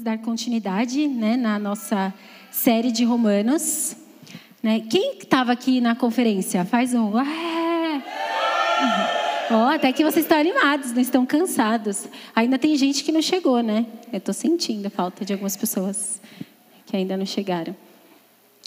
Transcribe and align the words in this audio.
Vamos 0.00 0.18
dar 0.18 0.24
continuidade 0.24 1.06
né, 1.06 1.36
na 1.36 1.58
nossa 1.58 2.14
série 2.50 2.90
de 2.90 3.04
Romanos. 3.04 3.94
Né? 4.62 4.80
Quem 4.88 5.18
estava 5.18 5.52
aqui 5.52 5.78
na 5.78 5.94
conferência? 5.94 6.64
Faz 6.64 6.94
um. 6.94 7.10
Ué! 7.10 8.02
Oh, 9.50 9.68
até 9.68 9.92
que 9.92 10.02
vocês 10.02 10.24
estão 10.24 10.38
animados, 10.38 10.92
não 10.92 11.02
estão 11.02 11.26
cansados. 11.26 12.06
Ainda 12.34 12.58
tem 12.58 12.74
gente 12.76 13.04
que 13.04 13.12
não 13.12 13.20
chegou, 13.20 13.62
né? 13.62 13.84
Eu 14.10 14.16
estou 14.16 14.32
sentindo 14.32 14.86
a 14.86 14.90
falta 14.90 15.22
de 15.22 15.34
algumas 15.34 15.54
pessoas 15.54 16.18
que 16.86 16.96
ainda 16.96 17.14
não 17.14 17.26
chegaram. 17.26 17.76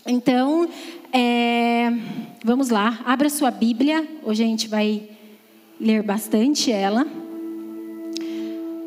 Então, 0.05 0.70
é, 1.11 1.91
vamos 2.45 2.70
lá, 2.70 3.00
abra 3.05 3.27
sua 3.27 3.50
Bíblia. 3.50 4.07
Hoje 4.23 4.43
a 4.43 4.45
gente 4.45 4.68
vai 4.68 5.09
ler 5.81 6.04
bastante 6.04 6.71
ela. 6.71 7.07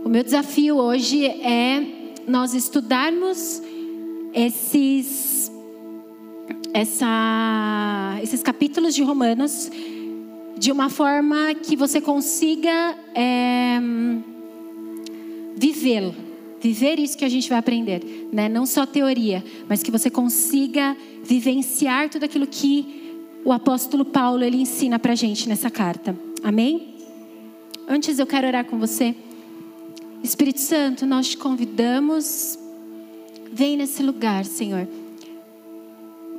O 0.05 0.09
meu 0.09 0.23
desafio 0.23 0.77
hoje 0.77 1.27
é 1.27 1.96
nós 2.27 2.55
estudarmos 2.55 3.63
esses, 4.35 5.51
essa, 6.75 8.19
esses 8.23 8.43
capítulos 8.43 8.95
de 8.95 9.03
Romanos 9.03 9.71
de 10.59 10.73
uma 10.73 10.89
forma 10.89 11.55
que 11.55 11.77
você 11.77 12.01
consiga 12.01 12.97
é, 13.15 13.79
vivê-lo. 15.57 16.15
Viver 16.61 16.99
isso 16.99 17.17
que 17.17 17.25
a 17.25 17.29
gente 17.29 17.49
vai 17.49 17.59
aprender, 17.59 18.29
né? 18.33 18.49
não 18.49 18.67
só 18.67 18.87
teoria, 18.87 19.45
mas 19.69 19.83
que 19.83 19.91
você 19.91 20.11
consiga 20.11 20.97
vivenciar 21.23 22.09
tudo 22.09 22.25
aquilo 22.25 22.47
que 22.47 23.15
o 23.45 23.53
apóstolo 23.53 24.05
Paulo 24.05 24.43
ele 24.43 24.57
ensina 24.57 24.99
para 24.99 25.15
gente 25.15 25.49
nessa 25.49 25.71
carta. 25.71 26.19
Amém? 26.43 26.95
Antes 27.87 28.19
eu 28.19 28.27
quero 28.27 28.47
orar 28.47 28.65
com 28.65 28.79
você. 28.79 29.15
Espírito 30.27 30.59
Santo, 30.59 31.07
nós 31.07 31.29
te 31.29 31.37
convidamos, 31.37 32.59
vem 33.53 33.77
nesse 33.77 34.03
lugar, 34.03 34.45
Senhor. 34.45 34.89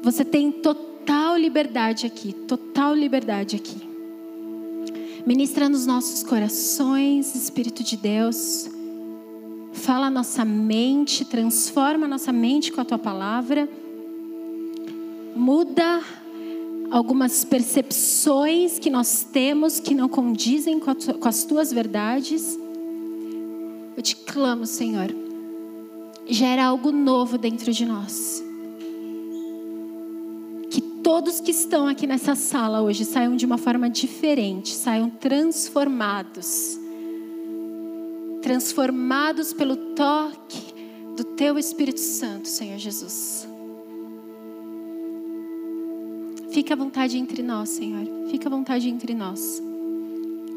Você 0.04 0.26
tem 0.26 0.52
total 0.52 1.38
liberdade 1.38 2.06
aqui, 2.06 2.34
total 2.34 2.94
liberdade 2.94 3.56
aqui. 3.56 3.78
Ministra 5.26 5.70
nos 5.70 5.86
nossos 5.86 6.22
corações, 6.22 7.34
Espírito 7.34 7.82
de 7.82 7.96
Deus. 7.96 8.70
Fala 9.72 10.08
a 10.08 10.12
nossa 10.12 10.44
mente, 10.44 11.24
transforma 11.24 12.08
a 12.08 12.10
nossa 12.10 12.34
mente 12.34 12.74
com 12.74 12.82
a 12.82 12.86
tua 12.86 13.00
palavra. 13.00 13.70
Muda 15.34 16.04
algumas 16.92 17.46
percepções 17.46 18.80
que 18.80 18.90
nós 18.90 19.26
temos 19.32 19.80
que 19.80 19.96
não 19.96 20.10
condizem 20.10 20.78
com, 20.78 20.92
as 21.26 21.46
tuas 21.46 21.72
verdades. 21.72 22.67
Eu 23.98 24.04
te 24.04 24.16
clamo, 24.16 24.68
Senhor, 24.68 25.08
gera 26.28 26.66
algo 26.66 26.92
novo 26.92 27.36
dentro 27.36 27.74
de 27.74 27.84
nós. 27.84 28.44
Que 30.70 30.80
todos 31.02 31.42
que 31.42 31.50
estão 31.50 31.88
aqui 31.88 32.06
nessa 32.06 32.36
sala 32.36 32.84
hoje 32.84 33.04
saiam 33.04 33.36
de 33.36 33.44
uma 33.44 33.58
forma 33.58 33.90
diferente, 33.90 34.76
saiam 34.76 35.10
transformados. 35.10 36.80
Transformados 38.44 39.52
pelo 39.52 39.76
toque 39.76 40.76
do 41.16 41.24
Teu 41.24 41.58
Espírito 41.58 42.00
Santo, 42.00 42.48
Senhor 42.48 42.78
Jesus. 42.78 43.48
Fica 46.52 46.76
à 46.76 46.78
vontade 46.78 47.18
entre 47.18 47.42
nós, 47.42 47.70
Senhor. 47.70 48.06
Fica 48.30 48.48
à 48.48 48.52
vontade 48.52 48.88
entre 48.88 49.16
nós. 49.16 49.60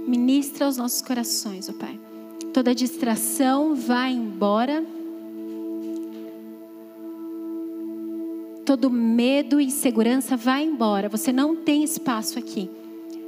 Ministra 0.07 0.67
aos 0.67 0.77
nossos 0.77 1.01
corações, 1.01 1.71
ó 1.71 1.73
oh 1.73 1.75
Pai. 1.77 2.10
Toda 2.53 2.75
distração 2.75 3.75
vai 3.75 4.13
embora. 4.13 4.85
Todo 8.67 8.91
medo 8.91 9.61
e 9.61 9.67
insegurança 9.67 10.37
vai 10.37 10.65
embora. 10.65 11.09
Você 11.09 11.33
não 11.33 11.55
tem 11.55 11.85
espaço 11.85 12.39
aqui. 12.39 12.69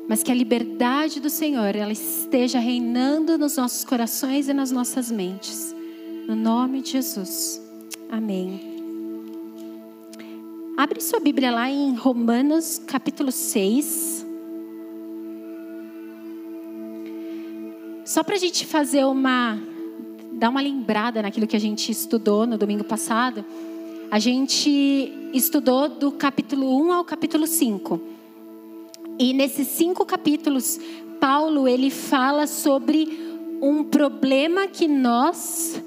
Mas 0.09 0.23
que 0.23 0.33
a 0.33 0.35
liberdade 0.35 1.21
do 1.21 1.31
Senhor 1.31 1.77
ela 1.77 1.93
esteja 1.93 2.59
reinando 2.59 3.39
nos 3.39 3.57
nossos 3.57 3.85
corações 3.85 4.49
e 4.49 4.53
nas 4.53 4.73
nossas 4.73 5.11
mentes. 5.11 5.75
No 6.27 6.35
nome 6.35 6.83
de 6.83 6.91
Jesus. 6.91 7.63
Amém. 8.11 8.73
Abre 10.77 11.01
sua 11.01 11.21
Bíblia 11.21 11.53
lá 11.53 11.71
em 11.71 11.95
Romanos 11.95 12.81
capítulo 12.85 13.31
6. 13.31 14.32
Só 18.13 18.23
para 18.23 18.35
a 18.35 18.39
gente 18.39 18.67
fazer 18.67 19.07
uma. 19.07 19.59
dar 20.33 20.51
uma 20.51 20.61
lembrada 20.61 21.23
naquilo 21.23 21.47
que 21.47 21.57
a 21.57 21.59
gente 21.59 21.91
estudou 21.91 22.47
no 22.47 22.59
domingo 22.59 22.85
passado. 22.85 23.43
A 24.11 24.19
gente 24.19 25.11
estudou 25.33 25.89
do 25.89 26.13
capítulo 26.13 26.79
1 26.79 26.93
ao 26.93 27.05
capítulo 27.07 27.47
5. 27.47 27.99
E 29.19 29.33
nesses 29.33 29.67
cinco 29.69 30.05
capítulos, 30.05 30.79
Paulo 31.19 31.67
ele 31.67 31.89
fala 31.89 32.47
sobre 32.47 33.09
um 33.63 33.83
problema 33.83 34.67
que 34.67 34.87
nós, 34.87 35.83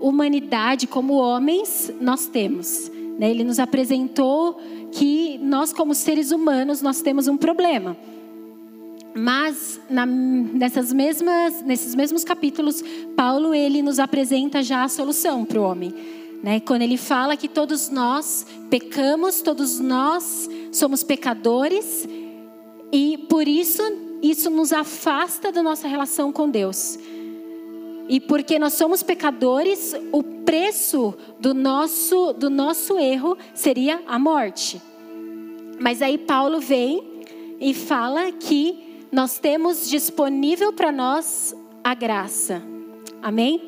humanidade, 0.00 0.86
como 0.86 1.12
homens, 1.12 1.92
nós 2.00 2.26
temos. 2.26 2.90
Né? 3.18 3.30
Ele 3.30 3.44
nos 3.44 3.58
apresentou 3.58 4.58
que 4.92 5.36
nós, 5.42 5.74
como 5.74 5.94
seres 5.94 6.30
humanos, 6.30 6.80
nós 6.80 7.02
temos 7.02 7.28
um 7.28 7.36
problema. 7.36 7.98
Mas 9.18 9.80
na, 9.90 10.06
nessas 10.06 10.92
mesmas, 10.92 11.60
nesses 11.62 11.94
mesmos 11.96 12.22
capítulos, 12.22 12.84
Paulo 13.16 13.52
ele 13.52 13.82
nos 13.82 13.98
apresenta 13.98 14.62
já 14.62 14.84
a 14.84 14.88
solução 14.88 15.44
para 15.44 15.60
o 15.60 15.64
homem. 15.64 15.92
Né? 16.40 16.60
Quando 16.60 16.82
ele 16.82 16.96
fala 16.96 17.36
que 17.36 17.48
todos 17.48 17.90
nós 17.90 18.46
pecamos, 18.70 19.42
todos 19.42 19.80
nós 19.80 20.48
somos 20.70 21.02
pecadores 21.02 22.08
e 22.92 23.18
por 23.28 23.48
isso 23.48 23.82
isso 24.22 24.50
nos 24.50 24.72
afasta 24.72 25.50
da 25.50 25.62
nossa 25.64 25.88
relação 25.88 26.32
com 26.32 26.48
Deus. 26.48 26.96
E 28.08 28.20
porque 28.20 28.58
nós 28.58 28.74
somos 28.74 29.02
pecadores, 29.02 29.94
o 30.12 30.22
preço 30.22 31.14
do 31.40 31.52
nosso, 31.52 32.32
do 32.34 32.48
nosso 32.48 32.98
erro 32.98 33.36
seria 33.52 34.00
a 34.06 34.18
morte. 34.18 34.80
Mas 35.80 36.02
aí 36.02 36.18
Paulo 36.18 36.60
vem 36.60 37.02
e 37.60 37.74
fala 37.74 38.30
que 38.32 38.87
nós 39.10 39.38
temos 39.38 39.88
disponível 39.88 40.72
para 40.72 40.92
nós 40.92 41.54
a 41.82 41.94
graça. 41.94 42.62
Amém? 43.22 43.60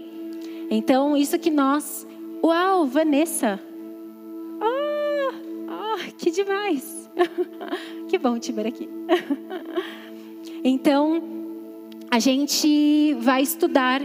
Então, 0.71 1.17
isso 1.17 1.39
que 1.39 1.51
nós. 1.51 2.06
Uau, 2.43 2.87
Vanessa! 2.87 3.61
Ah, 4.61 5.34
ah 5.69 6.12
que 6.17 6.31
demais! 6.31 7.11
que 8.09 8.19
bom 8.19 8.39
te 8.39 8.53
ver 8.53 8.67
aqui. 8.67 8.89
então, 10.62 11.23
a 12.11 12.19
gente 12.19 13.15
vai 13.21 13.43
estudar 13.43 14.03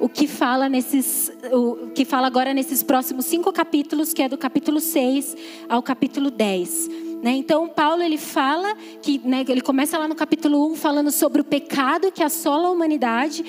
o 0.00 0.08
que 0.08 0.26
fala 0.26 0.68
nesses, 0.68 1.30
o 1.52 1.88
que 1.88 2.04
fala 2.04 2.26
agora 2.26 2.54
nesses 2.54 2.82
próximos 2.82 3.26
cinco 3.26 3.52
capítulos, 3.52 4.12
que 4.12 4.22
é 4.22 4.28
do 4.28 4.38
capítulo 4.38 4.80
6 4.80 5.36
ao 5.68 5.82
capítulo 5.82 6.30
10. 6.30 7.07
Né? 7.22 7.32
Então, 7.32 7.68
Paulo 7.68 8.02
ele 8.02 8.18
fala 8.18 8.76
que 9.02 9.20
né, 9.24 9.44
ele 9.48 9.60
começa 9.60 9.98
lá 9.98 10.06
no 10.06 10.14
capítulo 10.14 10.70
1 10.72 10.76
falando 10.76 11.10
sobre 11.10 11.40
o 11.40 11.44
pecado 11.44 12.12
que 12.12 12.22
assola 12.22 12.68
a 12.68 12.70
humanidade, 12.70 13.44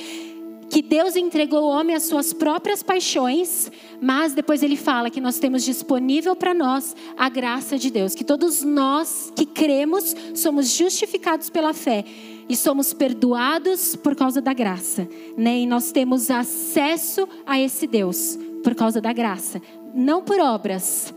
que 0.70 0.82
Deus 0.82 1.16
entregou 1.16 1.64
o 1.64 1.68
homem 1.68 1.96
às 1.96 2.04
suas 2.04 2.32
próprias 2.32 2.84
paixões, 2.84 3.72
mas 4.02 4.34
depois 4.34 4.62
ele 4.62 4.78
fala 4.78 5.10
que 5.10 5.20
nós 5.20 5.40
temos 5.40 5.64
disponível 5.64 6.36
para 6.36 6.54
nós 6.54 6.96
a 7.18 7.28
graça 7.28 7.78
de 7.78 7.90
Deus, 7.90 8.14
que 8.14 8.24
todos 8.24 8.64
nós 8.64 9.32
que 9.36 9.46
cremos 9.46 10.16
somos 10.36 10.70
justificados 10.70 11.50
pela 11.50 11.74
fé 11.74 12.06
e 12.48 12.56
somos 12.56 12.94
perdoados 12.94 13.96
por 13.96 14.16
causa 14.16 14.42
da 14.42 14.54
graça, 14.54 15.08
né? 15.38 15.60
E 15.60 15.68
nós 15.68 15.92
temos 15.92 16.32
acesso 16.32 17.28
a 17.46 17.60
esse 17.60 17.86
Deus 17.86 18.38
por 18.64 18.76
causa 18.76 19.00
da 19.02 19.14
graça, 19.14 19.62
não 19.94 20.22
por 20.22 20.40
obras, 20.40 21.14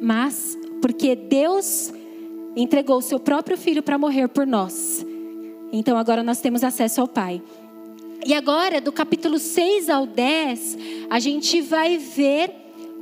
mas 0.00 0.56
porque 0.80 1.14
Deus 1.14 1.92
entregou 2.56 2.98
o 2.98 3.02
seu 3.02 3.20
próprio 3.20 3.56
filho 3.56 3.82
para 3.82 3.98
morrer 3.98 4.28
por 4.28 4.46
nós. 4.46 5.04
Então 5.72 5.98
agora 5.98 6.22
nós 6.22 6.40
temos 6.40 6.64
acesso 6.64 7.00
ao 7.00 7.08
Pai. 7.08 7.42
E 8.24 8.34
agora, 8.34 8.80
do 8.80 8.90
capítulo 8.90 9.38
6 9.38 9.88
ao 9.88 10.06
10, 10.06 10.78
a 11.10 11.18
gente 11.20 11.60
vai 11.60 11.98
ver 11.98 12.50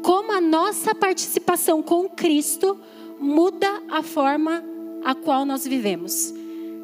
como 0.02 0.32
a 0.32 0.40
nossa 0.40 0.94
participação 0.94 1.82
com 1.82 2.08
Cristo 2.08 2.78
muda 3.18 3.82
a 3.88 4.02
forma 4.02 4.62
a 5.02 5.14
qual 5.14 5.46
nós 5.46 5.66
vivemos. 5.66 6.34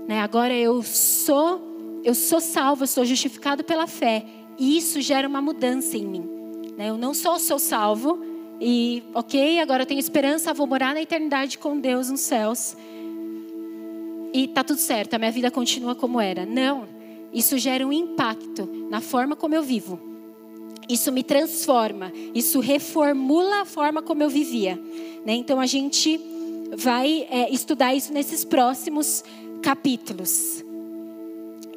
Né? 0.06 0.20
Agora 0.20 0.54
eu 0.54 0.82
sou, 0.82 2.00
eu 2.02 2.14
sou 2.14 2.40
salvo, 2.40 2.84
eu 2.84 2.86
sou 2.86 3.04
justificado 3.04 3.62
pela 3.62 3.86
fé. 3.86 4.24
E 4.58 4.76
isso 4.76 5.00
gera 5.00 5.28
uma 5.28 5.42
mudança 5.42 5.96
em 5.96 6.06
mim. 6.06 6.28
Né? 6.76 6.88
Eu 6.88 6.96
não 6.96 7.12
só 7.12 7.38
sou 7.38 7.58
salvo 7.58 8.18
e, 8.60 9.02
ok, 9.14 9.58
agora 9.58 9.84
eu 9.84 9.86
tenho 9.86 9.98
esperança, 9.98 10.52
vou 10.52 10.66
morar 10.66 10.92
na 10.92 11.00
eternidade 11.00 11.56
com 11.56 11.80
Deus 11.80 12.10
nos 12.10 12.20
céus. 12.20 12.76
E 14.34 14.46
tá 14.48 14.62
tudo 14.62 14.78
certo, 14.78 15.14
a 15.14 15.18
minha 15.18 15.32
vida 15.32 15.50
continua 15.50 15.94
como 15.94 16.20
era. 16.20 16.44
Não, 16.44 16.86
isso 17.32 17.56
gera 17.56 17.86
um 17.86 17.92
impacto 17.92 18.68
na 18.90 19.00
forma 19.00 19.34
como 19.34 19.54
eu 19.54 19.62
vivo. 19.62 19.98
isso 20.88 21.12
me 21.12 21.22
transforma, 21.22 22.12
isso 22.34 22.58
reformula 22.58 23.62
a 23.62 23.64
forma 23.64 24.02
como 24.02 24.22
eu 24.24 24.28
vivia. 24.28 24.76
Né? 25.24 25.34
Então 25.34 25.60
a 25.60 25.66
gente 25.66 26.20
vai 26.76 27.28
é, 27.30 27.48
estudar 27.50 27.94
isso 27.94 28.12
nesses 28.12 28.44
próximos 28.44 29.22
capítulos. 29.62 30.64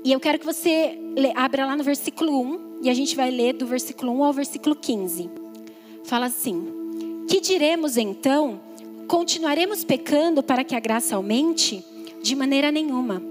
E 0.03 0.11
eu 0.11 0.19
quero 0.19 0.39
que 0.39 0.45
você 0.45 0.97
abra 1.35 1.65
lá 1.65 1.77
no 1.77 1.83
versículo 1.83 2.41
1 2.41 2.79
e 2.81 2.89
a 2.89 2.93
gente 2.93 3.15
vai 3.15 3.29
ler 3.29 3.53
do 3.53 3.67
versículo 3.67 4.11
1 4.19 4.23
ao 4.23 4.33
versículo 4.33 4.75
15. 4.75 5.42
Fala 6.03 6.27
assim: 6.27 7.25
Que 7.27 7.39
diremos 7.39 7.97
então? 7.97 8.59
Continuaremos 9.07 9.83
pecando 9.83 10.41
para 10.41 10.63
que 10.63 10.75
a 10.75 10.79
graça 10.79 11.15
aumente? 11.15 11.83
De 12.21 12.35
maneira 12.35 12.71
nenhuma. 12.71 13.21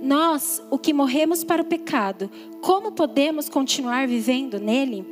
Nós, 0.00 0.62
o 0.70 0.78
que 0.78 0.92
morremos 0.92 1.42
para 1.42 1.62
o 1.62 1.64
pecado, 1.64 2.30
como 2.60 2.92
podemos 2.92 3.48
continuar 3.48 4.06
vivendo 4.06 4.60
nele? 4.60 5.04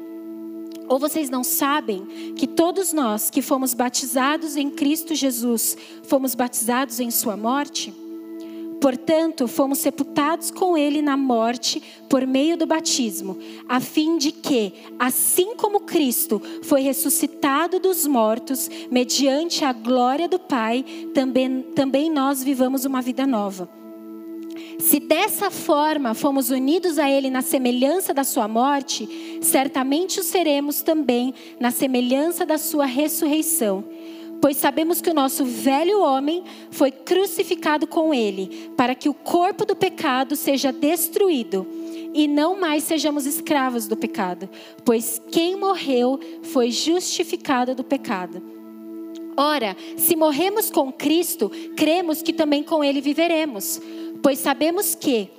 Ou 0.88 0.98
vocês 0.98 1.28
não 1.28 1.42
sabem 1.42 2.06
que 2.36 2.46
todos 2.46 2.92
nós 2.92 3.28
que 3.28 3.42
fomos 3.42 3.74
batizados 3.74 4.56
em 4.56 4.70
Cristo 4.70 5.14
Jesus, 5.14 5.76
fomos 6.04 6.34
batizados 6.36 7.00
em 7.00 7.10
Sua 7.10 7.36
morte? 7.36 7.92
Portanto, 8.80 9.48
fomos 9.48 9.78
sepultados 9.78 10.50
com 10.50 10.76
Ele 10.76 11.00
na 11.00 11.16
morte 11.16 11.82
por 12.08 12.26
meio 12.26 12.56
do 12.56 12.66
batismo, 12.66 13.38
a 13.68 13.80
fim 13.80 14.18
de 14.18 14.30
que, 14.30 14.72
assim 14.98 15.56
como 15.56 15.80
Cristo 15.80 16.40
foi 16.62 16.82
ressuscitado 16.82 17.80
dos 17.80 18.06
mortos, 18.06 18.70
mediante 18.90 19.64
a 19.64 19.72
glória 19.72 20.28
do 20.28 20.38
Pai, 20.38 20.84
também, 21.14 21.62
também 21.74 22.10
nós 22.10 22.42
vivamos 22.44 22.84
uma 22.84 23.00
vida 23.00 23.26
nova. 23.26 23.68
Se 24.78 25.00
dessa 25.00 25.50
forma 25.50 26.14
fomos 26.14 26.50
unidos 26.50 26.98
a 26.98 27.10
Ele 27.10 27.30
na 27.30 27.42
semelhança 27.42 28.12
da 28.12 28.24
Sua 28.24 28.46
morte, 28.46 29.38
certamente 29.40 30.20
o 30.20 30.22
seremos 30.22 30.82
também 30.82 31.34
na 31.58 31.70
semelhança 31.70 32.44
da 32.44 32.58
Sua 32.58 32.84
ressurreição. 32.84 33.84
Pois 34.40 34.56
sabemos 34.56 35.00
que 35.00 35.10
o 35.10 35.14
nosso 35.14 35.44
velho 35.44 36.00
homem 36.00 36.44
foi 36.70 36.90
crucificado 36.90 37.86
com 37.86 38.12
Ele, 38.12 38.70
para 38.76 38.94
que 38.94 39.08
o 39.08 39.14
corpo 39.14 39.64
do 39.64 39.74
pecado 39.74 40.36
seja 40.36 40.72
destruído 40.72 41.66
e 42.14 42.28
não 42.28 42.58
mais 42.58 42.84
sejamos 42.84 43.26
escravos 43.26 43.86
do 43.86 43.96
pecado, 43.96 44.48
pois 44.84 45.20
quem 45.30 45.56
morreu 45.56 46.18
foi 46.42 46.70
justificado 46.70 47.74
do 47.74 47.84
pecado. 47.84 48.42
Ora, 49.36 49.76
se 49.98 50.16
morremos 50.16 50.70
com 50.70 50.90
Cristo, 50.90 51.50
cremos 51.76 52.22
que 52.22 52.32
também 52.32 52.62
com 52.62 52.82
Ele 52.82 53.02
viveremos 53.02 53.80
Pois 54.22 54.38
sabemos 54.38 54.94
que, 54.94 55.30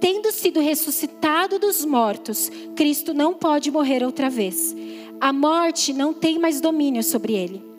tendo 0.00 0.30
sido 0.30 0.60
ressuscitado 0.60 1.58
dos 1.58 1.84
mortos, 1.84 2.50
Cristo 2.76 3.12
não 3.12 3.34
pode 3.34 3.70
morrer 3.70 4.04
outra 4.04 4.30
vez. 4.30 4.74
A 5.20 5.32
morte 5.32 5.92
não 5.92 6.12
tem 6.12 6.38
mais 6.38 6.60
domínio 6.60 7.02
sobre 7.02 7.34
ele. 7.34 7.75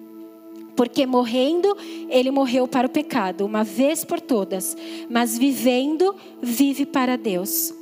Porque 0.78 1.06
morrendo, 1.06 1.76
ele 2.08 2.32
morreu 2.32 2.68
para 2.68 2.88
o 2.88 2.90
pecado, 2.90 3.46
uma 3.46 3.64
vez 3.64 4.06
por 4.06 4.22
todas, 4.22 4.78
mas 5.10 5.38
vivendo, 5.38 6.16
vive 6.42 6.86
para 6.86 7.18
Deus. 7.18 7.74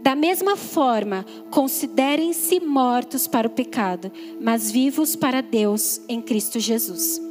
Da 0.00 0.14
mesma 0.14 0.56
forma, 0.56 1.26
considerem-se 1.50 2.60
mortos 2.60 3.26
para 3.26 3.48
o 3.48 3.50
pecado, 3.50 4.12
mas 4.40 4.70
vivos 4.70 5.16
para 5.16 5.40
Deus 5.40 6.00
em 6.08 6.22
Cristo 6.22 6.60
Jesus. 6.60 7.25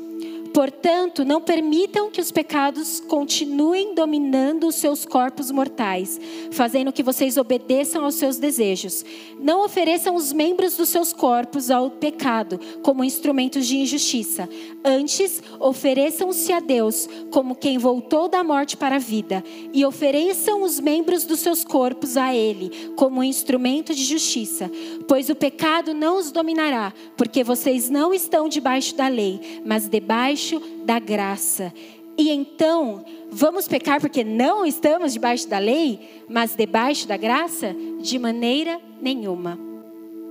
Portanto, 0.56 1.26
não 1.26 1.42
permitam 1.42 2.10
que 2.10 2.22
os 2.22 2.32
pecados 2.32 3.02
continuem 3.02 3.94
dominando 3.94 4.68
os 4.68 4.76
seus 4.76 5.06
corpos 5.06 5.52
mortais, 5.52 6.18
fazendo 6.50 6.94
que 6.94 7.04
vocês 7.04 7.36
obedeçam 7.36 8.06
aos 8.06 8.16
seus 8.16 8.38
desejos. 8.38 9.04
Não 9.38 9.66
ofereçam 9.66 10.16
os 10.16 10.32
membros 10.32 10.78
dos 10.78 10.88
seus 10.88 11.12
corpos 11.12 11.70
ao 11.70 11.92
pecado 11.92 12.58
como 12.82 13.04
instrumentos 13.04 13.68
de 13.68 13.76
injustiça. 13.76 14.48
Antes, 14.82 15.44
ofereçam-se 15.60 16.54
a 16.54 16.62
Deus 16.62 17.06
como 17.32 17.54
quem 17.54 17.78
voltou 17.78 18.30
da 18.30 18.42
morte 18.42 18.78
para 18.78 18.96
a 18.96 19.00
vida, 19.00 19.44
e 19.74 19.86
ofereçam 19.86 20.64
os 20.64 20.80
membros 20.80 21.26
dos 21.26 21.42
seus 21.42 21.66
corpos 21.66 22.16
a 22.16 22.34
Ele 22.34 22.94
como 22.96 23.22
instrumento 23.22 23.94
de 23.94 24.06
justiça. 24.06 24.72
Pois 25.06 25.30
o 25.30 25.36
pecado 25.36 25.94
não 25.94 26.18
os 26.18 26.32
dominará, 26.32 26.94
porque 27.18 27.44
vocês 27.44 27.90
não 27.90 28.14
estão 28.14 28.48
debaixo 28.48 28.96
da 28.96 29.10
lei, 29.10 29.62
mas 29.66 29.90
debaixo 29.90 30.45
debaixo 30.46 30.62
da 30.84 31.00
graça. 31.00 31.74
E 32.18 32.30
então, 32.30 33.04
vamos 33.30 33.68
pecar 33.68 34.00
porque 34.00 34.24
não 34.24 34.66
estamos 34.66 35.12
debaixo 35.12 35.48
da 35.50 35.58
lei, 35.58 36.00
mas 36.30 36.56
debaixo 36.56 37.08
da 37.08 37.18
graça? 37.18 37.76
De 38.00 38.18
maneira 38.20 38.80
nenhuma. 39.02 39.60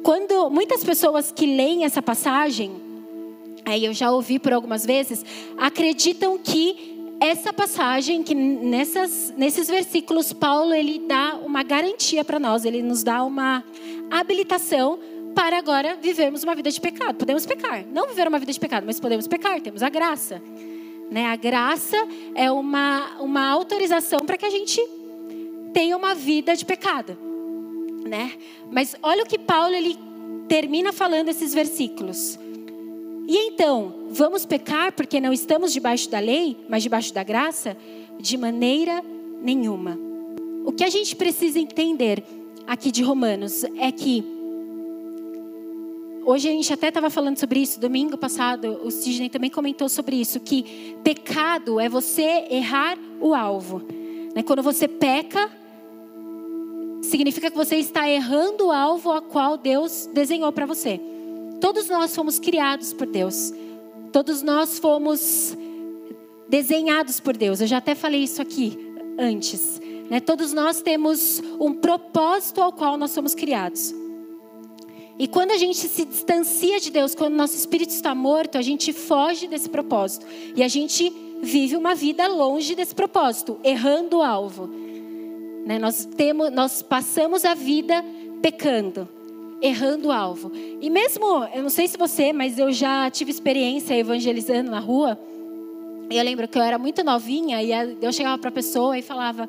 Quando 0.02 0.49
muitas 0.50 0.84
pessoas 0.84 1.32
que 1.32 1.46
leem 1.46 1.84
essa 1.84 2.00
passagem, 2.00 2.70
aí 3.64 3.84
eu 3.84 3.93
já 3.93 4.11
ouvi 4.11 4.38
por 4.38 4.52
algumas 4.52 4.87
vezes, 4.87 5.25
acreditam 5.58 6.38
que 6.38 6.94
essa 7.20 7.52
passagem, 7.52 8.22
que 8.22 8.34
nessas, 8.34 9.32
nesses 9.37 9.69
versículos, 9.69 10.32
Paulo 10.32 10.75
ele 10.75 11.00
dá 11.06 11.38
uma 11.44 11.62
garantia 11.62 12.25
para 12.25 12.38
nós, 12.38 12.64
ele 12.64 12.82
nos 12.82 13.02
dá 13.02 13.25
uma 13.25 13.64
habilitação 14.11 14.99
para 15.35 15.59
agora 15.59 15.97
vivermos 16.01 16.45
uma 16.45 16.55
vida 16.55 16.71
de 16.71 16.81
pecado. 16.81 17.17
Podemos 17.17 17.45
pecar, 17.45 17.85
não 17.93 18.09
viver 18.09 18.29
uma 18.29 18.39
vida 18.39 18.53
de 18.53 18.61
pecado, 18.61 18.85
mas 18.87 19.01
podemos 19.01 19.27
pecar, 19.27 19.61
temos 19.61 19.83
a 19.83 19.89
graça. 19.89 20.41
Né? 21.11 21.27
A 21.27 21.37
graça 21.37 21.97
é 22.35 22.51
uma, 22.51 23.21
uma 23.21 23.49
autorização 23.51 24.21
para 24.21 24.39
que 24.39 24.47
a 24.47 24.51
gente 24.51 24.81
tenha 25.73 25.97
uma 25.97 26.15
vida 26.15 26.57
de 26.57 26.65
pecado. 26.65 27.17
Né? 28.07 28.33
Mas 28.71 28.95
olha 29.03 29.25
o 29.25 29.27
que 29.27 29.39
Paulo 29.39 29.75
ele 29.75 29.99
termina 30.49 30.93
falando 30.93 31.29
esses 31.29 31.53
versículos. 31.53 32.39
E 33.27 33.37
então, 33.49 33.95
vamos 34.11 34.45
pecar 34.45 34.93
porque 34.93 35.21
não 35.21 35.33
estamos 35.33 35.73
debaixo 35.73 36.11
da 36.11 36.19
lei, 36.19 36.57
mas 36.69 36.83
debaixo 36.83 37.13
da 37.13 37.23
graça? 37.23 37.77
De 38.21 38.37
maneira 38.37 39.03
nenhuma. 39.43 39.99
O 40.65 40.73
que 40.73 40.85
a 40.85 40.91
gente 40.91 41.17
precisa 41.17 41.59
entender 41.59 42.23
aqui 42.67 42.91
de 42.91 43.03
Romanos 43.03 43.65
é 43.79 43.91
que 43.91 44.34
Hoje 46.26 46.49
a 46.49 46.53
gente 46.53 46.73
até 46.73 46.88
estava 46.88 47.11
falando 47.11 47.38
sobre 47.38 47.61
isso, 47.61 47.79
domingo 47.79 48.17
passado 48.17 48.81
o 48.82 48.91
Sidney 48.91 49.29
também 49.29 49.50
comentou 49.50 49.91
sobre 49.91 50.17
isso, 50.17 50.41
que 50.41 50.97
pecado 51.05 51.79
é 51.79 51.87
você 51.87 52.47
errar 52.50 52.97
o 53.21 53.35
alvo. 53.35 53.82
Né? 54.35 54.43
Quando 54.43 54.62
você 54.62 54.88
peca, 54.88 55.50
significa 57.03 57.50
que 57.50 57.56
você 57.56 57.76
está 57.76 58.09
errando 58.09 58.69
o 58.69 58.73
alvo 58.73 59.12
a 59.12 59.21
qual 59.21 59.59
Deus 59.59 60.09
desenhou 60.14 60.50
para 60.50 60.64
você. 60.64 60.99
Todos 61.61 61.90
nós 61.90 62.16
fomos 62.16 62.38
criados 62.38 62.95
por 62.95 63.07
Deus. 63.07 63.52
Todos 64.11 64.40
nós 64.40 64.78
fomos 64.78 65.54
desenhados 66.49 67.21
por 67.21 67.37
Deus. 67.37 67.61
Eu 67.61 67.66
já 67.66 67.76
até 67.78 67.95
falei 67.95 68.23
isso 68.23 68.40
aqui 68.40 68.78
antes. 69.19 69.78
Né? 70.09 70.21
Todos 70.21 70.54
nós 70.54 70.81
temos 70.81 71.43
um 71.61 71.75
propósito 71.75 72.62
ao 72.62 72.73
qual 72.73 72.97
nós 72.97 73.11
somos 73.11 73.35
criados. 73.35 73.95
E 75.18 75.28
quando 75.28 75.52
a 75.52 75.56
gente 75.56 75.78
se 75.78 76.04
distancia 76.04 76.80
de 76.80 76.90
Deus, 76.90 77.14
quando 77.14 77.35
nosso 77.35 77.54
espírito 77.54 77.90
está 77.90 78.14
morto, 78.14 78.59
a 78.59 78.62
gente 78.62 78.92
foge 78.92 79.47
desse 79.47 79.68
propósito. 79.68 80.26
E 80.56 80.62
a 80.62 80.68
gente 80.68 81.12
vive 81.40 81.76
uma 81.76 81.94
vida 81.94 82.26
longe 82.26 82.75
desse 82.75 82.94
propósito, 82.94 83.59
errando 83.62 84.18
o 84.18 84.23
alvo. 84.23 84.68
Né? 85.64 85.78
Nós, 85.78 86.04
temos, 86.04 86.50
nós 86.50 86.83
passamos 86.83 87.44
a 87.44 87.54
vida 87.54 88.04
pecando, 88.42 89.09
errando 89.62 90.09
o 90.09 90.12
alvo. 90.12 90.50
E 90.80 90.90
mesmo, 90.90 91.44
eu 91.54 91.62
não 91.62 91.71
sei 91.71 91.87
se 91.87 91.97
você, 91.97 92.33
mas 92.33 92.59
eu 92.59 92.73
já 92.73 93.09
tive 93.11 93.30
experiência 93.30 93.97
evangelizando 93.97 94.71
na 94.71 94.80
rua. 94.80 95.18
Eu 96.11 96.23
lembro 96.25 96.49
que 96.49 96.59
eu 96.59 96.62
era 96.62 96.78
muito 96.78 97.02
novinha 97.04 97.62
e 97.62 97.71
eu 98.02 98.12
chegava 98.12 98.37
para 98.37 98.49
a 98.49 98.52
pessoa 98.52 98.99
e 98.99 99.02
falava: 99.02 99.49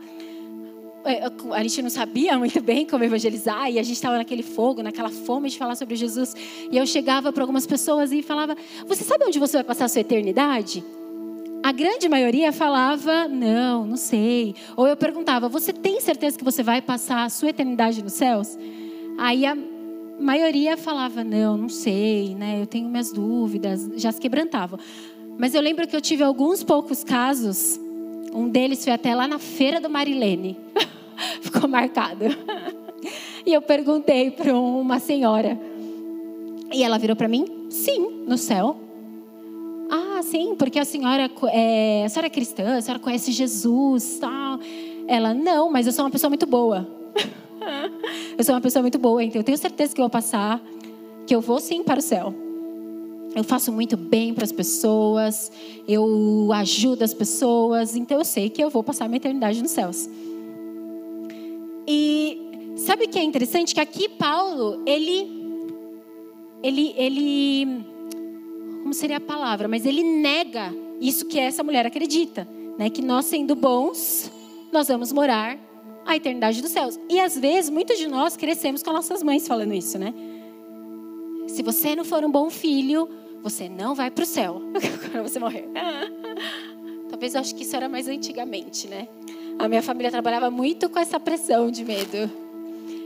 a 1.53 1.62
gente 1.63 1.81
não 1.81 1.89
sabia 1.89 2.38
muito 2.39 2.62
bem 2.62 2.85
como 2.85 3.03
evangelizar 3.03 3.69
e 3.69 3.77
a 3.77 3.83
gente 3.83 3.95
estava 3.95 4.17
naquele 4.17 4.43
fogo, 4.43 4.81
naquela 4.81 5.09
fome 5.09 5.50
de 5.50 5.57
falar 5.57 5.75
sobre 5.75 5.95
Jesus. 5.95 6.33
E 6.71 6.75
eu 6.75 6.85
chegava 6.85 7.31
para 7.31 7.43
algumas 7.43 7.67
pessoas 7.67 8.12
e 8.12 8.21
falava: 8.21 8.55
Você 8.88 9.03
sabe 9.03 9.25
onde 9.25 9.39
você 9.39 9.57
vai 9.57 9.63
passar 9.63 9.85
a 9.85 9.88
sua 9.89 10.01
eternidade? 10.01 10.83
A 11.63 11.71
grande 11.71 12.09
maioria 12.09 12.51
falava: 12.51 13.27
Não, 13.27 13.85
não 13.85 13.97
sei. 13.97 14.55
Ou 14.75 14.88
eu 14.88 14.97
perguntava: 14.97 15.47
Você 15.47 15.71
tem 15.71 16.01
certeza 16.01 16.38
que 16.38 16.43
você 16.43 16.63
vai 16.63 16.81
passar 16.81 17.24
a 17.24 17.29
sua 17.29 17.50
eternidade 17.50 18.03
nos 18.03 18.13
céus? 18.13 18.57
Aí 19.17 19.45
a 19.45 19.55
maioria 20.19 20.75
falava: 20.75 21.24
Não, 21.24 21.55
não 21.57 21.69
sei, 21.69 22.35
né? 22.35 22.62
Eu 22.62 22.67
tenho 22.67 22.89
minhas 22.89 23.12
dúvidas, 23.12 23.89
já 23.95 24.12
se 24.12 24.19
quebrantavam. 24.19 24.79
Mas 25.38 25.53
eu 25.53 25.62
lembro 25.62 25.88
que 25.88 25.95
eu 25.95 26.01
tive 26.01 26.24
alguns 26.24 26.63
poucos 26.63 27.03
casos. 27.03 27.79
Um 28.36 28.50
deles 28.50 28.84
foi 28.84 28.94
até 28.94 29.15
lá 29.15 29.27
na 29.27 29.39
feira 29.39 29.80
do 29.80 29.89
Marilene. 29.89 30.58
ficou 31.42 31.68
marcado. 31.68 32.25
E 33.46 33.54
eu 33.54 33.62
perguntei 33.62 34.32
para 34.32 34.58
uma 34.58 34.98
senhora. 34.98 35.60
E 36.74 36.82
ela 36.82 36.98
virou 36.98 37.15
para 37.15 37.27
mim: 37.27 37.68
sim, 37.70 38.24
no 38.25 38.39
céu. 38.39 38.75
Ah, 39.92 40.24
sim, 40.24 40.56
porque 40.56 40.80
a 40.80 40.86
senhora 40.86 41.30
é, 41.51 42.06
a 42.06 42.10
senhora 42.10 42.25
é 42.25 42.30
cristã, 42.32 42.77
a 42.77 42.82
senhora 42.82 43.00
conhece 43.00 43.32
Jesus, 43.32 44.18
tal. 44.20 44.60
Ela, 45.08 45.32
não, 45.36 45.72
mas 45.72 45.86
eu 45.86 45.94
sou 45.94 46.04
uma 46.04 46.10
pessoa 46.10 46.30
muito 46.30 46.48
boa. 46.48 46.88
eu 48.36 48.44
sou 48.44 48.56
uma 48.56 48.62
pessoa 48.62 48.82
muito 48.82 48.98
boa, 48.98 49.24
então 49.24 49.39
eu 49.39 49.44
tenho 49.44 49.60
certeza 49.60 49.94
que 49.94 50.01
eu 50.01 50.06
vou 50.06 50.10
passar 50.10 50.60
que 51.25 51.36
eu 51.36 51.42
vou 51.42 51.60
sim 51.60 51.84
para 51.84 52.00
o 52.00 52.01
céu. 52.01 52.34
Eu 53.36 53.44
faço 53.44 53.70
muito 53.70 53.98
bem 53.98 54.34
para 54.34 54.46
as 54.46 54.51
pessoas, 54.54 55.51
eu 55.86 56.50
ajudo 56.54 57.04
as 57.04 57.13
pessoas, 57.13 57.94
então 57.94 58.18
eu 58.18 58.24
sei 58.24 58.50
que 58.50 58.63
eu 58.63 58.70
vou 58.70 58.82
passar 58.82 59.10
minha 59.10 59.18
eternidade 59.18 59.62
nos 59.62 59.72
céus. 59.72 60.10
E 61.86 62.39
sabe 62.77 63.04
o 63.04 63.10
que 63.10 63.20
é 63.20 63.24
interessante? 63.24 63.75
Que 63.75 63.82
aqui 63.82 64.08
Paulo, 64.08 64.82
ele 64.86 65.30
ele 66.63 66.94
ele 66.98 67.86
como 68.82 68.94
seria 68.94 69.18
a 69.18 69.22
palavra, 69.22 69.68
mas 69.68 69.86
ele 69.86 70.01
nega 70.01 70.74
isso 71.01 71.25
que 71.25 71.38
essa 71.38 71.62
mulher 71.62 71.86
acredita, 71.86 72.48
né? 72.77 72.89
Que 72.89 73.01
nós 73.01 73.25
sendo 73.25 73.54
bons, 73.54 74.32
nós 74.72 74.88
vamos 74.88 75.12
morar 75.12 75.60
a 76.06 76.15
eternidade 76.15 76.62
dos 76.62 76.72
céus. 76.72 76.98
E 77.10 77.20
às 77.20 77.38
vezes, 77.38 77.70
muitos 77.70 77.98
de 77.98 78.08
nós 78.08 78.38
crescemos 78.38 78.82
com 78.82 78.94
nossas 78.94 79.22
mães 79.22 79.48
falando 79.48 79.74
isso, 79.74 79.98
né? 79.98 80.13
Se 81.48 81.62
você 81.63 81.96
não 81.96 82.06
for 82.06 82.24
um 82.24 82.32
bom 82.32 82.50
filho, 82.50 83.10
você 83.46 83.70
não 83.70 83.94
vai 83.94 84.10
para 84.10 84.24
o 84.24 84.25
céu 84.25 84.60
quando 85.12 85.22
você 85.22 85.38
morrer. 85.38 85.70
Talvez 87.12 87.36
eu 87.36 87.42
acho 87.42 87.54
que 87.54 87.62
isso 87.62 87.75
era 87.75 87.88
mais 87.88 88.08
antigamente, 88.08 88.88
né? 88.88 89.08
A 89.60 89.70
minha 89.70 89.84
família 89.84 90.10
trabalhava 90.10 90.50
muito 90.50 90.90
com 90.90 90.98
essa 90.98 91.20
pressão 91.20 91.70
de 91.70 91.86
medo. 91.86 92.28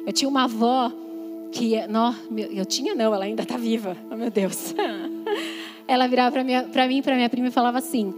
Eu 0.07 0.13
tinha 0.13 0.29
uma 0.29 0.45
avó 0.45 0.93
que, 1.51 1.85
não, 1.87 2.15
eu 2.51 2.65
tinha 2.65 2.95
não, 2.95 3.13
ela 3.13 3.25
ainda 3.25 3.43
está 3.43 3.57
viva. 3.57 3.97
Oh 4.09 4.15
meu 4.15 4.31
Deus. 4.31 4.73
Ela 5.87 6.05
virava 6.05 6.31
para 6.31 6.87
mim 6.87 6.97
e 6.99 7.01
para 7.01 7.15
minha 7.15 7.29
prima 7.29 7.47
e 7.47 7.51
falava 7.51 7.79
assim: 7.79 8.13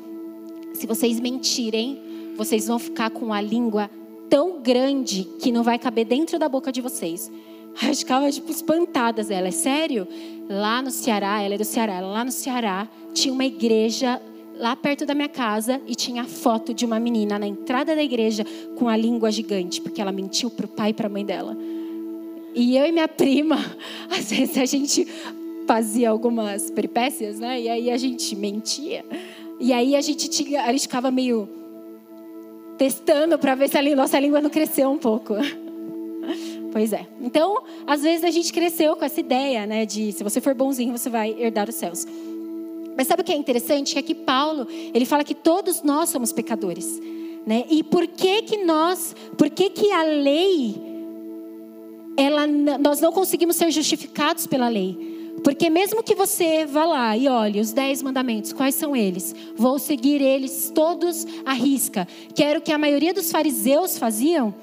se 0.73 0.85
vocês 0.85 1.21
mentirem, 1.21 2.01
vocês 2.35 2.67
vão 2.67 2.77
ficar 2.77 3.09
com 3.09 3.31
a 3.31 3.39
língua 3.39 3.89
tão 4.29 4.61
grande 4.61 5.23
que 5.39 5.53
não 5.53 5.63
vai 5.63 5.79
caber 5.79 6.05
dentro 6.05 6.37
da 6.37 6.49
boca 6.49 6.69
de 6.69 6.81
vocês. 6.81 7.31
A 7.79 7.85
gente 7.85 7.99
ficava 7.99 8.31
tipo 8.31 8.51
espantadas. 8.51 9.29
Ela 9.29 9.47
é 9.47 9.51
sério? 9.51 10.07
Lá 10.49 10.81
no 10.81 10.91
Ceará, 10.91 11.41
ela 11.41 11.55
é 11.55 11.57
do 11.57 11.65
Ceará. 11.65 11.99
Lá 12.01 12.25
no 12.25 12.31
Ceará 12.31 12.87
tinha 13.13 13.33
uma 13.33 13.45
igreja 13.45 14.21
lá 14.57 14.75
perto 14.75 15.05
da 15.05 15.15
minha 15.15 15.29
casa 15.29 15.81
e 15.87 15.95
tinha 15.95 16.21
a 16.21 16.25
foto 16.25 16.73
de 16.73 16.85
uma 16.85 16.99
menina 16.99 17.39
na 17.39 17.47
entrada 17.47 17.95
da 17.95 18.03
igreja 18.03 18.45
com 18.77 18.87
a 18.87 18.95
língua 18.95 19.31
gigante, 19.31 19.81
porque 19.81 19.99
ela 19.99 20.11
mentiu 20.11 20.49
para 20.51 20.65
o 20.65 20.69
pai 20.69 20.91
e 20.91 20.93
para 20.93 21.07
a 21.07 21.09
mãe 21.09 21.25
dela. 21.25 21.57
E 22.53 22.77
eu 22.77 22.85
e 22.85 22.91
minha 22.91 23.07
prima, 23.07 23.57
às 24.11 24.29
vezes 24.29 24.57
a 24.57 24.65
gente 24.65 25.07
fazia 25.65 26.09
algumas 26.09 26.69
peripécias, 26.69 27.39
né? 27.39 27.61
E 27.61 27.69
aí 27.69 27.89
a 27.89 27.97
gente 27.97 28.35
mentia. 28.35 29.05
E 29.59 29.71
aí 29.73 29.95
a 29.95 30.01
gente 30.01 30.29
tinha, 30.29 30.63
a 30.63 30.71
gente 30.71 30.81
ficava 30.81 31.09
meio 31.09 31.47
testando 32.77 33.37
para 33.37 33.55
ver 33.55 33.69
se 33.69 33.77
a 33.77 33.95
nossa 33.95 34.19
língua 34.19 34.41
não 34.41 34.49
cresceu 34.49 34.89
um 34.89 34.97
pouco. 34.97 35.35
Pois 36.71 36.93
é. 36.93 37.05
Então, 37.21 37.63
às 37.85 38.01
vezes 38.01 38.23
a 38.23 38.31
gente 38.31 38.51
cresceu 38.53 38.95
com 38.95 39.03
essa 39.03 39.19
ideia, 39.19 39.65
né, 39.65 39.85
de 39.85 40.11
se 40.11 40.23
você 40.23 40.39
for 40.39 40.53
bonzinho, 40.53 40.97
você 40.97 41.09
vai 41.09 41.35
herdar 41.37 41.69
os 41.69 41.75
céus. 41.75 42.05
Mas 42.95 43.07
sabe 43.07 43.21
o 43.21 43.25
que 43.25 43.31
é 43.31 43.35
interessante? 43.35 43.93
Que 43.93 43.99
aqui 43.99 44.15
Paulo, 44.15 44.67
ele 44.93 45.05
fala 45.05 45.23
que 45.23 45.35
todos 45.35 45.81
nós 45.81 46.09
somos 46.09 46.31
pecadores, 46.31 46.99
né? 47.45 47.65
E 47.69 47.83
por 47.83 48.05
que 48.07 48.41
que 48.43 48.57
nós, 48.63 49.15
por 49.37 49.49
que 49.49 49.69
que 49.69 49.91
a 49.91 50.03
lei 50.03 50.81
ela 52.17 52.45
nós 52.45 52.99
não 53.01 53.11
conseguimos 53.11 53.55
ser 53.55 53.71
justificados 53.71 54.45
pela 54.45 54.67
lei? 54.67 55.11
Porque 55.43 55.69
mesmo 55.69 56.03
que 56.03 56.13
você 56.13 56.65
vá 56.65 56.85
lá 56.85 57.17
e 57.17 57.27
olhe 57.27 57.59
os 57.59 57.71
dez 57.71 58.03
mandamentos, 58.03 58.53
quais 58.53 58.75
são 58.75 58.95
eles? 58.95 59.33
Vou 59.55 59.79
seguir 59.79 60.21
eles 60.21 60.71
todos 60.73 61.25
à 61.45 61.53
risca. 61.53 62.07
Que 62.35 62.43
era 62.43 62.59
o 62.59 62.61
que 62.61 62.71
a 62.71 62.77
maioria 62.77 63.13
dos 63.13 63.31
fariseus 63.31 63.97
faziam. 63.97 64.53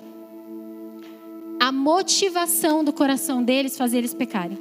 A 1.68 1.72
motivação 1.72 2.82
do 2.82 2.94
coração 2.94 3.42
deles 3.42 3.76
fazia 3.76 3.98
eles 3.98 4.14
pecarem. 4.14 4.56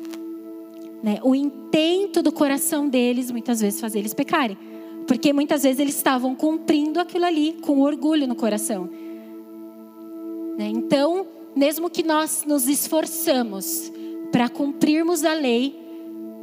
Né? 1.01 1.19
O 1.23 1.33
intento 1.33 2.21
do 2.21 2.33
coração 2.33 2.89
deles 2.89 3.31
muitas 3.31 3.61
vezes 3.61 3.79
fazia 3.79 4.01
eles 4.01 4.13
pecarem. 4.13 4.57
Porque 5.07 5.31
muitas 5.31 5.63
vezes 5.63 5.79
eles 5.79 5.95
estavam 5.95 6.35
cumprindo 6.35 6.99
aquilo 6.99 7.23
ali 7.23 7.53
com 7.61 7.79
orgulho 7.79 8.27
no 8.27 8.35
coração. 8.35 8.89
Né? 10.57 10.67
Então, 10.67 11.25
mesmo 11.55 11.89
que 11.89 12.03
nós 12.03 12.43
nos 12.45 12.67
esforçamos 12.67 13.89
para 14.29 14.49
cumprirmos 14.49 15.23
a 15.23 15.33
lei, 15.33 15.79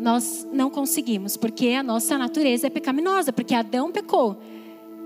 nós 0.01 0.49
não 0.51 0.71
conseguimos, 0.71 1.37
porque 1.37 1.69
a 1.79 1.83
nossa 1.83 2.17
natureza 2.17 2.69
é 2.69 2.71
pecaminosa, 2.71 3.35
porque 3.35 3.55
Adão 3.55 3.93
pecou. 3.93 4.39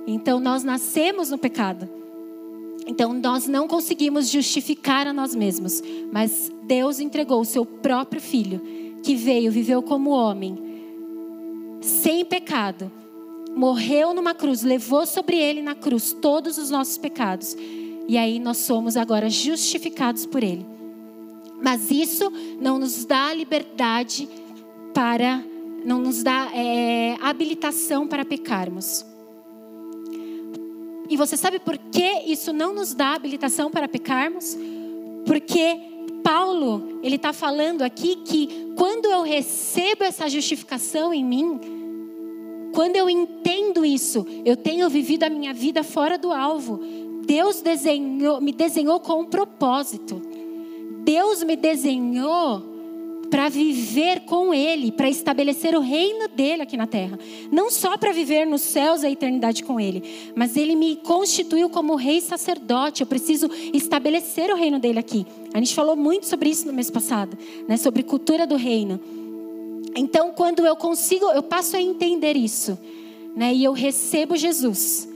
Então 0.06 0.38
nós 0.38 0.62
nascemos 0.62 1.30
no 1.30 1.36
pecado. 1.36 1.97
Então 2.88 3.12
nós 3.12 3.46
não 3.46 3.68
conseguimos 3.68 4.30
justificar 4.30 5.06
a 5.06 5.12
nós 5.12 5.34
mesmos, 5.34 5.82
mas 6.10 6.50
Deus 6.64 6.98
entregou 6.98 7.42
o 7.42 7.44
seu 7.44 7.66
próprio 7.66 8.20
filho, 8.20 8.62
que 9.02 9.14
veio, 9.14 9.52
viveu 9.52 9.82
como 9.82 10.10
homem, 10.10 10.58
sem 11.82 12.24
pecado, 12.24 12.90
morreu 13.54 14.14
numa 14.14 14.34
cruz, 14.34 14.62
levou 14.62 15.04
sobre 15.04 15.36
ele 15.36 15.60
na 15.60 15.74
cruz 15.74 16.12
todos 16.12 16.56
os 16.56 16.70
nossos 16.70 16.96
pecados. 16.96 17.54
E 18.08 18.16
aí 18.16 18.38
nós 18.38 18.56
somos 18.56 18.96
agora 18.96 19.28
justificados 19.28 20.24
por 20.24 20.42
ele. 20.42 20.64
Mas 21.62 21.90
isso 21.90 22.32
não 22.58 22.78
nos 22.78 23.04
dá 23.04 23.34
liberdade 23.34 24.28
para, 24.94 25.44
não 25.84 26.00
nos 26.00 26.22
dá 26.22 26.50
é, 26.54 27.16
habilitação 27.20 28.06
para 28.06 28.24
pecarmos. 28.24 29.04
E 31.08 31.16
você 31.16 31.36
sabe 31.36 31.58
por 31.58 31.78
que 31.78 32.22
isso 32.26 32.52
não 32.52 32.74
nos 32.74 32.94
dá 32.94 33.14
habilitação 33.14 33.70
para 33.70 33.88
pecarmos? 33.88 34.56
Porque 35.26 35.78
Paulo, 36.22 37.00
ele 37.02 37.16
está 37.16 37.32
falando 37.32 37.82
aqui 37.82 38.16
que 38.16 38.72
quando 38.76 39.06
eu 39.06 39.22
recebo 39.22 40.04
essa 40.04 40.28
justificação 40.28 41.12
em 41.14 41.24
mim, 41.24 41.60
quando 42.72 42.96
eu 42.96 43.08
entendo 43.08 43.84
isso, 43.84 44.26
eu 44.44 44.56
tenho 44.56 44.88
vivido 44.90 45.24
a 45.24 45.30
minha 45.30 45.54
vida 45.54 45.82
fora 45.82 46.18
do 46.18 46.30
alvo. 46.30 46.80
Deus 47.24 47.60
desenhou, 47.60 48.40
me 48.40 48.52
desenhou 48.52 49.00
com 49.00 49.20
um 49.20 49.24
propósito. 49.24 50.20
Deus 51.04 51.42
me 51.42 51.56
desenhou 51.56 52.67
para 53.30 53.48
viver 53.48 54.20
com 54.20 54.52
Ele, 54.54 54.90
para 54.90 55.08
estabelecer 55.08 55.74
o 55.74 55.80
reino 55.80 56.28
dele 56.28 56.62
aqui 56.62 56.76
na 56.76 56.86
terra. 56.86 57.18
Não 57.50 57.70
só 57.70 57.96
para 57.96 58.12
viver 58.12 58.46
nos 58.46 58.62
céus 58.62 59.04
a 59.04 59.10
eternidade 59.10 59.62
com 59.62 59.78
Ele, 59.78 60.02
mas 60.34 60.56
Ele 60.56 60.74
me 60.74 60.96
constituiu 60.96 61.68
como 61.68 61.94
rei 61.94 62.20
sacerdote. 62.20 63.02
Eu 63.02 63.06
preciso 63.06 63.50
estabelecer 63.72 64.50
o 64.50 64.56
reino 64.56 64.78
dele 64.78 64.98
aqui. 64.98 65.26
A 65.52 65.58
gente 65.58 65.74
falou 65.74 65.96
muito 65.96 66.26
sobre 66.26 66.48
isso 66.48 66.66
no 66.66 66.72
mês 66.72 66.90
passado, 66.90 67.36
né? 67.66 67.76
sobre 67.76 68.02
cultura 68.02 68.46
do 68.46 68.56
reino. 68.56 69.00
Então, 69.94 70.32
quando 70.32 70.64
eu 70.64 70.76
consigo, 70.76 71.26
eu 71.26 71.42
passo 71.42 71.76
a 71.76 71.80
entender 71.80 72.36
isso, 72.36 72.78
né? 73.34 73.52
E 73.54 73.64
eu 73.64 73.72
recebo 73.72 74.36
Jesus. 74.36 75.08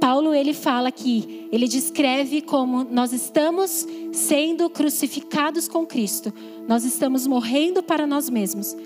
Paulo 0.00 0.34
ele 0.34 0.52
fala 0.52 0.92
que 0.92 1.48
ele 1.50 1.66
descreve 1.66 2.42
como 2.42 2.84
nós 2.84 3.12
estamos 3.12 3.86
sendo 4.12 4.68
crucificados 4.68 5.66
com 5.66 5.86
Cristo 5.86 6.32
nós 6.68 6.84
estamos 6.84 7.26
morrendo 7.26 7.82
para 7.82 8.06
nós 8.06 8.28
mesmos. 8.28 8.76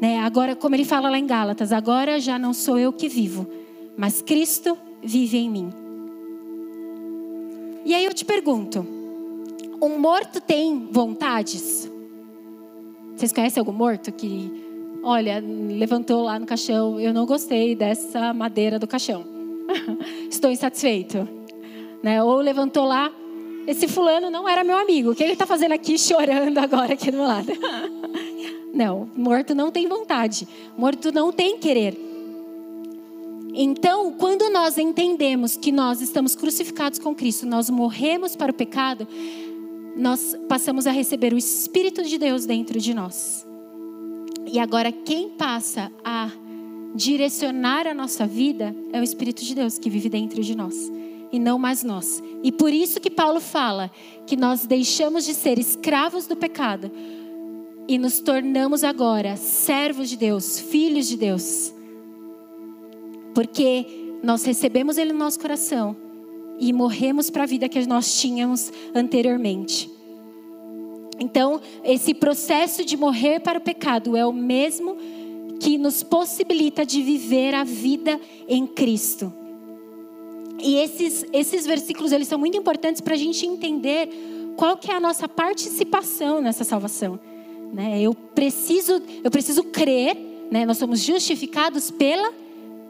Né? 0.00 0.18
Agora, 0.18 0.54
como 0.54 0.74
ele 0.74 0.84
fala 0.84 1.10
lá 1.10 1.18
em 1.18 1.26
Gálatas, 1.26 1.72
agora 1.72 2.20
já 2.20 2.38
não 2.38 2.52
sou 2.52 2.78
eu 2.78 2.92
que 2.92 3.08
vivo, 3.08 3.46
mas 3.96 4.22
Cristo 4.22 4.76
vive 5.02 5.38
em 5.38 5.50
mim. 5.50 5.70
E 7.84 7.94
aí 7.94 8.04
eu 8.04 8.14
te 8.14 8.24
pergunto: 8.24 8.86
um 9.80 9.98
morto 9.98 10.40
tem 10.40 10.88
vontades? 10.90 11.90
Vocês 13.14 13.32
conhecem 13.32 13.60
algum 13.60 13.72
morto 13.72 14.10
que, 14.10 14.50
olha, 15.02 15.38
levantou 15.40 16.22
lá 16.22 16.38
no 16.38 16.46
caixão, 16.46 16.98
eu 16.98 17.14
não 17.14 17.26
gostei 17.26 17.76
dessa 17.76 18.34
madeira 18.34 18.78
do 18.78 18.88
caixão, 18.88 19.24
estou 20.28 20.50
insatisfeito, 20.50 21.28
né? 22.02 22.22
Ou 22.22 22.38
levantou 22.38 22.84
lá, 22.84 23.12
esse 23.66 23.88
fulano 23.88 24.30
não 24.30 24.48
era 24.48 24.62
meu 24.62 24.76
amigo. 24.76 25.10
O 25.10 25.14
que 25.14 25.22
ele 25.22 25.32
está 25.32 25.46
fazendo 25.46 25.72
aqui 25.72 25.98
chorando 25.98 26.58
agora 26.58 26.94
aqui 26.94 27.10
do 27.10 27.18
meu 27.18 27.26
lado? 27.26 27.52
Não, 28.74 29.08
morto 29.16 29.54
não 29.54 29.70
tem 29.70 29.86
vontade. 29.86 30.48
Morto 30.76 31.12
não 31.12 31.30
tem 31.30 31.56
querer. 31.56 31.96
Então, 33.54 34.10
quando 34.10 34.50
nós 34.50 34.76
entendemos 34.76 35.56
que 35.56 35.70
nós 35.70 36.00
estamos 36.00 36.34
crucificados 36.34 36.98
com 36.98 37.14
Cristo, 37.14 37.46
nós 37.46 37.70
morremos 37.70 38.34
para 38.34 38.50
o 38.50 38.54
pecado, 38.54 39.06
nós 39.96 40.36
passamos 40.48 40.88
a 40.88 40.90
receber 40.90 41.32
o 41.32 41.38
Espírito 41.38 42.02
de 42.02 42.18
Deus 42.18 42.46
dentro 42.46 42.80
de 42.80 42.92
nós. 42.92 43.46
E 44.44 44.58
agora, 44.58 44.90
quem 44.90 45.28
passa 45.28 45.92
a 46.04 46.32
direcionar 46.96 47.86
a 47.86 47.94
nossa 47.94 48.26
vida 48.26 48.74
é 48.92 48.98
o 48.98 49.04
Espírito 49.04 49.44
de 49.44 49.54
Deus 49.54 49.78
que 49.78 49.88
vive 49.88 50.08
dentro 50.08 50.42
de 50.42 50.56
nós 50.56 50.90
e 51.34 51.38
não 51.40 51.58
mais 51.58 51.82
nós. 51.82 52.22
E 52.44 52.52
por 52.52 52.72
isso 52.72 53.00
que 53.00 53.10
Paulo 53.10 53.40
fala 53.40 53.90
que 54.24 54.36
nós 54.36 54.66
deixamos 54.66 55.24
de 55.24 55.34
ser 55.34 55.58
escravos 55.58 56.28
do 56.28 56.36
pecado 56.36 56.92
e 57.88 57.98
nos 57.98 58.20
tornamos 58.20 58.84
agora 58.84 59.36
servos 59.36 60.08
de 60.08 60.16
Deus, 60.16 60.60
filhos 60.60 61.08
de 61.08 61.16
Deus. 61.16 61.74
Porque 63.34 63.84
nós 64.22 64.44
recebemos 64.44 64.96
Ele 64.96 65.12
no 65.12 65.18
nosso 65.18 65.40
coração 65.40 65.96
e 66.56 66.72
morremos 66.72 67.30
para 67.30 67.42
a 67.42 67.46
vida 67.46 67.68
que 67.68 67.84
nós 67.84 68.20
tínhamos 68.20 68.72
anteriormente. 68.94 69.90
Então, 71.18 71.60
esse 71.82 72.14
processo 72.14 72.84
de 72.84 72.96
morrer 72.96 73.40
para 73.40 73.58
o 73.58 73.62
pecado 73.62 74.16
é 74.16 74.24
o 74.24 74.32
mesmo 74.32 74.96
que 75.58 75.78
nos 75.78 76.04
possibilita 76.04 76.86
de 76.86 77.02
viver 77.02 77.56
a 77.56 77.64
vida 77.64 78.20
em 78.46 78.68
Cristo. 78.68 79.32
E 80.60 80.76
esses, 80.76 81.24
esses 81.32 81.66
versículos 81.66 82.12
eles 82.12 82.28
são 82.28 82.38
muito 82.38 82.56
importantes 82.56 83.00
para 83.00 83.14
a 83.14 83.18
gente 83.18 83.46
entender 83.46 84.08
qual 84.56 84.76
que 84.76 84.90
é 84.90 84.94
a 84.94 85.00
nossa 85.00 85.28
participação 85.28 86.40
nessa 86.40 86.64
salvação. 86.64 87.18
Né? 87.72 88.00
Eu 88.00 88.14
preciso, 88.14 89.02
eu 89.22 89.30
preciso 89.30 89.64
crer, 89.64 90.16
né? 90.50 90.64
nós 90.64 90.78
somos 90.78 91.00
justificados 91.00 91.90
pela 91.90 92.32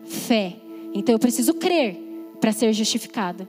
fé. 0.04 0.56
Então 0.92 1.14
eu 1.14 1.18
preciso 1.18 1.54
crer 1.54 1.98
para 2.40 2.52
ser 2.52 2.72
justificado. 2.72 3.48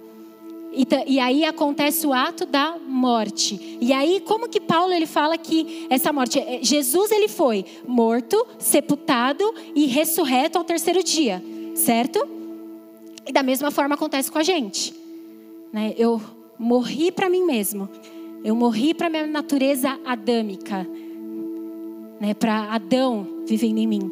E, 0.75 0.85
e, 1.07 1.19
aí 1.21 1.45
acontece 1.45 2.05
o 2.05 2.11
ato 2.11 2.45
da 2.45 2.77
morte. 2.77 3.77
E 3.79 3.93
aí 3.93 4.19
como 4.19 4.49
que 4.49 4.59
Paulo 4.59 4.91
ele 4.91 5.05
fala 5.05 5.37
que 5.37 5.87
essa 5.89 6.11
morte, 6.11 6.37
é, 6.37 6.59
Jesus 6.61 7.11
ele 7.11 7.29
foi 7.29 7.65
morto, 7.87 8.45
sepultado 8.59 9.53
e 9.73 9.85
ressurreto 9.85 10.57
ao 10.57 10.65
terceiro 10.65 11.01
dia, 11.01 11.41
certo? 11.75 12.27
E 13.27 13.31
da 13.31 13.43
mesma 13.43 13.71
forma 13.71 13.95
acontece 13.95 14.31
com 14.31 14.37
a 14.37 14.43
gente. 14.43 14.93
Né? 15.73 15.93
Eu 15.97 16.21
morri 16.59 17.11
para 17.11 17.29
mim 17.29 17.43
mesmo. 17.43 17.89
Eu 18.43 18.55
morri 18.55 18.93
para 18.93 19.09
minha 19.09 19.25
natureza 19.25 19.99
adâmica, 20.05 20.87
né? 22.21 22.35
Para 22.35 22.73
Adão 22.73 23.27
vivendo 23.47 23.79
em 23.79 23.87
mim. 23.87 24.11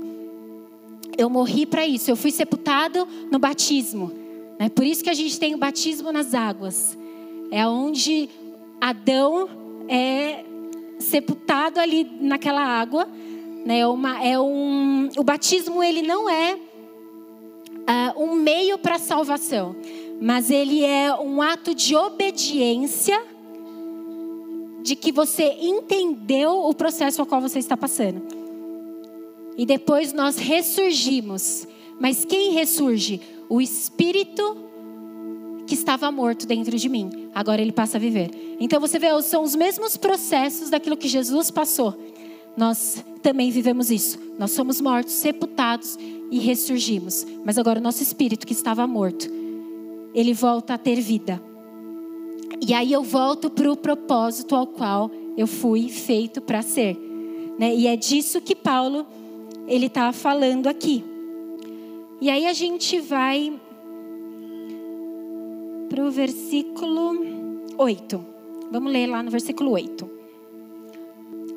Eu 1.16 1.30
morri 1.30 1.68
para 1.68 1.86
isso. 1.86 2.10
Eu 2.10 2.16
fui 2.16 2.32
sepultado 2.32 3.08
no 3.32 3.38
batismo. 3.38 4.12
É 4.58 4.70
por 4.70 4.86
isso 4.86 5.04
que 5.04 5.10
a 5.12 5.14
gente 5.14 5.40
tem 5.40 5.54
o 5.54 5.58
batismo 5.60 6.12
nas 6.12 6.34
águas. 6.34 6.98
É 7.52 7.68
onde 7.68 8.28
Adão 8.82 9.48
é 9.88 10.44
sepultado 10.98 11.80
ali 11.80 12.10
naquela 12.20 12.62
água. 12.62 13.08
Né? 13.64 13.80
É 13.80 13.88
uma, 13.88 14.24
é 14.24 14.40
um, 14.40 15.10
o 15.16 15.24
batismo 15.24 15.84
ele 15.84 16.02
não 16.02 16.28
é 16.28 16.58
uh, 17.90 18.24
um 18.24 18.36
meio 18.36 18.78
para 18.78 19.00
salvação, 19.00 19.76
mas 20.22 20.50
ele 20.50 20.84
é 20.84 21.14
um 21.14 21.42
ato 21.42 21.74
de 21.74 21.96
obediência 21.96 23.22
de 24.82 24.96
que 24.96 25.12
você 25.12 25.58
entendeu 25.62 26.66
o 26.66 26.74
processo 26.74 27.22
ao 27.22 27.28
qual 27.28 27.42
você 27.42 27.60
está 27.60 27.78
passando. 27.78 28.22
E 29.58 29.66
depois 29.66 30.12
nós 30.12 30.38
ressurgimos. 30.38 31.68
Mas 32.00 32.26
quem 32.26 32.52
ressurge? 32.52 33.22
o 33.54 33.62
espírito 33.62 34.58
que 35.68 35.76
estava 35.76 36.12
morto 36.12 36.48
dentro 36.48 36.76
de 36.76 36.90
mim, 36.90 37.30
agora 37.36 37.62
ele 37.62 37.72
passa 37.72 37.98
a 37.98 38.00
viver. 38.00 38.58
Então 38.60 38.80
você 38.80 38.98
vê, 38.98 39.08
são 39.22 39.44
os 39.44 39.56
mesmos 39.56 39.96
processos 39.96 40.72
daquilo 40.72 40.98
que 40.98 41.08
Jesus 41.08 41.52
passou. 41.52 41.96
Nós 42.56 43.04
também 43.22 43.50
vivemos 43.52 43.90
isso. 43.90 44.20
Nós 44.38 44.52
somos 44.52 44.80
mortos, 44.80 45.14
sepultados 45.14 45.98
e 46.30 46.40
ressurgimos. 46.40 47.26
Mas 47.44 47.58
agora 47.58 47.80
o 47.80 47.84
nosso 47.84 48.04
espírito 48.04 48.46
que 48.46 48.54
estava 48.54 48.86
morto, 48.86 49.30
ele 50.14 50.34
volta 50.34 50.74
a 50.74 50.78
ter 50.78 51.00
vida. 51.02 51.42
E 52.66 52.74
aí 52.74 52.94
eu 52.94 53.04
volto 53.04 53.50
para 53.50 53.72
o 53.72 53.76
propósito 53.76 54.56
ao 54.56 54.68
qual 54.68 55.10
eu 55.38 55.48
fui 55.48 55.90
feito 55.90 56.42
para 56.42 56.62
ser. 56.62 56.98
Né? 57.58 57.76
E 57.76 57.88
é 57.88 57.96
disso 57.96 58.42
que 58.42 58.56
Paulo 58.56 59.06
ele 59.68 59.88
está 59.88 60.12
falando 60.12 60.68
aqui. 60.68 61.04
E 62.22 62.30
aí 62.30 62.46
a 62.46 62.54
gente 62.54 63.00
vai 63.00 63.54
para 65.90 66.04
o 66.04 66.12
versículo 66.12 67.12
8. 67.78 68.26
Vamos 68.72 68.92
ler 68.92 69.08
lá 69.08 69.22
no 69.22 69.30
versículo 69.30 69.72
8. 69.72 70.13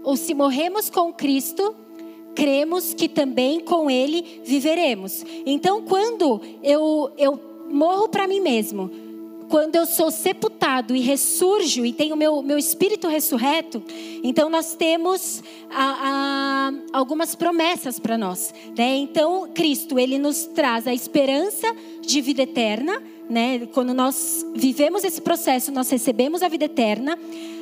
Ou 0.06 0.16
se 0.16 0.34
morremos 0.34 0.88
com 0.88 1.12
Cristo, 1.12 1.74
cremos 2.32 2.94
que 2.94 3.08
também 3.08 3.58
com 3.58 3.90
Ele 3.90 4.40
viveremos. 4.44 5.24
Então, 5.44 5.82
quando 5.82 6.40
eu, 6.62 7.10
eu 7.18 7.40
morro 7.68 8.08
para 8.08 8.28
mim 8.28 8.38
mesmo, 8.38 8.88
quando 9.48 9.74
eu 9.74 9.84
sou 9.84 10.12
sepultado 10.12 10.94
e 10.94 11.00
ressurjo 11.00 11.84
e 11.84 11.92
tenho 11.92 12.14
meu, 12.14 12.40
meu 12.40 12.56
espírito 12.56 13.08
ressurreto, 13.08 13.82
então 14.22 14.48
nós 14.48 14.76
temos 14.76 15.42
a, 15.70 16.70
a, 16.92 16.96
algumas 16.96 17.34
promessas 17.34 17.98
para 17.98 18.16
nós. 18.16 18.54
Né? 18.78 18.98
Então, 18.98 19.50
Cristo, 19.52 19.98
ele 19.98 20.18
nos 20.18 20.46
traz 20.46 20.86
a 20.86 20.94
esperança 20.94 21.66
de 22.00 22.20
vida 22.20 22.42
eterna. 22.42 23.02
Né? 23.28 23.66
Quando 23.74 23.92
nós 23.92 24.46
vivemos 24.54 25.02
esse 25.02 25.20
processo, 25.20 25.72
nós 25.72 25.90
recebemos 25.90 26.44
a 26.44 26.48
vida 26.48 26.66
eterna. 26.66 27.18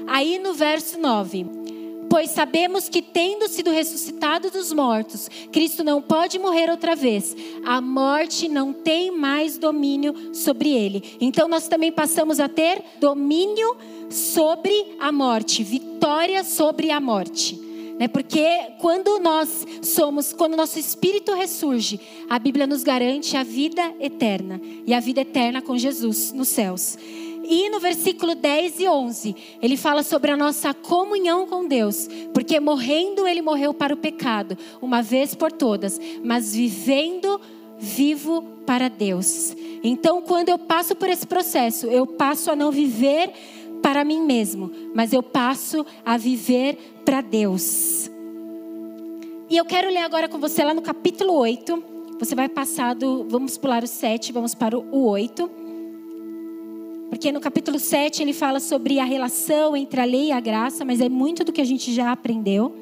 Aí 0.07 0.39
no 0.39 0.53
verso 0.53 1.01
9 1.01 1.65
Pois 2.09 2.31
sabemos 2.31 2.89
que, 2.89 3.03
tendo 3.03 3.49
sido 3.49 3.71
ressuscitado 3.71 4.51
dos 4.51 4.73
mortos, 4.73 5.29
Cristo 5.51 5.83
não 5.83 6.01
pode 6.01 6.39
morrer 6.39 6.71
outra 6.71 6.95
vez. 6.95 7.37
A 7.65 7.81
morte 7.81 8.49
não 8.49 8.73
tem 8.73 9.11
mais 9.11 9.59
domínio 9.59 10.15
sobre 10.35 10.71
ele. 10.71 11.17
Então, 11.21 11.49
nós 11.49 11.69
também 11.69 11.91
passamos 11.91 12.41
a 12.41 12.49
ter 12.49 12.83
domínio 13.01 13.77
sobre 14.11 14.97
a 15.01 15.11
morte, 15.11 15.63
vitória 15.63 16.45
sobre 16.45 16.91
a 16.91 17.01
morte. 17.01 17.65
Né? 17.99 18.09
Porque 18.09 18.45
quando 18.81 19.19
nós 19.21 19.67
somos, 19.83 20.33
quando 20.33 20.57
nosso 20.57 20.79
espírito 20.79 21.33
ressurge, 21.35 22.01
a 22.29 22.39
Bíblia 22.39 22.67
nos 22.67 22.83
garante 22.83 23.37
a 23.37 23.43
vida 23.43 23.95
eterna 24.01 24.61
e 24.87 24.93
a 24.93 25.01
vida 25.01 25.21
eterna 25.21 25.63
com 25.63 25.79
Jesus 25.79 26.33
nos 26.33 26.49
céus. 26.49 26.99
E 27.47 27.69
no 27.69 27.79
versículo 27.79 28.35
10 28.35 28.81
e 28.81 28.89
11, 28.89 29.37
ele 29.61 29.77
fala 29.77 30.03
sobre 30.03 30.31
a 30.31 30.37
nossa 30.37 30.73
comunhão 30.73 31.47
com 31.47 31.67
Deus, 31.67 32.09
porque 32.33 32.59
morrendo 32.59 33.27
ele 33.27 33.43
morreu 33.43 33.75
para 33.75 33.93
o 33.93 33.99
pecado, 33.99 34.57
uma 34.81 35.03
vez 35.03 35.35
por 35.35 35.53
todas, 35.53 36.01
mas 36.23 36.55
vivendo 36.55 37.41
vivo 37.79 38.43
para 38.65 38.89
Deus. 38.89 39.55
Então, 39.83 40.23
quando 40.23 40.49
eu 40.49 40.59
passo 40.59 40.95
por 40.97 41.09
esse 41.09 41.27
processo, 41.27 41.87
eu 41.87 42.07
passo 42.07 42.51
a 42.51 42.57
não 42.57 42.71
viver 42.71 43.31
para 43.83 44.05
mim 44.05 44.23
mesmo, 44.23 44.71
mas 44.95 45.13
eu 45.13 45.23
passo 45.23 45.85
a 46.05 46.17
viver 46.17 46.79
para 47.05 47.21
Deus. 47.21 48.11
E 49.51 49.57
eu 49.57 49.65
quero 49.65 49.91
ler 49.91 49.99
agora 49.99 50.29
com 50.29 50.39
você 50.39 50.65
lá 50.65 50.73
no 50.73 50.81
capítulo 50.81 51.35
8. 51.35 51.85
Você 52.19 52.35
vai 52.35 52.49
passar 52.49 52.95
do, 52.95 53.25
vamos 53.29 53.59
pular 53.59 53.85
o 53.85 53.87
7, 53.87 54.33
vamos 54.33 54.55
para 54.55 54.79
o 54.79 55.07
8. 55.07 55.64
Porque 57.25 57.33
no 57.33 57.41
capítulo 57.41 57.79
7 57.79 58.21
ele 58.21 58.35
fala 58.35 58.61
sobre 58.61 59.01
a 59.01 59.05
relação 59.07 59.75
entre 59.75 59.99
a 59.99 60.05
lei 60.05 60.27
e 60.27 60.33
a 60.33 60.39
graça, 60.41 60.85
mas 60.85 61.01
é 61.01 61.09
muito 61.09 61.43
do 61.43 61.55
que 61.55 61.63
a 61.63 61.65
gente 61.65 61.91
já 61.91 62.13
aprendeu. 62.13 62.77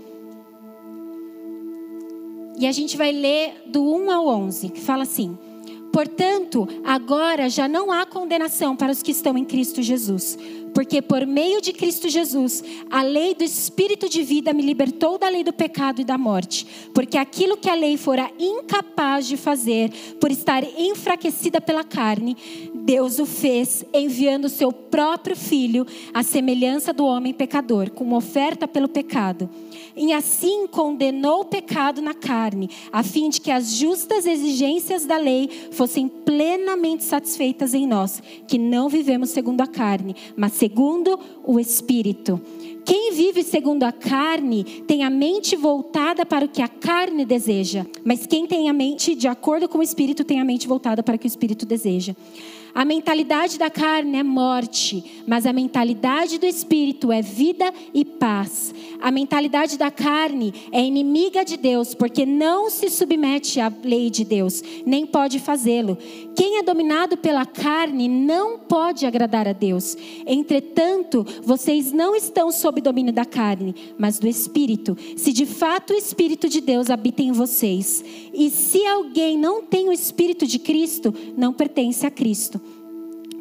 E 2.59 2.67
a 2.67 2.73
gente 2.73 2.97
vai 2.97 3.13
ler 3.13 3.63
do 3.67 3.85
1 3.85 4.11
ao 4.11 4.27
11, 4.27 4.71
que 4.71 4.81
fala 4.81 5.05
assim: 5.05 5.39
Portanto, 5.93 6.67
agora 6.83 7.49
já 7.49 7.69
não 7.69 7.93
há 7.93 8.05
condenação 8.05 8.75
para 8.75 8.91
os 8.91 9.01
que 9.01 9.13
estão 9.13 9.39
em 9.39 9.45
Cristo 9.45 9.81
Jesus. 9.81 10.37
Porque 10.75 11.03
por 11.03 11.27
meio 11.27 11.61
de 11.61 11.73
Cristo 11.73 12.09
Jesus, 12.09 12.65
a 12.91 13.03
lei 13.03 13.35
do 13.35 13.45
Espírito 13.45 14.09
de 14.09 14.23
vida 14.23 14.55
me 14.55 14.63
libertou 14.63 15.19
da 15.19 15.29
lei 15.29 15.45
do 15.45 15.53
pecado 15.53 16.01
e 16.01 16.05
da 16.05 16.17
morte. 16.17 16.67
Porque 16.95 17.19
aquilo 17.19 17.59
que 17.59 17.69
a 17.69 17.75
lei 17.75 17.99
fora 17.99 18.31
incapaz 18.39 19.27
de 19.27 19.37
fazer, 19.37 19.91
por 20.19 20.31
estar 20.31 20.65
enfraquecida 20.65 21.61
pela 21.61 21.85
carne, 21.85 22.37
Deus 22.85 23.19
o 23.19 23.27
fez, 23.27 23.85
enviando 23.95 24.47
o 24.47 24.51
seu 24.51 24.73
próprio 24.73 25.37
filho, 25.37 25.87
à 26.13 26.23
semelhança 26.23 26.93
do 26.93 27.05
homem 27.05 27.33
pecador, 27.33 27.91
como 27.91 28.17
oferta 28.17 28.67
pelo 28.67 28.89
pecado. 28.89 29.49
E 29.97 30.13
assim 30.13 30.67
condenou 30.67 31.43
o 31.43 31.45
pecado 31.45 32.01
na 32.01 32.15
carne, 32.15 32.71
a 32.93 33.03
fim 33.03 33.29
de 33.29 33.41
que 33.41 33.51
as 33.51 33.77
justas 33.77 34.27
exigências 34.27 35.05
da 35.05 35.17
lei 35.17 35.49
fossem 35.71 36.09
plenamente 36.09 37.05
satisfeitas 37.05 37.75
em 37.75 37.87
nós, 37.87 38.23
que 38.49 38.59
não 38.59 38.89
vivemos 38.89 39.31
segundo 39.31 39.61
a 39.61 39.67
carne, 39.67 40.17
mas 40.37 40.53
segundo 40.55 41.19
o 41.45 41.61
Espírito. 41.61 42.41
Quem 42.85 43.13
vive 43.13 43.45
segundo 43.45 43.85
a 43.85 43.93
carne 43.93 44.65
tem 44.87 45.05
a 45.05 45.11
mente 45.11 45.55
voltada 45.55 46.27
para 46.27 46.47
o 46.47 46.49
que 46.49 46.61
a 46.61 46.69
carne 46.69 47.25
deseja, 47.25 47.87
mas 48.05 48.27
quem 48.27 48.45
tem 48.45 48.69
a 48.69 48.73
mente 48.73 49.15
de 49.15 49.29
acordo 49.29 49.69
com 49.69 49.79
o 49.79 49.83
Espírito 49.83 50.25
tem 50.25 50.41
a 50.41 50.45
mente 50.45 50.67
voltada 50.67 51.01
para 51.03 51.15
o 51.15 51.19
que 51.19 51.27
o 51.27 51.29
Espírito 51.29 51.65
deseja. 51.65 52.17
A 52.75 52.87
mentalidade 52.87 53.59
da 53.59 53.69
carne 53.69 54.17
é 54.17 54.23
morte, 54.23 55.23
mas 55.27 55.45
a 55.45 55.53
mentalidade 55.53 56.39
do 56.39 56.47
espírito 56.47 57.13
é 57.13 57.21
vida 57.21 57.73
e 57.93 58.03
paz. 58.03 58.75
A 58.99 59.11
mentalidade 59.11 59.77
da 59.77 59.91
carne 59.91 60.55
é 60.73 60.83
inimiga 60.83 61.45
de 61.45 61.59
Deus, 61.59 61.95
porque 61.95 62.25
não 62.25 62.71
se 62.71 62.89
submete 62.89 63.61
à 63.61 63.71
lei 63.85 64.09
de 64.09 64.25
Deus, 64.25 64.63
nem 64.87 65.05
pode 65.05 65.39
fazê-lo. 65.39 65.99
Quem 66.35 66.59
é 66.59 66.63
dominado 66.63 67.17
pela 67.17 67.45
carne 67.45 68.09
não 68.09 68.59
pode 68.59 69.05
agradar 69.05 69.47
a 69.47 69.53
Deus. 69.53 69.95
Entretanto, 70.27 71.27
vocês 71.43 71.93
não 71.93 72.17
estão 72.17 72.51
sob 72.51 72.81
domínio 72.81 73.13
da 73.13 73.27
carne, 73.27 73.75
mas 73.99 74.19
do 74.19 74.27
espírito. 74.27 74.97
Se 75.17 75.31
de 75.31 75.45
fato 75.45 75.93
o 75.93 75.97
espírito 75.97 76.49
de 76.49 76.63
Deus 76.63 76.89
habita 76.89 77.21
em 77.21 77.33
vocês. 77.33 78.03
E 78.33 78.49
se 78.49 78.87
alguém 78.87 79.37
não 79.37 79.63
tem 79.63 79.89
o 79.91 79.93
espírito 79.93 80.47
de 80.47 80.59
Cristo, 80.59 81.13
não 81.37 81.53
pertence 81.53 82.07
a 82.07 82.11
Cristo. 82.11 82.62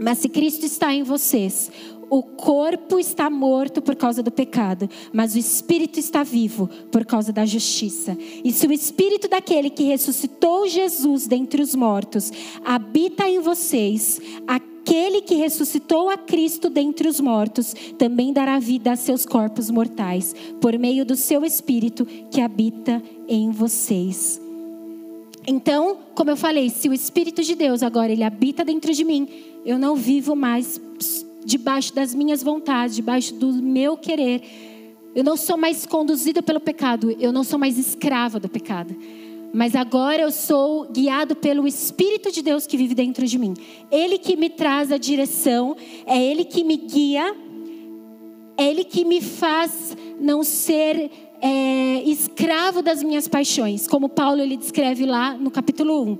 Mas 0.01 0.17
se 0.17 0.27
Cristo 0.27 0.65
está 0.65 0.93
em 0.93 1.03
vocês, 1.03 1.71
o 2.09 2.23
corpo 2.23 2.99
está 2.99 3.29
morto 3.29 3.81
por 3.81 3.95
causa 3.95 4.21
do 4.21 4.31
pecado, 4.31 4.89
mas 5.13 5.33
o 5.33 5.37
espírito 5.37 5.99
está 5.99 6.23
vivo 6.23 6.67
por 6.91 7.05
causa 7.05 7.31
da 7.31 7.45
justiça. 7.45 8.17
E 8.43 8.51
se 8.51 8.67
o 8.67 8.71
espírito 8.73 9.29
daquele 9.29 9.69
que 9.69 9.83
ressuscitou 9.83 10.67
Jesus 10.67 11.27
dentre 11.27 11.61
os 11.61 11.73
mortos 11.73 12.31
habita 12.65 13.29
em 13.29 13.39
vocês, 13.39 14.19
aquele 14.45 15.21
que 15.21 15.35
ressuscitou 15.35 16.09
a 16.09 16.17
Cristo 16.17 16.69
dentre 16.69 17.07
os 17.07 17.19
mortos 17.19 17.73
também 17.97 18.33
dará 18.33 18.59
vida 18.59 18.91
a 18.91 18.95
seus 18.97 19.25
corpos 19.25 19.69
mortais, 19.69 20.35
por 20.59 20.77
meio 20.77 21.05
do 21.05 21.15
seu 21.15 21.45
espírito 21.45 22.05
que 22.29 22.41
habita 22.41 23.01
em 23.27 23.51
vocês. 23.51 24.41
Então, 25.51 25.97
como 26.15 26.29
eu 26.29 26.37
falei, 26.37 26.69
se 26.69 26.87
o 26.87 26.93
Espírito 26.93 27.43
de 27.43 27.55
Deus 27.55 27.83
agora 27.83 28.09
ele 28.09 28.23
habita 28.23 28.63
dentro 28.63 28.93
de 28.93 29.03
mim, 29.03 29.27
eu 29.65 29.77
não 29.77 29.97
vivo 29.97 30.33
mais 30.33 30.79
debaixo 31.43 31.93
das 31.93 32.15
minhas 32.15 32.41
vontades, 32.41 32.95
debaixo 32.95 33.33
do 33.35 33.51
meu 33.51 33.97
querer. 33.97 34.41
Eu 35.13 35.25
não 35.25 35.35
sou 35.35 35.57
mais 35.57 35.85
conduzida 35.85 36.41
pelo 36.41 36.61
pecado, 36.61 37.13
eu 37.19 37.33
não 37.33 37.43
sou 37.43 37.59
mais 37.59 37.77
escrava 37.77 38.39
do 38.39 38.47
pecado. 38.47 38.95
Mas 39.53 39.75
agora 39.75 40.21
eu 40.21 40.31
sou 40.31 40.85
guiado 40.85 41.35
pelo 41.35 41.67
Espírito 41.67 42.31
de 42.31 42.41
Deus 42.41 42.65
que 42.65 42.77
vive 42.77 42.95
dentro 42.95 43.27
de 43.27 43.37
mim. 43.37 43.53
Ele 43.91 44.17
que 44.17 44.37
me 44.37 44.49
traz 44.49 44.89
a 44.89 44.97
direção, 44.97 45.75
é 46.05 46.17
Ele 46.17 46.45
que 46.45 46.63
me 46.63 46.77
guia, 46.77 47.35
é 48.57 48.69
Ele 48.69 48.85
que 48.85 49.03
me 49.03 49.19
faz 49.19 49.97
não 50.17 50.43
ser 50.43 51.11
é, 51.41 52.03
escravo 52.03 52.81
das 52.81 53.01
minhas 53.01 53.27
paixões, 53.27 53.87
como 53.87 54.07
Paulo 54.07 54.41
ele 54.41 54.55
descreve 54.55 55.05
lá 55.05 55.33
no 55.33 55.49
capítulo 55.49 56.03
1. 56.03 56.17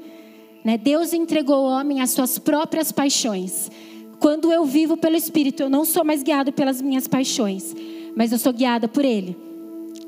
Né? 0.64 0.78
Deus 0.78 1.14
entregou 1.14 1.56
ao 1.56 1.80
homem 1.80 2.02
as 2.02 2.12
suas 2.12 2.40
próprias 2.40 2.92
paixões. 2.92 3.70
Quando 4.20 4.52
eu 4.52 4.66
vivo 4.66 4.98
pelo 4.98 5.16
Espírito, 5.16 5.64
eu 5.64 5.70
não 5.70 5.86
sou 5.86 6.04
mais 6.04 6.24
guiado 6.24 6.52
pelas 6.52 6.82
minhas 6.82 7.08
paixões, 7.08 7.76
mas 8.16 8.32
eu 8.32 8.40
sou 8.40 8.52
guiada 8.52 8.88
por 8.88 9.06
Ele. 9.06 9.38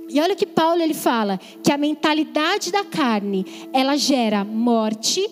E 0.10 0.20
olha 0.20 0.34
o 0.34 0.38
que 0.38 0.46
Paulo 0.46 0.82
ele 0.82 0.94
fala, 0.94 1.40
que 1.64 1.72
a 1.72 1.78
mentalidade 1.78 2.72
da 2.72 2.84
carne, 2.84 3.46
ela 3.72 3.96
gera 3.96 4.44
morte, 4.44 5.28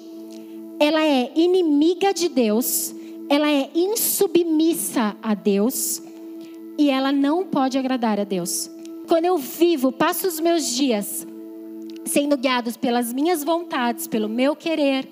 ela 0.79 1.03
é 1.05 1.31
inimiga 1.35 2.11
de 2.11 2.27
Deus, 2.27 2.95
ela 3.29 3.47
é 3.51 3.69
insubmissa 3.75 5.15
a 5.21 5.35
Deus 5.35 6.01
e 6.77 6.89
ela 6.89 7.11
não 7.11 7.45
pode 7.45 7.77
agradar 7.77 8.19
a 8.19 8.23
Deus. 8.23 8.71
Quando 9.11 9.25
eu 9.25 9.37
vivo, 9.37 9.91
passo 9.91 10.25
os 10.25 10.39
meus 10.39 10.65
dias 10.65 11.27
sendo 12.05 12.37
guiados 12.37 12.77
pelas 12.77 13.11
minhas 13.11 13.43
vontades, 13.43 14.07
pelo 14.07 14.29
meu 14.29 14.55
querer, 14.55 15.05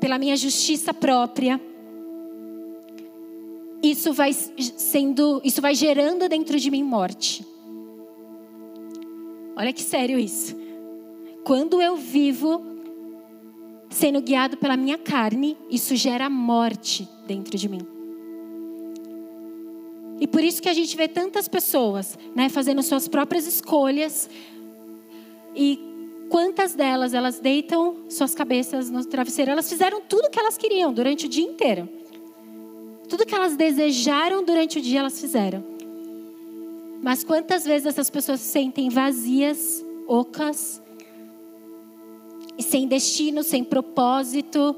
pela 0.00 0.18
minha 0.18 0.36
justiça 0.36 0.92
própria, 0.92 1.60
isso 3.80 4.12
vai 4.12 4.32
sendo, 4.32 5.40
isso 5.44 5.62
vai 5.62 5.72
gerando 5.72 6.28
dentro 6.28 6.58
de 6.58 6.68
mim 6.68 6.82
morte. 6.82 7.46
Olha 9.54 9.72
que 9.72 9.82
sério 9.82 10.18
isso. 10.18 10.56
Quando 11.44 11.80
eu 11.80 11.94
vivo 11.94 12.60
sendo 13.88 14.20
guiado 14.20 14.56
pela 14.56 14.76
minha 14.76 14.98
carne, 14.98 15.56
isso 15.70 15.94
gera 15.94 16.28
morte 16.28 17.08
dentro 17.24 17.56
de 17.56 17.68
mim. 17.68 18.01
E 20.22 20.26
por 20.28 20.44
isso 20.44 20.62
que 20.62 20.68
a 20.68 20.72
gente 20.72 20.96
vê 20.96 21.08
tantas 21.08 21.48
pessoas, 21.48 22.16
né, 22.32 22.48
fazendo 22.48 22.80
suas 22.80 23.08
próprias 23.08 23.44
escolhas. 23.44 24.30
E 25.52 25.80
quantas 26.28 26.76
delas 26.76 27.12
elas 27.12 27.40
deitam 27.40 27.96
suas 28.08 28.32
cabeças 28.32 28.88
no 28.88 29.04
travesseiro? 29.04 29.50
Elas 29.50 29.68
fizeram 29.68 30.00
tudo 30.00 30.26
o 30.26 30.30
que 30.30 30.38
elas 30.38 30.56
queriam 30.56 30.92
durante 30.92 31.26
o 31.26 31.28
dia 31.28 31.42
inteiro. 31.42 31.88
Tudo 33.08 33.26
que 33.26 33.34
elas 33.34 33.56
desejaram 33.56 34.44
durante 34.44 34.78
o 34.78 34.80
dia 34.80 35.00
elas 35.00 35.20
fizeram. 35.20 35.64
Mas 37.02 37.24
quantas 37.24 37.64
vezes 37.64 37.88
essas 37.88 38.08
pessoas 38.08 38.38
se 38.38 38.46
sentem 38.46 38.90
vazias, 38.90 39.84
ocas, 40.06 40.80
e 42.56 42.62
sem 42.62 42.86
destino, 42.86 43.42
sem 43.42 43.64
propósito, 43.64 44.76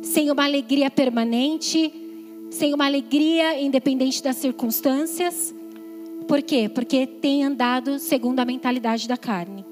sem 0.00 0.30
uma 0.30 0.44
alegria 0.44 0.90
permanente, 0.90 2.03
sem 2.54 2.72
uma 2.72 2.86
alegria 2.86 3.60
independente 3.60 4.22
das 4.22 4.36
circunstâncias. 4.36 5.52
Por 6.28 6.40
quê? 6.40 6.68
Porque 6.68 7.06
tem 7.06 7.44
andado 7.44 7.98
segundo 7.98 8.38
a 8.38 8.44
mentalidade 8.44 9.08
da 9.08 9.16
carne. 9.16 9.64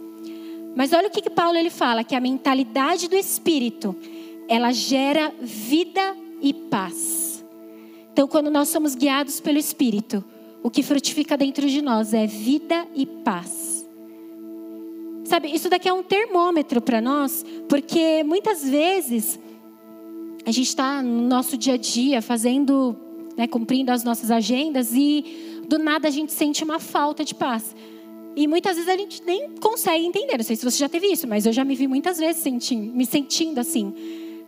Mas 0.74 0.92
olha 0.92 1.06
o 1.06 1.10
que, 1.10 1.22
que 1.22 1.30
Paulo 1.30 1.56
ele 1.56 1.70
fala, 1.70 2.02
que 2.02 2.14
a 2.14 2.20
mentalidade 2.20 3.08
do 3.08 3.14
espírito, 3.14 3.94
ela 4.48 4.72
gera 4.72 5.32
vida 5.40 6.16
e 6.40 6.52
paz. 6.52 7.44
Então, 8.12 8.26
quando 8.26 8.50
nós 8.50 8.68
somos 8.68 8.94
guiados 8.94 9.38
pelo 9.40 9.58
espírito, 9.58 10.24
o 10.62 10.70
que 10.70 10.82
frutifica 10.82 11.36
dentro 11.36 11.68
de 11.68 11.80
nós 11.80 12.12
é 12.12 12.26
vida 12.26 12.86
e 12.94 13.06
paz. 13.06 13.88
Sabe, 15.24 15.54
isso 15.54 15.70
daqui 15.70 15.88
é 15.88 15.92
um 15.92 16.02
termômetro 16.02 16.80
para 16.80 17.00
nós, 17.00 17.44
porque 17.68 18.24
muitas 18.24 18.68
vezes 18.68 19.38
a 20.44 20.50
gente 20.50 20.68
está 20.68 21.02
no 21.02 21.22
nosso 21.22 21.56
dia 21.56 21.74
a 21.74 21.76
dia 21.76 22.20
fazendo, 22.20 22.96
né, 23.36 23.46
cumprindo 23.46 23.92
as 23.92 24.02
nossas 24.02 24.30
agendas 24.30 24.92
e 24.92 25.24
do 25.68 25.78
nada 25.78 26.08
a 26.08 26.10
gente 26.10 26.32
sente 26.32 26.64
uma 26.64 26.78
falta 26.78 27.24
de 27.24 27.34
paz. 27.34 27.74
E 28.34 28.48
muitas 28.48 28.76
vezes 28.76 28.90
a 28.90 28.96
gente 28.96 29.22
nem 29.24 29.50
consegue 29.60 30.04
entender. 30.04 30.36
Não 30.38 30.44
sei 30.44 30.56
se 30.56 30.64
você 30.64 30.78
já 30.78 30.88
teve 30.88 31.06
isso, 31.06 31.28
mas 31.28 31.46
eu 31.46 31.52
já 31.52 31.64
me 31.64 31.74
vi 31.74 31.86
muitas 31.86 32.18
vezes 32.18 32.42
sentindo, 32.42 32.94
me 32.94 33.04
sentindo 33.06 33.58
assim, 33.58 33.94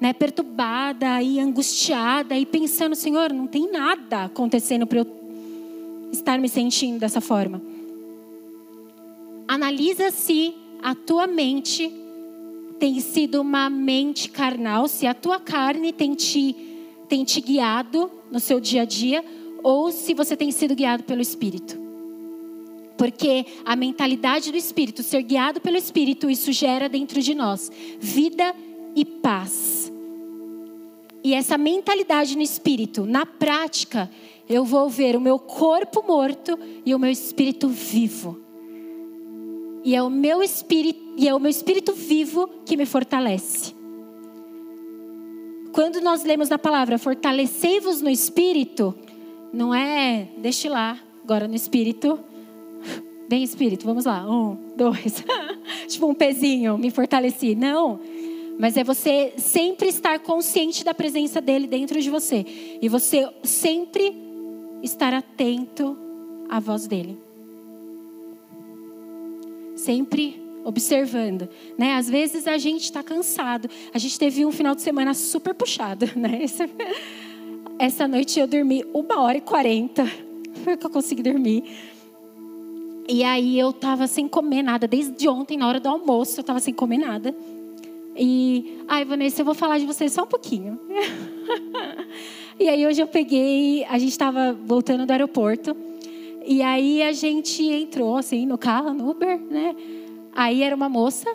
né, 0.00 0.12
perturbada 0.12 1.22
e 1.22 1.38
angustiada 1.38 2.36
e 2.36 2.44
pensando, 2.44 2.94
Senhor, 2.94 3.32
não 3.32 3.46
tem 3.46 3.70
nada 3.70 4.24
acontecendo 4.24 4.86
para 4.86 5.00
eu 5.00 5.06
estar 6.12 6.38
me 6.38 6.48
sentindo 6.48 6.98
dessa 6.98 7.20
forma. 7.20 7.62
Analisa 9.46 10.10
se 10.10 10.54
a 10.82 10.94
tua 10.94 11.26
mente 11.26 11.92
tem 12.84 13.00
sido 13.00 13.40
uma 13.40 13.70
mente 13.70 14.28
carnal, 14.28 14.86
se 14.88 15.06
a 15.06 15.14
tua 15.14 15.40
carne 15.40 15.90
tem 15.90 16.12
te, 16.14 16.54
tem 17.08 17.24
te 17.24 17.40
guiado 17.40 18.10
no 18.30 18.38
seu 18.38 18.60
dia 18.60 18.82
a 18.82 18.84
dia, 18.84 19.24
ou 19.62 19.90
se 19.90 20.12
você 20.12 20.36
tem 20.36 20.50
sido 20.50 20.74
guiado 20.74 21.02
pelo 21.02 21.22
Espírito. 21.22 21.80
Porque 22.98 23.46
a 23.64 23.74
mentalidade 23.74 24.50
do 24.50 24.58
Espírito, 24.58 25.02
ser 25.02 25.22
guiado 25.22 25.62
pelo 25.62 25.78
Espírito, 25.78 26.28
isso 26.28 26.52
gera 26.52 26.86
dentro 26.86 27.22
de 27.22 27.34
nós 27.34 27.72
vida 27.98 28.54
e 28.94 29.02
paz. 29.02 29.90
E 31.24 31.32
essa 31.32 31.56
mentalidade 31.56 32.36
no 32.36 32.42
Espírito, 32.42 33.06
na 33.06 33.24
prática, 33.24 34.10
eu 34.46 34.62
vou 34.62 34.90
ver 34.90 35.16
o 35.16 35.22
meu 35.22 35.38
corpo 35.38 36.04
morto 36.06 36.58
e 36.84 36.94
o 36.94 36.98
meu 36.98 37.10
espírito 37.10 37.66
vivo. 37.66 38.43
E 39.84 39.94
é 39.94 40.02
o 40.02 40.08
meu 40.08 40.42
espírito, 40.42 40.98
e 41.14 41.28
é 41.28 41.34
o 41.34 41.38
meu 41.38 41.50
espírito 41.50 41.92
vivo 41.92 42.48
que 42.64 42.74
me 42.74 42.86
fortalece. 42.86 43.74
Quando 45.72 46.00
nós 46.00 46.24
lemos 46.24 46.48
na 46.48 46.58
palavra 46.58 46.98
fortalecei-vos 46.98 48.00
no 48.00 48.08
espírito, 48.08 48.94
não 49.52 49.74
é 49.74 50.28
deixe 50.38 50.70
lá, 50.70 50.98
agora 51.22 51.46
no 51.46 51.54
espírito. 51.54 52.18
Vem 53.28 53.42
espírito, 53.42 53.84
vamos 53.84 54.06
lá. 54.06 54.26
Um, 54.26 54.56
dois. 54.74 55.22
tipo 55.86 56.06
um 56.06 56.14
pezinho, 56.14 56.78
me 56.78 56.90
fortaleci. 56.90 57.54
Não. 57.54 58.00
Mas 58.58 58.78
é 58.78 58.84
você 58.84 59.34
sempre 59.36 59.88
estar 59.88 60.18
consciente 60.20 60.82
da 60.82 60.94
presença 60.94 61.40
dele 61.42 61.66
dentro 61.66 62.00
de 62.00 62.08
você. 62.08 62.44
E 62.80 62.88
você 62.88 63.28
sempre 63.42 64.16
estar 64.82 65.12
atento 65.12 65.96
à 66.48 66.58
voz 66.58 66.86
dele 66.86 67.23
sempre 69.84 70.42
observando, 70.64 71.48
né? 71.76 71.94
Às 71.94 72.08
vezes 72.08 72.48
a 72.48 72.56
gente 72.56 72.84
está 72.84 73.02
cansado. 73.02 73.68
A 73.92 73.98
gente 73.98 74.18
teve 74.18 74.44
um 74.44 74.50
final 74.50 74.74
de 74.74 74.80
semana 74.80 75.12
super 75.12 75.54
puxado, 75.54 76.06
né? 76.16 76.40
Essa, 76.42 76.68
essa 77.78 78.08
noite 78.08 78.40
eu 78.40 78.46
dormi 78.46 78.84
uma 78.94 79.20
hora 79.20 79.36
e 79.36 79.42
quarenta, 79.42 80.10
foi 80.64 80.76
que 80.76 80.86
eu 80.86 80.90
consegui 80.90 81.22
dormir. 81.22 81.64
E 83.06 83.22
aí 83.22 83.58
eu 83.58 83.72
tava 83.72 84.06
sem 84.06 84.26
comer 84.26 84.62
nada 84.62 84.88
desde 84.88 85.28
ontem 85.28 85.58
na 85.58 85.68
hora 85.68 85.78
do 85.78 85.88
almoço, 85.88 86.40
eu 86.40 86.44
tava 86.44 86.58
sem 86.58 86.72
comer 86.72 86.98
nada. 86.98 87.34
E, 88.16 88.78
ai, 88.88 89.04
Vanessa, 89.04 89.42
eu 89.42 89.44
vou 89.44 89.54
falar 89.54 89.78
de 89.78 89.84
você 89.84 90.08
só 90.08 90.22
um 90.22 90.26
pouquinho. 90.26 90.80
e 92.58 92.68
aí 92.68 92.86
hoje 92.86 93.02
eu 93.02 93.06
peguei, 93.06 93.84
a 93.84 93.98
gente 93.98 94.12
estava 94.12 94.56
voltando 94.64 95.04
do 95.04 95.10
aeroporto. 95.10 95.76
E 96.46 96.62
aí 96.62 97.02
a 97.02 97.12
gente 97.12 97.62
entrou 97.64 98.16
assim 98.16 98.44
no 98.44 98.58
carro, 98.58 98.92
no 98.92 99.10
Uber, 99.10 99.40
né? 99.40 99.74
Aí 100.34 100.62
era 100.62 100.76
uma 100.76 100.88
moça 100.88 101.34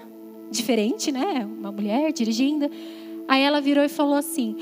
diferente, 0.52 1.12
né? 1.12 1.48
Uma 1.58 1.72
mulher 1.72 2.14
dirigindo. 2.14 2.70
Aí 3.28 3.42
ela 3.42 3.60
virou 3.60 3.84
e 3.84 3.90
falou 3.90 4.16
assim: 4.16 4.56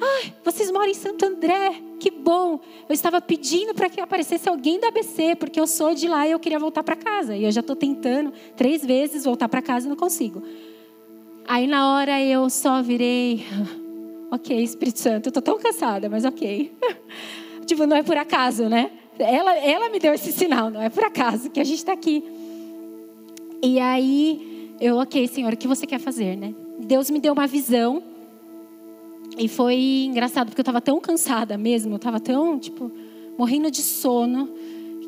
Ai, 0.00 0.34
vocês 0.44 0.70
moram 0.70 0.88
em 0.88 0.94
Santo 0.94 1.24
André, 1.24 1.80
que 1.98 2.10
bom. 2.10 2.60
Eu 2.88 2.92
estava 2.92 3.20
pedindo 3.20 3.74
para 3.74 3.88
que 3.88 4.00
aparecesse 4.00 4.48
alguém 4.48 4.78
do 4.78 4.86
ABC, 4.86 5.36
porque 5.36 5.58
eu 5.58 5.66
sou 5.66 5.94
de 5.94 6.06
lá 6.06 6.26
e 6.26 6.32
eu 6.32 6.38
queria 6.38 6.58
voltar 6.58 6.82
para 6.82 6.96
casa. 6.96 7.34
E 7.34 7.44
eu 7.44 7.50
já 7.50 7.60
estou 7.60 7.76
tentando 7.76 8.32
três 8.56 8.84
vezes 8.84 9.24
voltar 9.24 9.48
para 9.48 9.62
casa 9.62 9.86
e 9.86 9.88
não 9.88 9.96
consigo. 9.96 10.42
Aí 11.46 11.66
na 11.66 11.94
hora 11.94 12.20
eu 12.20 12.50
só 12.50 12.82
virei: 12.82 13.44
Ok, 14.30 14.54
Espírito 14.62 14.98
Santo, 14.98 15.26
eu 15.26 15.30
estou 15.30 15.42
tão 15.42 15.58
cansada, 15.58 16.08
mas 16.10 16.24
ok. 16.24 16.72
tipo, 17.64 17.86
não 17.86 17.96
é 17.96 18.02
por 18.02 18.16
acaso, 18.16 18.68
né? 18.68 18.90
Ela, 19.18 19.56
ela 19.58 19.88
me 19.90 19.98
deu 19.98 20.12
esse 20.12 20.32
sinal, 20.32 20.70
não 20.70 20.82
é 20.82 20.88
por 20.88 21.04
acaso 21.04 21.50
que 21.50 21.60
a 21.60 21.64
gente 21.64 21.78
está 21.78 21.92
aqui. 21.92 22.22
E 23.62 23.78
aí, 23.78 24.74
eu, 24.80 24.96
ok, 24.96 25.26
Senhor, 25.28 25.52
o 25.52 25.56
que 25.56 25.68
você 25.68 25.86
quer 25.86 25.98
fazer, 25.98 26.36
né? 26.36 26.54
Deus 26.80 27.10
me 27.10 27.20
deu 27.20 27.32
uma 27.32 27.46
visão. 27.46 28.02
E 29.38 29.48
foi 29.48 30.04
engraçado, 30.06 30.48
porque 30.48 30.60
eu 30.60 30.64
estava 30.64 30.80
tão 30.80 31.00
cansada 31.00 31.56
mesmo, 31.56 31.92
eu 31.92 31.96
estava 31.96 32.20
tão, 32.20 32.58
tipo, 32.58 32.90
morrendo 33.38 33.70
de 33.70 33.82
sono, 33.82 34.48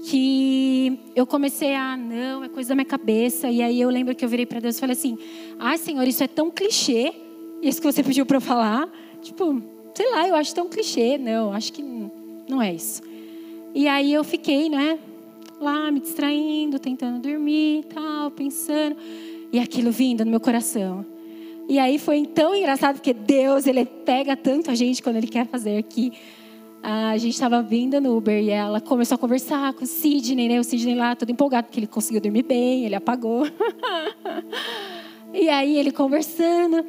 que 0.05 0.99
eu 1.15 1.27
comecei 1.27 1.75
a, 1.75 1.97
não, 1.97 2.45
é 2.45 2.49
coisa 2.49 2.71
da 2.71 2.75
minha 2.75 2.85
cabeça. 2.85 3.51
E 3.51 3.61
aí 3.61 3.81
eu 3.81 3.91
lembro 3.91 4.15
que 4.15 4.25
eu 4.25 4.29
virei 4.29 4.47
para 4.47 4.61
Deus 4.61 4.77
e 4.77 4.81
falei 4.81 4.95
assim: 4.95 5.19
ai, 5.59 5.79
Senhor, 5.79 6.07
isso 6.07 6.23
é 6.23 6.29
tão 6.29 6.51
clichê, 6.51 7.13
isso 7.61 7.81
que 7.81 7.93
você 7.93 8.03
pediu 8.03 8.25
para 8.25 8.37
eu 8.37 8.41
falar. 8.41 8.89
Tipo, 9.21 9.63
sei 9.95 10.11
lá, 10.13 10.29
eu 10.29 10.35
acho 10.37 10.55
tão 10.55 10.69
clichê. 10.69 11.19
Não, 11.19 11.53
acho 11.53 11.73
que 11.73 11.83
não 12.49 12.63
é 12.63 12.73
isso. 12.73 13.03
E 13.77 13.87
aí 13.89 14.11
eu 14.11 14.25
fiquei, 14.25 14.71
né, 14.71 14.99
lá 15.61 15.91
me 15.91 16.01
distraindo, 16.01 16.79
tentando 16.79 17.21
dormir, 17.21 17.85
tal, 17.93 18.31
pensando, 18.31 18.97
e 19.53 19.59
aquilo 19.59 19.91
vindo 19.91 20.25
no 20.25 20.31
meu 20.31 20.41
coração. 20.41 21.05
E 21.69 21.79
aí 21.79 21.99
foi 21.99 22.25
tão 22.25 22.57
engraçado 22.57 22.95
porque 22.95 23.13
Deus, 23.13 23.67
ele 23.67 23.85
pega 23.85 24.35
tanto 24.35 24.71
a 24.71 24.75
gente 24.75 25.03
quando 25.03 25.17
ele 25.17 25.27
quer 25.27 25.47
fazer 25.47 25.83
que 25.83 26.11
a 26.83 27.19
gente 27.19 27.35
estava 27.35 27.61
vindo 27.61 28.01
no 28.01 28.17
Uber 28.17 28.43
e 28.43 28.49
ela 28.49 28.81
começou 28.81 29.17
a 29.17 29.19
conversar 29.19 29.75
com 29.75 29.85
o 29.85 29.87
Sidney, 29.87 30.49
né? 30.49 30.59
O 30.59 30.65
Sidney 30.65 30.95
lá 30.95 31.15
todo 31.15 31.29
empolgado 31.29 31.67
porque 31.67 31.79
ele 31.79 31.87
conseguiu 31.87 32.23
dormir 32.23 32.45
bem, 32.45 32.87
ele 32.87 32.95
apagou. 32.95 33.43
e 35.35 35.51
aí 35.51 35.77
ele 35.77 35.93
conversando 35.93 36.83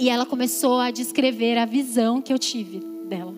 e 0.00 0.08
ela 0.08 0.24
começou 0.24 0.80
a 0.80 0.90
descrever 0.90 1.58
a 1.58 1.66
visão 1.66 2.22
que 2.22 2.32
eu 2.32 2.38
tive 2.38 2.80
dela. 3.10 3.34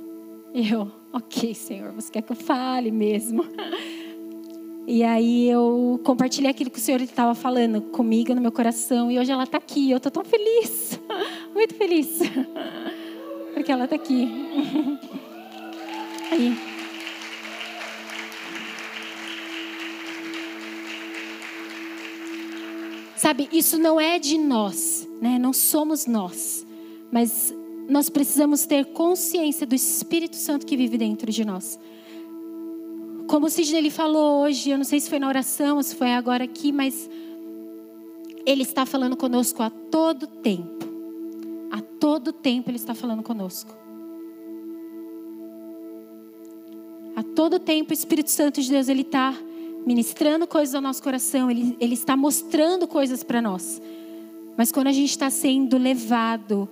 E 0.55 0.71
eu, 0.71 1.04
ok, 1.15 1.55
Senhor, 1.55 1.93
você 1.93 2.11
quer 2.11 2.23
que 2.23 2.33
eu 2.33 2.37
fale 2.37 2.91
mesmo? 2.91 3.45
E 4.87 5.03
aí 5.03 5.49
eu 5.49 5.99
compartilhei 6.05 6.51
aquilo 6.51 6.71
que 6.71 6.79
o 6.79 6.81
Senhor 6.81 7.01
estava 7.01 7.35
falando 7.35 7.81
comigo 7.81 8.35
no 8.35 8.41
meu 8.43 8.53
coração. 8.53 9.11
E 9.11 9.19
hoje 9.19 9.33
ela 9.33 9.45
está 9.45 9.57
aqui. 9.57 9.91
Eu 9.91 9.97
estou 9.97 10.13
tão 10.13 10.23
feliz. 10.23 11.01
Muito 11.55 11.75
feliz. 11.75 12.19
Porque 13.55 13.73
ela 13.73 13.85
está 13.85 13.97
aqui. 13.97 14.29
Aí. 16.31 16.55
Sabe, 23.17 23.49
isso 23.51 23.79
não 23.79 23.99
é 23.99 24.19
de 24.19 24.37
nós, 24.37 25.09
né? 25.19 25.39
Não 25.39 25.55
somos 25.55 26.05
nós. 26.05 26.67
Mas 27.11 27.55
nós 27.89 28.09
precisamos 28.09 28.67
ter 28.67 28.87
consciência 28.87 29.67
do 29.67 29.75
Espírito 29.75 30.37
Santo 30.37 30.67
que 30.67 30.77
vive 30.77 30.97
dentro 30.97 31.31
de 31.31 31.45
nós. 31.45 31.79
Como 33.27 33.47
o 33.47 33.51
Sidney 33.51 33.79
ele 33.79 33.91
falou 33.91 34.43
hoje, 34.43 34.71
eu 34.71 34.77
não 34.77 34.85
sei 34.85 35.01
se 35.01 35.09
foi 35.09 35.19
na 35.19 35.29
oração 35.29 35.79
ou 35.79 35.83
se 35.83 35.95
foi 35.95 36.13
agora 36.13 36.45
aqui, 36.45 36.73
mas 36.73 37.09
ele 38.45 38.63
está 38.63 38.85
falando 38.85 39.17
conosco 39.17 39.63
a 39.63 39.71
todo 39.71 40.27
tempo. 40.27 40.85
A 41.71 41.81
todo 41.81 42.33
tempo 42.33 42.71
ele 42.71 42.77
está 42.77 42.95
falando 42.95 43.23
conosco. 43.23 43.75
A 47.17 47.23
todo 47.23 47.59
tempo 47.59 47.91
o 47.91 47.95
Espírito 47.95 48.31
Santo 48.31 48.61
de 48.61 48.71
Deus 48.71 48.89
ele 48.89 49.03
está 49.03 49.35
ministrando 49.87 50.47
coisas 50.47 50.75
ao 50.75 50.81
nosso 50.81 51.03
coração, 51.03 51.51
ele, 51.51 51.77
ele 51.79 51.95
está 51.95 52.17
mostrando 52.17 52.87
coisas 52.87 53.23
para 53.23 53.41
nós. 53.41 53.81
Mas 54.57 54.71
quando 54.71 54.87
a 54.87 54.93
gente 54.93 55.11
está 55.11 55.31
sendo 55.31 55.77
levado 55.77 56.69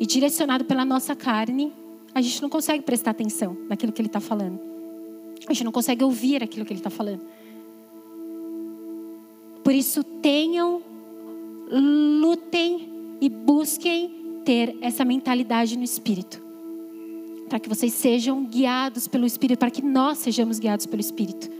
e 0.00 0.06
direcionado 0.06 0.64
pela 0.64 0.82
nossa 0.82 1.14
carne, 1.14 1.74
a 2.14 2.22
gente 2.22 2.40
não 2.40 2.48
consegue 2.48 2.82
prestar 2.82 3.10
atenção 3.10 3.54
naquilo 3.68 3.92
que 3.92 4.00
ele 4.00 4.08
está 4.08 4.18
falando. 4.18 4.58
A 5.46 5.52
gente 5.52 5.62
não 5.62 5.70
consegue 5.70 6.02
ouvir 6.02 6.42
aquilo 6.42 6.64
que 6.64 6.72
ele 6.72 6.80
está 6.80 6.88
falando. 6.88 7.20
Por 9.62 9.74
isso, 9.74 10.02
tenham, 10.02 10.82
lutem 11.70 12.88
e 13.20 13.28
busquem 13.28 14.40
ter 14.42 14.74
essa 14.80 15.04
mentalidade 15.04 15.76
no 15.76 15.84
Espírito. 15.84 16.42
Para 17.48 17.60
que 17.60 17.68
vocês 17.68 17.92
sejam 17.92 18.44
guiados 18.44 19.06
pelo 19.06 19.26
Espírito, 19.26 19.58
para 19.58 19.70
que 19.70 19.82
nós 19.82 20.18
sejamos 20.18 20.58
guiados 20.58 20.86
pelo 20.86 21.00
Espírito. 21.00 21.50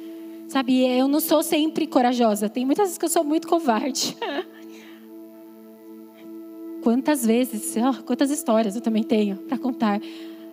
Sabe, 0.48 0.80
eu 0.80 1.06
não 1.06 1.20
sou 1.20 1.42
sempre 1.42 1.86
corajosa. 1.86 2.48
Tem 2.48 2.64
muitas 2.64 2.86
vezes 2.86 2.98
que 2.98 3.04
eu 3.04 3.08
sou 3.08 3.22
muito 3.22 3.46
covarde. 3.46 4.16
Quantas 6.82 7.24
vezes, 7.24 7.74
oh, 7.76 8.02
quantas 8.02 8.30
histórias 8.30 8.74
eu 8.74 8.80
também 8.80 9.02
tenho 9.02 9.36
para 9.36 9.58
contar. 9.58 10.00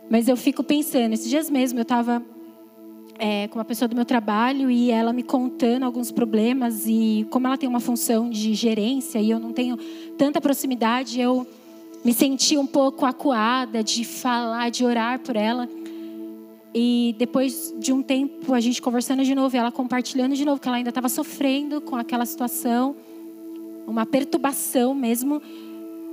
Mas 0.09 0.27
eu 0.27 0.37
fico 0.37 0.63
pensando, 0.63 1.13
esses 1.13 1.29
dias 1.29 1.49
mesmo 1.49 1.79
eu 1.79 1.83
estava 1.83 2.23
é, 3.19 3.47
com 3.47 3.59
uma 3.59 3.65
pessoa 3.65 3.87
do 3.87 3.95
meu 3.95 4.05
trabalho 4.05 4.69
e 4.69 4.91
ela 4.91 5.11
me 5.11 5.23
contando 5.23 5.83
alguns 5.83 6.11
problemas 6.11 6.85
e 6.85 7.25
como 7.29 7.47
ela 7.47 7.57
tem 7.57 7.67
uma 7.67 7.79
função 7.79 8.29
de 8.29 8.53
gerência 8.53 9.19
e 9.19 9.29
eu 9.29 9.39
não 9.39 9.51
tenho 9.51 9.77
tanta 10.17 10.39
proximidade, 10.39 11.19
eu 11.19 11.45
me 12.03 12.13
senti 12.13 12.57
um 12.57 12.65
pouco 12.65 13.05
acuada 13.05 13.83
de 13.83 14.05
falar, 14.05 14.69
de 14.69 14.85
orar 14.85 15.19
por 15.19 15.35
ela. 15.35 15.67
E 16.73 17.15
depois 17.17 17.73
de 17.79 17.91
um 17.91 18.03
tempo, 18.03 18.53
a 18.53 18.59
gente 18.59 18.81
conversando 18.81 19.23
de 19.23 19.33
novo, 19.33 19.55
ela 19.57 19.71
compartilhando 19.71 20.35
de 20.35 20.45
novo 20.45 20.61
que 20.61 20.67
ela 20.67 20.77
ainda 20.77 20.89
estava 20.89 21.09
sofrendo 21.09 21.81
com 21.81 21.95
aquela 21.95 22.25
situação, 22.25 22.95
uma 23.87 24.05
perturbação 24.05 24.93
mesmo. 24.93 25.41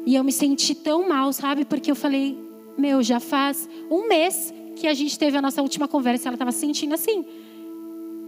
E 0.06 0.14
eu 0.14 0.24
me 0.24 0.32
senti 0.32 0.74
tão 0.74 1.08
mal, 1.08 1.32
sabe? 1.32 1.64
Porque 1.64 1.90
eu 1.90 1.96
falei, 1.96 2.38
meu, 2.76 3.02
já 3.02 3.20
faz 3.20 3.68
um 3.90 4.08
mês 4.08 4.52
que 4.76 4.86
a 4.86 4.94
gente 4.94 5.18
teve 5.18 5.36
a 5.36 5.42
nossa 5.42 5.62
última 5.62 5.86
conversa, 5.88 6.28
ela 6.28 6.34
estava 6.34 6.52
se 6.52 6.60
sentindo 6.60 6.94
assim. 6.94 7.24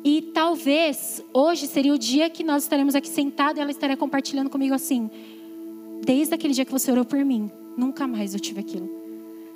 E 0.05 0.23
talvez 0.23 1.23
hoje 1.33 1.67
seria 1.67 1.93
o 1.93 1.99
dia 1.99 2.31
que 2.31 2.45
nós 2.45 2.63
estaremos 2.63 2.95
aqui 2.95 3.09
sentados 3.09 3.59
e 3.59 3.61
ela 3.61 3.71
estaria 3.71 3.97
compartilhando 3.97 4.49
comigo 4.49 4.75
assim. 4.75 5.11
Desde 6.05 6.35
aquele 6.35 6.55
dia 6.55 6.65
que 6.65 6.73
você 6.73 6.93
orou 6.93 7.05
por 7.05 7.25
mim, 7.25 7.51
nunca 7.77 8.07
mais 8.07 8.33
eu 8.33 8.41
tive 8.41 8.61
aquilo. 8.61 8.89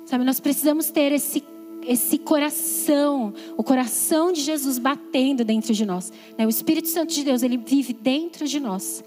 Sabe, 0.05 0.25
nós 0.25 0.39
precisamos 0.39 0.89
ter 0.91 1.11
esse 1.11 1.43
esse 1.87 2.17
coração, 2.19 3.33
o 3.57 3.63
coração 3.63 4.31
de 4.31 4.41
Jesus 4.41 4.77
batendo 4.77 5.43
dentro 5.43 5.73
de 5.73 5.85
nós. 5.85 6.11
Né? 6.37 6.45
O 6.45 6.49
Espírito 6.49 6.87
Santo 6.87 7.11
de 7.11 7.23
Deus, 7.23 7.41
ele 7.41 7.57
vive 7.57 7.93
dentro 7.93 8.47
de 8.47 8.59
nós. 8.59 9.03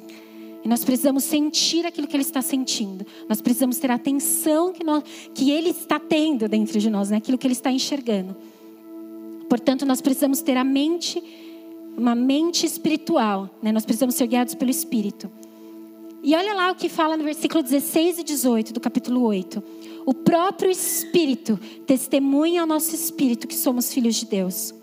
E 0.64 0.68
nós 0.68 0.83
precisamos 0.83 1.24
sentir 1.24 1.85
aquilo 1.85 2.07
que 2.07 2.16
Ele 2.16 2.22
está 2.22 2.40
sentindo. 2.40 3.05
Nós 3.29 3.42
precisamos 3.42 3.77
ter 3.79 3.90
a 3.90 3.96
atenção 3.96 4.72
que, 4.72 4.83
nós, 4.83 5.05
que 5.35 5.50
Ele 5.50 5.68
está 5.68 6.00
tendo 6.00 6.48
dentro 6.48 6.81
de 6.81 6.88
nós, 6.88 7.11
né? 7.11 7.18
aquilo 7.18 7.37
que 7.37 7.46
Ele 7.46 7.53
está 7.53 7.70
enxergando. 7.70 8.35
Portanto, 9.48 9.85
nós 9.85 10.00
precisamos 10.00 10.40
ter 10.40 10.57
a 10.57 10.64
mente, 10.64 11.22
uma 11.98 12.14
mente 12.14 12.64
espiritual. 12.64 13.50
Né? 13.62 13.72
Nós 13.72 13.85
precisamos 13.85 14.14
ser 14.14 14.27
guiados 14.27 14.55
pelo 14.55 14.70
Espírito. 14.70 15.31
E 16.22 16.35
olha 16.35 16.55
lá 16.55 16.70
o 16.70 16.74
que 16.74 16.88
fala 16.88 17.18
no 17.18 17.24
versículo 17.24 17.62
16 17.62 18.20
e 18.20 18.24
18 18.24 18.72
do 18.72 18.81
capítulo 18.81 19.22
8. 19.22 19.62
O 20.07 20.14
próprio 20.14 20.70
Espírito 20.70 21.61
testemunha 21.87 22.62
ao 22.62 22.66
nosso 22.66 22.94
espírito 22.94 23.46
que 23.46 23.55
somos 23.55 23.92
filhos 23.92 24.14
de 24.16 24.24
Deus. 24.24 24.74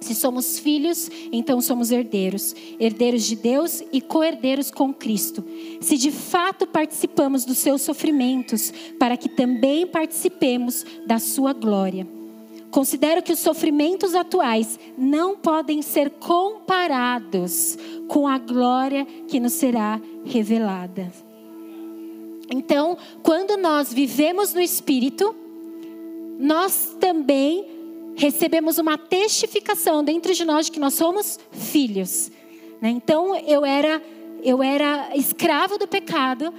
Se 0.00 0.14
somos 0.14 0.58
filhos, 0.58 1.10
então 1.32 1.60
somos 1.60 1.90
herdeiros, 1.90 2.54
herdeiros 2.78 3.24
de 3.24 3.34
Deus 3.34 3.82
e 3.92 4.00
co-herdeiros 4.00 4.70
com 4.70 4.94
Cristo. 4.94 5.44
Se 5.80 5.96
de 5.96 6.12
fato 6.12 6.66
participamos 6.66 7.44
dos 7.44 7.58
seus 7.58 7.82
sofrimentos, 7.82 8.72
para 8.98 9.16
que 9.16 9.28
também 9.28 9.86
participemos 9.86 10.86
da 11.06 11.18
sua 11.18 11.52
glória. 11.52 12.06
Considero 12.70 13.22
que 13.22 13.32
os 13.32 13.38
sofrimentos 13.38 14.14
atuais 14.14 14.78
não 14.96 15.36
podem 15.36 15.80
ser 15.80 16.10
comparados 16.10 17.78
com 18.06 18.28
a 18.28 18.38
glória 18.38 19.06
que 19.26 19.40
nos 19.40 19.54
será 19.54 20.00
revelada. 20.24 21.10
Então, 22.50 22.96
quando 23.22 23.56
nós 23.56 23.92
vivemos 23.92 24.54
no 24.54 24.60
Espírito, 24.60 25.34
nós 26.38 26.96
também 27.00 27.77
recebemos 28.18 28.78
uma 28.78 28.98
testificação 28.98 30.02
dentro 30.02 30.34
de 30.34 30.44
nós 30.44 30.66
de 30.66 30.72
que 30.72 30.80
nós 30.80 30.94
somos 30.94 31.38
filhos. 31.52 32.30
Né? 32.82 32.90
Então 32.90 33.34
eu 33.36 33.64
era 33.64 34.02
eu 34.42 34.62
era 34.62 35.16
escravo 35.16 35.78
do 35.78 35.88
pecado, 35.88 36.54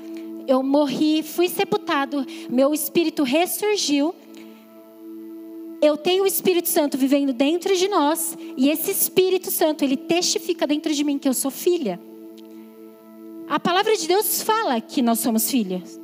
eu 0.48 0.62
morri, 0.62 1.24
fui 1.24 1.48
sepultado, 1.48 2.26
meu 2.50 2.74
espírito 2.74 3.24
ressurgiu. 3.24 4.16
Eu 5.82 5.96
tenho 5.96 6.26
o 6.26 6.28
Espírito 6.28 6.68
Santo 6.68 6.98
vivendo 6.98 7.32
dentro 7.32 7.74
de 7.74 7.88
nós 7.88 8.38
e 8.58 8.70
esse 8.70 8.92
Espírito 8.92 9.50
Santo 9.50 9.82
ele 9.82 9.96
testifica 9.96 10.68
dentro 10.68 10.94
de 10.94 11.06
mim 11.06 11.18
que 11.18 11.30
eu 11.30 11.34
sou 11.34 11.50
filha. 11.50 11.98
A 13.48 13.62
palavra 13.62 13.96
de 13.96 14.06
Deus 14.06 14.42
fala 14.42 14.82
que 14.82 15.02
nós 15.02 15.20
somos 15.20 15.50
filhas. 15.50 15.98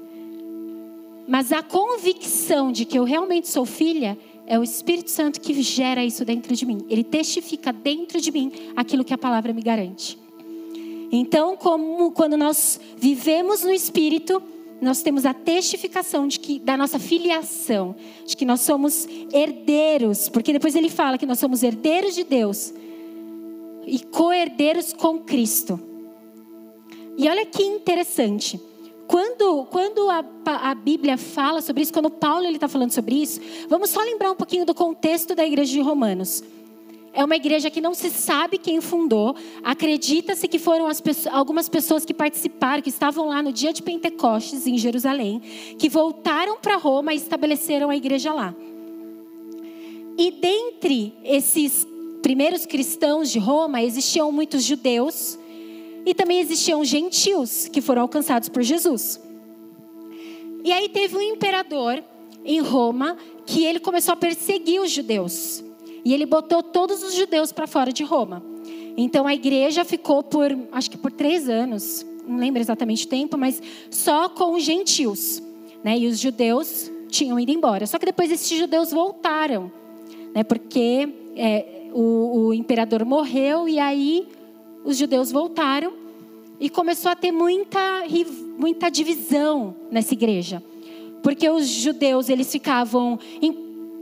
Mas 1.27 1.51
a 1.51 1.61
convicção 1.61 2.71
de 2.71 2.85
que 2.85 2.97
eu 2.97 3.03
realmente 3.03 3.49
sou 3.49 3.65
filha 3.65 4.17
é 4.47 4.59
o 4.59 4.63
Espírito 4.63 5.09
Santo 5.09 5.41
que 5.41 5.59
gera 5.61 6.03
isso 6.03 6.23
dentro 6.23 6.55
de 6.55 6.65
mim. 6.65 6.85
Ele 6.89 7.03
testifica 7.03 7.73
dentro 7.73 8.21
de 8.21 8.31
mim 8.31 8.51
aquilo 8.75 9.03
que 9.03 9.13
a 9.13 9.17
palavra 9.17 9.53
me 9.53 9.61
garante. 9.61 10.19
Então, 11.11 11.55
como 11.55 12.11
quando 12.11 12.37
nós 12.37 12.79
vivemos 12.97 13.63
no 13.63 13.71
Espírito, 13.71 14.41
nós 14.81 15.01
temos 15.01 15.25
a 15.25 15.33
testificação 15.33 16.27
de 16.27 16.39
que, 16.39 16.59
da 16.59 16.75
nossa 16.75 16.99
filiação, 16.99 17.95
de 18.25 18.35
que 18.35 18.45
nós 18.45 18.61
somos 18.61 19.07
herdeiros, 19.33 20.29
porque 20.29 20.51
depois 20.51 20.75
ele 20.75 20.89
fala 20.89 21.17
que 21.17 21.25
nós 21.25 21.39
somos 21.39 21.63
herdeiros 21.63 22.13
de 22.13 22.23
Deus 22.23 22.73
e 23.85 23.99
co-herdeiros 23.99 24.93
com 24.93 25.19
Cristo. 25.19 25.79
E 27.17 27.29
olha 27.29 27.45
que 27.45 27.63
interessante. 27.63 28.59
Quando, 29.07 29.65
quando 29.65 30.09
a, 30.09 30.23
a 30.45 30.75
Bíblia 30.75 31.17
fala 31.17 31.61
sobre 31.61 31.83
isso, 31.83 31.93
quando 31.93 32.09
Paulo 32.09 32.45
está 32.47 32.67
falando 32.67 32.91
sobre 32.91 33.15
isso, 33.15 33.39
vamos 33.69 33.89
só 33.89 34.01
lembrar 34.01 34.31
um 34.31 34.35
pouquinho 34.35 34.65
do 34.65 34.73
contexto 34.73 35.35
da 35.35 35.45
igreja 35.45 35.71
de 35.71 35.81
Romanos. 35.81 36.43
É 37.13 37.23
uma 37.23 37.35
igreja 37.37 37.69
que 37.69 37.79
não 37.79 37.93
se 37.93 38.09
sabe 38.09 38.57
quem 38.57 38.81
fundou. 38.81 39.35
Acredita-se 39.63 40.49
que 40.49 40.59
foram 40.59 40.85
pessoas, 41.01 41.33
algumas 41.33 41.69
pessoas 41.69 42.03
que 42.03 42.13
participaram, 42.13 42.81
que 42.83 42.89
estavam 42.89 43.29
lá 43.29 43.41
no 43.41 43.53
dia 43.53 43.71
de 43.71 43.81
Pentecostes, 43.81 44.67
em 44.67 44.77
Jerusalém, 44.77 45.41
que 45.79 45.87
voltaram 45.87 46.57
para 46.57 46.75
Roma 46.75 47.13
e 47.13 47.17
estabeleceram 47.17 47.89
a 47.89 47.95
igreja 47.95 48.33
lá. 48.33 48.53
E 50.17 50.31
dentre 50.31 51.13
esses 51.23 51.87
primeiros 52.21 52.65
cristãos 52.65 53.31
de 53.31 53.39
Roma, 53.39 53.81
existiam 53.81 54.29
muitos 54.31 54.63
judeus 54.63 55.39
e 56.05 56.13
também 56.13 56.39
existiam 56.39 56.83
gentios 56.85 57.67
que 57.67 57.81
foram 57.81 58.03
alcançados 58.03 58.47
por 58.47 58.61
Jesus. 58.61 59.19
E 60.63 60.71
aí 60.71 60.87
teve 60.89 61.17
um 61.17 61.21
imperador 61.21 62.03
em 62.43 62.59
Roma 62.59 63.17
que 63.45 63.63
ele 63.65 63.79
começou 63.79 64.13
a 64.13 64.15
perseguir 64.15 64.81
os 64.81 64.91
judeus. 64.91 65.63
E 66.03 66.13
ele 66.13 66.25
botou 66.25 66.61
todos 66.61 67.01
os 67.01 67.15
judeus 67.15 67.51
para 67.51 67.65
fora 67.65 67.91
de 67.91 68.03
Roma. 68.03 68.43
Então 68.95 69.25
a 69.25 69.33
igreja 69.33 69.83
ficou 69.83 70.21
por, 70.23 70.55
acho 70.71 70.89
que 70.89 70.97
por 70.97 71.11
três 71.11 71.49
anos, 71.49 72.05
não 72.27 72.37
lembro 72.37 72.61
exatamente 72.61 73.05
o 73.05 73.09
tempo, 73.09 73.37
mas 73.37 73.61
só 73.89 74.29
com 74.29 74.53
os 74.53 74.63
gentios. 74.63 75.41
Né? 75.83 75.97
E 75.97 76.07
os 76.07 76.19
judeus 76.19 76.91
tinham 77.09 77.39
ido 77.39 77.51
embora. 77.51 77.87
Só 77.87 77.97
que 77.97 78.05
depois 78.05 78.31
esses 78.31 78.57
judeus 78.57 78.91
voltaram, 78.91 79.71
né? 80.33 80.43
porque 80.43 81.09
é, 81.35 81.89
o, 81.93 82.47
o 82.47 82.53
imperador 82.53 83.03
morreu 83.05 83.67
e 83.67 83.79
aí 83.79 84.27
os 84.85 84.97
judeus 84.97 85.31
voltaram 85.31 85.91
e 86.59 86.69
começou 86.69 87.11
a 87.11 87.15
ter 87.15 87.31
muita, 87.31 88.03
muita 88.57 88.89
divisão 88.89 89.75
nessa 89.91 90.13
igreja. 90.13 90.63
Porque 91.21 91.49
os 91.49 91.67
judeus 91.67 92.29
eles 92.29 92.51
ficavam 92.51 93.19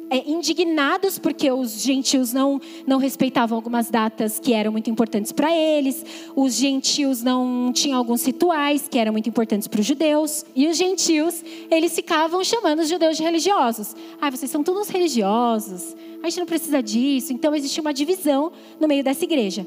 é, 0.10 0.30
indignados 0.30 1.17
porque 1.17 1.50
os 1.52 1.82
gentios 1.82 2.34
não, 2.34 2.62
não 2.86 3.00
respeitavam 3.00 3.56
algumas 3.56 3.89
datas 3.89 4.39
que 4.39 4.54
eram 4.54 4.72
muito 4.72 4.89
importantes 4.89 5.32
para 5.32 5.56
eles, 5.56 6.06
os 6.36 6.54
gentios 6.54 7.24
não 7.24 7.72
tinham 7.74 7.98
alguns 7.98 8.24
rituais 8.26 8.88
que 8.88 9.00
eram 9.00 9.13
muito 9.13 9.30
importantes 9.30 9.67
para 9.67 9.80
os 9.80 9.86
judeus, 9.86 10.46
e 10.56 10.67
os 10.67 10.78
gentios, 10.78 11.43
eles 11.72 11.96
ficavam 11.96 12.43
chamando 12.43 12.80
os 12.80 12.89
judeus 12.89 13.17
de 13.17 13.24
religiosos. 13.24 13.96
Ah, 14.22 14.30
vocês 14.30 14.52
são 14.52 14.62
todos 14.62 14.89
religiosos, 14.89 15.96
a 16.22 16.30
gente 16.30 16.39
não 16.39 16.46
precisa 16.46 16.84
disso. 16.84 17.34
Então 17.34 17.56
existia 17.56 17.82
uma 17.82 17.93
divisão 17.93 18.52
no 18.80 18.88
meio 18.88 19.04
dessa 19.04 19.24
igreja. 19.24 19.65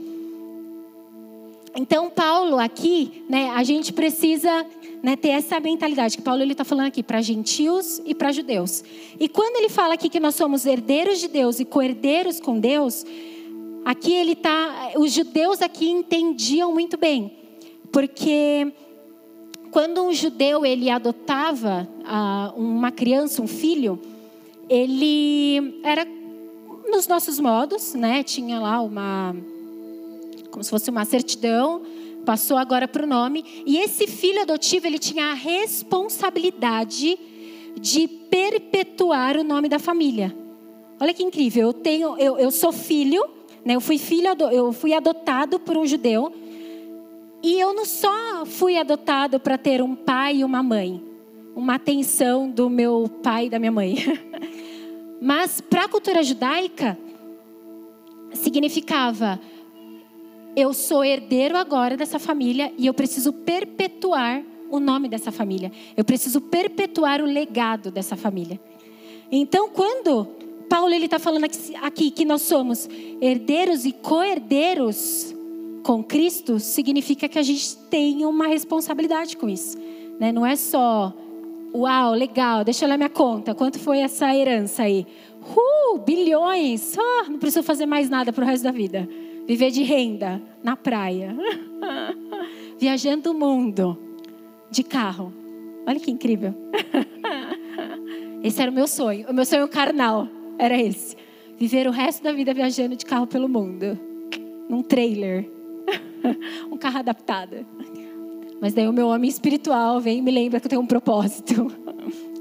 Então, 1.78 2.08
Paulo 2.08 2.58
aqui, 2.58 3.22
né, 3.28 3.50
a 3.50 3.62
gente 3.62 3.92
precisa 3.92 4.66
né, 5.02 5.14
ter 5.14 5.28
essa 5.28 5.60
mentalidade 5.60 6.16
que 6.16 6.22
Paulo 6.22 6.40
ele 6.40 6.52
está 6.52 6.64
falando 6.64 6.86
aqui 6.86 7.02
para 7.02 7.20
gentios 7.20 8.00
e 8.06 8.14
para 8.14 8.32
judeus. 8.32 8.82
E 9.20 9.28
quando 9.28 9.56
ele 9.56 9.68
fala 9.68 9.92
aqui 9.92 10.08
que 10.08 10.18
nós 10.18 10.34
somos 10.34 10.64
herdeiros 10.64 11.20
de 11.20 11.28
Deus 11.28 11.60
e 11.60 11.66
co-herdeiros 11.66 12.40
com 12.40 12.58
Deus, 12.58 13.04
aqui 13.84 14.10
ele 14.10 14.34
tá, 14.34 14.92
os 14.96 15.12
judeus 15.12 15.60
aqui 15.60 15.90
entendiam 15.90 16.72
muito 16.72 16.96
bem, 16.96 17.30
porque 17.92 18.72
quando 19.70 20.02
um 20.02 20.14
judeu 20.14 20.64
ele 20.64 20.88
adotava 20.88 21.86
uh, 22.00 22.58
uma 22.58 22.90
criança, 22.90 23.42
um 23.42 23.46
filho, 23.46 24.00
ele 24.66 25.78
era 25.84 26.06
nos 26.88 27.06
nossos 27.06 27.38
modos, 27.38 27.92
né? 27.92 28.22
Tinha 28.22 28.58
lá 28.58 28.80
uma 28.80 29.36
como 30.56 30.64
se 30.64 30.70
fosse 30.70 30.88
uma 30.88 31.04
certidão, 31.04 31.82
passou 32.24 32.56
agora 32.56 32.88
para 32.88 33.04
o 33.04 33.06
nome. 33.06 33.44
E 33.66 33.76
esse 33.76 34.06
filho 34.06 34.40
adotivo, 34.40 34.86
ele 34.86 34.98
tinha 34.98 35.26
a 35.26 35.34
responsabilidade 35.34 37.18
de 37.78 38.08
perpetuar 38.08 39.36
o 39.36 39.44
nome 39.44 39.68
da 39.68 39.78
família. 39.78 40.34
Olha 40.98 41.12
que 41.12 41.22
incrível, 41.22 41.66
eu, 41.66 41.72
tenho, 41.74 42.16
eu, 42.16 42.38
eu 42.38 42.50
sou 42.50 42.72
filho, 42.72 43.22
né? 43.66 43.74
eu, 43.74 43.82
fui 43.82 43.98
filho, 43.98 44.28
eu 44.50 44.72
fui 44.72 44.94
adotado 44.94 45.60
por 45.60 45.76
um 45.76 45.84
judeu. 45.84 46.32
E 47.42 47.60
eu 47.60 47.74
não 47.74 47.84
só 47.84 48.46
fui 48.46 48.78
adotado 48.78 49.38
para 49.38 49.58
ter 49.58 49.82
um 49.82 49.94
pai 49.94 50.36
e 50.36 50.44
uma 50.44 50.62
mãe, 50.62 51.04
uma 51.54 51.74
atenção 51.74 52.48
do 52.48 52.70
meu 52.70 53.10
pai 53.22 53.48
e 53.48 53.50
da 53.50 53.58
minha 53.58 53.72
mãe. 53.72 53.96
Mas 55.20 55.60
para 55.60 55.84
a 55.84 55.88
cultura 55.88 56.22
judaica, 56.22 56.98
significava 58.32 59.38
eu 60.56 60.72
sou 60.72 61.04
herdeiro 61.04 61.54
agora 61.54 61.98
dessa 61.98 62.18
família 62.18 62.72
e 62.78 62.86
eu 62.86 62.94
preciso 62.94 63.30
perpetuar 63.30 64.42
o 64.70 64.80
nome 64.80 65.06
dessa 65.06 65.30
família. 65.30 65.70
Eu 65.94 66.02
preciso 66.02 66.40
perpetuar 66.40 67.20
o 67.20 67.26
legado 67.26 67.90
dessa 67.90 68.16
família. 68.16 68.58
Então, 69.30 69.68
quando 69.68 70.26
Paulo 70.68 70.94
ele 70.94 71.04
está 71.04 71.18
falando 71.18 71.44
aqui, 71.82 72.10
que 72.10 72.24
nós 72.24 72.40
somos 72.42 72.88
herdeiros 73.20 73.84
e 73.84 73.92
co-herdeiros 73.92 75.34
com 75.82 76.02
Cristo, 76.02 76.58
significa 76.58 77.28
que 77.28 77.38
a 77.38 77.42
gente 77.42 77.76
tem 77.90 78.24
uma 78.24 78.46
responsabilidade 78.48 79.36
com 79.36 79.48
isso. 79.48 79.76
Né? 80.18 80.32
Não 80.32 80.44
é 80.44 80.56
só, 80.56 81.12
uau, 81.74 82.14
legal, 82.14 82.64
deixa 82.64 82.84
eu 82.84 82.88
olhar 82.88 82.96
minha 82.96 83.10
conta, 83.10 83.54
quanto 83.54 83.78
foi 83.78 83.98
essa 83.98 84.34
herança 84.34 84.84
aí? 84.84 85.06
Uh, 85.42 85.98
bilhões, 85.98 86.96
oh, 86.98 87.30
não 87.30 87.38
preciso 87.38 87.62
fazer 87.62 87.86
mais 87.86 88.08
nada 88.08 88.32
para 88.32 88.42
o 88.42 88.46
resto 88.46 88.64
da 88.64 88.72
vida. 88.72 89.08
Viver 89.46 89.70
de 89.70 89.82
renda 89.82 90.42
na 90.62 90.76
praia. 90.76 91.36
Viajando 92.78 93.30
o 93.30 93.34
mundo 93.34 93.98
de 94.70 94.82
carro. 94.82 95.32
Olha 95.86 96.00
que 96.00 96.10
incrível. 96.10 96.54
Esse 98.42 98.60
era 98.60 98.70
o 98.70 98.74
meu 98.74 98.88
sonho. 98.88 99.26
O 99.28 99.32
meu 99.32 99.44
sonho 99.44 99.68
carnal 99.68 100.28
era 100.58 100.80
esse. 100.80 101.16
Viver 101.58 101.86
o 101.86 101.90
resto 101.90 102.22
da 102.22 102.32
vida 102.32 102.52
viajando 102.52 102.94
de 102.94 103.04
carro 103.04 103.26
pelo 103.26 103.48
mundo. 103.48 103.98
Num 104.68 104.82
trailer. 104.82 105.48
um 106.70 106.76
carro 106.76 106.98
adaptado. 106.98 107.66
Mas 108.60 108.72
daí 108.72 108.88
o 108.88 108.92
meu 108.92 109.08
homem 109.08 109.28
espiritual 109.28 110.00
vem 110.00 110.18
e 110.18 110.22
me 110.22 110.30
lembra 110.30 110.60
que 110.60 110.66
eu 110.66 110.70
tenho 110.70 110.82
um 110.82 110.86
propósito. 110.86 111.66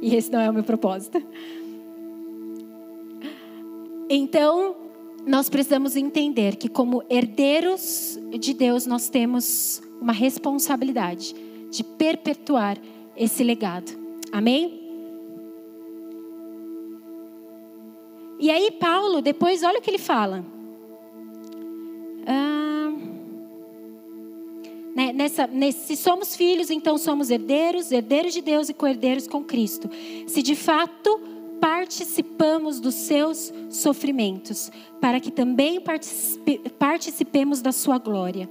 e 0.02 0.16
esse 0.16 0.32
não 0.32 0.40
é 0.40 0.50
o 0.50 0.54
meu 0.54 0.64
propósito. 0.64 1.22
Então, 4.10 4.76
nós 5.26 5.50
precisamos 5.50 5.96
entender 5.96 6.56
que, 6.56 6.70
como 6.70 7.04
herdeiros 7.10 8.20
de 8.40 8.54
Deus, 8.54 8.86
nós 8.86 9.10
temos 9.10 9.82
uma 10.00 10.14
responsabilidade 10.14 11.36
de 11.72 11.84
perpetuar 11.84 12.78
esse 13.18 13.44
legado. 13.44 13.92
Amém? 14.32 14.82
E 18.40 18.52
aí, 18.52 18.70
Paulo, 18.72 19.22
depois, 19.22 19.64
olha 19.64 19.80
o 19.80 19.82
que 19.82 19.90
ele 19.90 19.98
fala. 19.98 20.46
Ah, 22.28 22.94
né, 24.96 25.12
nessa, 25.12 25.48
nesse, 25.48 25.88
se 25.88 25.96
somos 25.96 26.36
filhos, 26.36 26.70
então 26.70 26.98
somos 26.98 27.30
herdeiros, 27.30 27.92
herdeiros 27.92 28.34
de 28.34 28.42
Deus 28.42 28.70
e 28.70 28.74
co-herdeiros 28.74 29.28
com 29.28 29.44
Cristo. 29.44 29.90
Se 30.28 30.44
de 30.44 30.56
fato 30.56 31.20
participamos 31.86 32.80
dos 32.80 32.96
seus 32.96 33.54
sofrimentos, 33.70 34.72
para 35.00 35.20
que 35.20 35.30
também 35.30 35.80
participemos 36.80 37.62
da 37.62 37.72
sua 37.72 38.00
glória. 38.00 38.50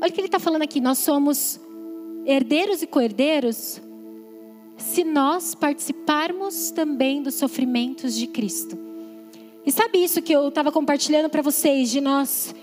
Olha 0.00 0.08
o 0.08 0.12
que 0.12 0.18
ele 0.18 0.28
está 0.28 0.38
falando 0.38 0.62
aqui. 0.62 0.80
Nós 0.80 0.96
somos 0.96 1.60
herdeiros 2.24 2.80
e 2.80 2.86
co-herdeiros 2.86 3.82
se 4.78 5.04
nós 5.04 5.54
participarmos 5.54 6.70
também 6.70 7.22
dos 7.22 7.34
sofrimentos 7.34 8.14
de 8.14 8.26
Cristo. 8.26 8.78
E 9.66 9.70
sabe 9.70 10.02
isso 10.02 10.22
que 10.22 10.32
eu 10.32 10.48
estava 10.48 10.72
compartilhando 10.72 11.28
para 11.28 11.42
vocês, 11.42 11.90
de 11.90 12.00
nós 12.00 12.54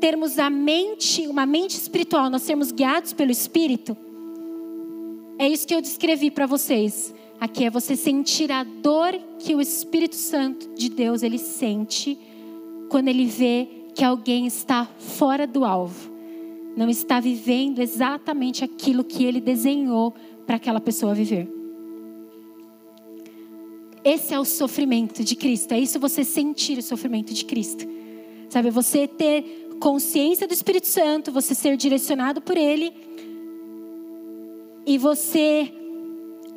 termos 0.00 0.38
a 0.38 0.48
mente, 0.48 1.26
uma 1.26 1.44
mente 1.44 1.76
espiritual, 1.76 2.30
nós 2.30 2.40
sermos 2.40 2.72
guiados 2.72 3.12
pelo 3.12 3.30
Espírito? 3.30 3.94
É 5.40 5.48
isso 5.48 5.66
que 5.66 5.74
eu 5.74 5.80
descrevi 5.80 6.30
para 6.30 6.44
vocês. 6.44 7.14
Aqui 7.40 7.64
é 7.64 7.70
você 7.70 7.96
sentir 7.96 8.52
a 8.52 8.62
dor 8.62 9.18
que 9.38 9.54
o 9.54 9.60
Espírito 9.62 10.14
Santo 10.14 10.68
de 10.74 10.90
Deus 10.90 11.22
ele 11.22 11.38
sente 11.38 12.18
quando 12.90 13.08
ele 13.08 13.24
vê 13.24 13.66
que 13.94 14.04
alguém 14.04 14.46
está 14.46 14.84
fora 14.98 15.46
do 15.46 15.64
alvo, 15.64 16.12
não 16.76 16.90
está 16.90 17.20
vivendo 17.20 17.78
exatamente 17.78 18.62
aquilo 18.62 19.02
que 19.02 19.24
ele 19.24 19.40
desenhou 19.40 20.14
para 20.46 20.56
aquela 20.56 20.78
pessoa 20.78 21.14
viver. 21.14 21.48
Esse 24.04 24.34
é 24.34 24.38
o 24.38 24.44
sofrimento 24.44 25.24
de 25.24 25.34
Cristo. 25.36 25.72
É 25.72 25.80
isso 25.80 25.98
você 25.98 26.22
sentir 26.22 26.76
o 26.76 26.82
sofrimento 26.82 27.32
de 27.32 27.46
Cristo. 27.46 27.86
Sabe, 28.50 28.68
você 28.68 29.08
ter 29.08 29.70
consciência 29.80 30.46
do 30.46 30.52
Espírito 30.52 30.86
Santo, 30.86 31.32
você 31.32 31.54
ser 31.54 31.78
direcionado 31.78 32.42
por 32.42 32.58
Ele 32.58 32.92
e 34.86 34.98
você, 34.98 35.72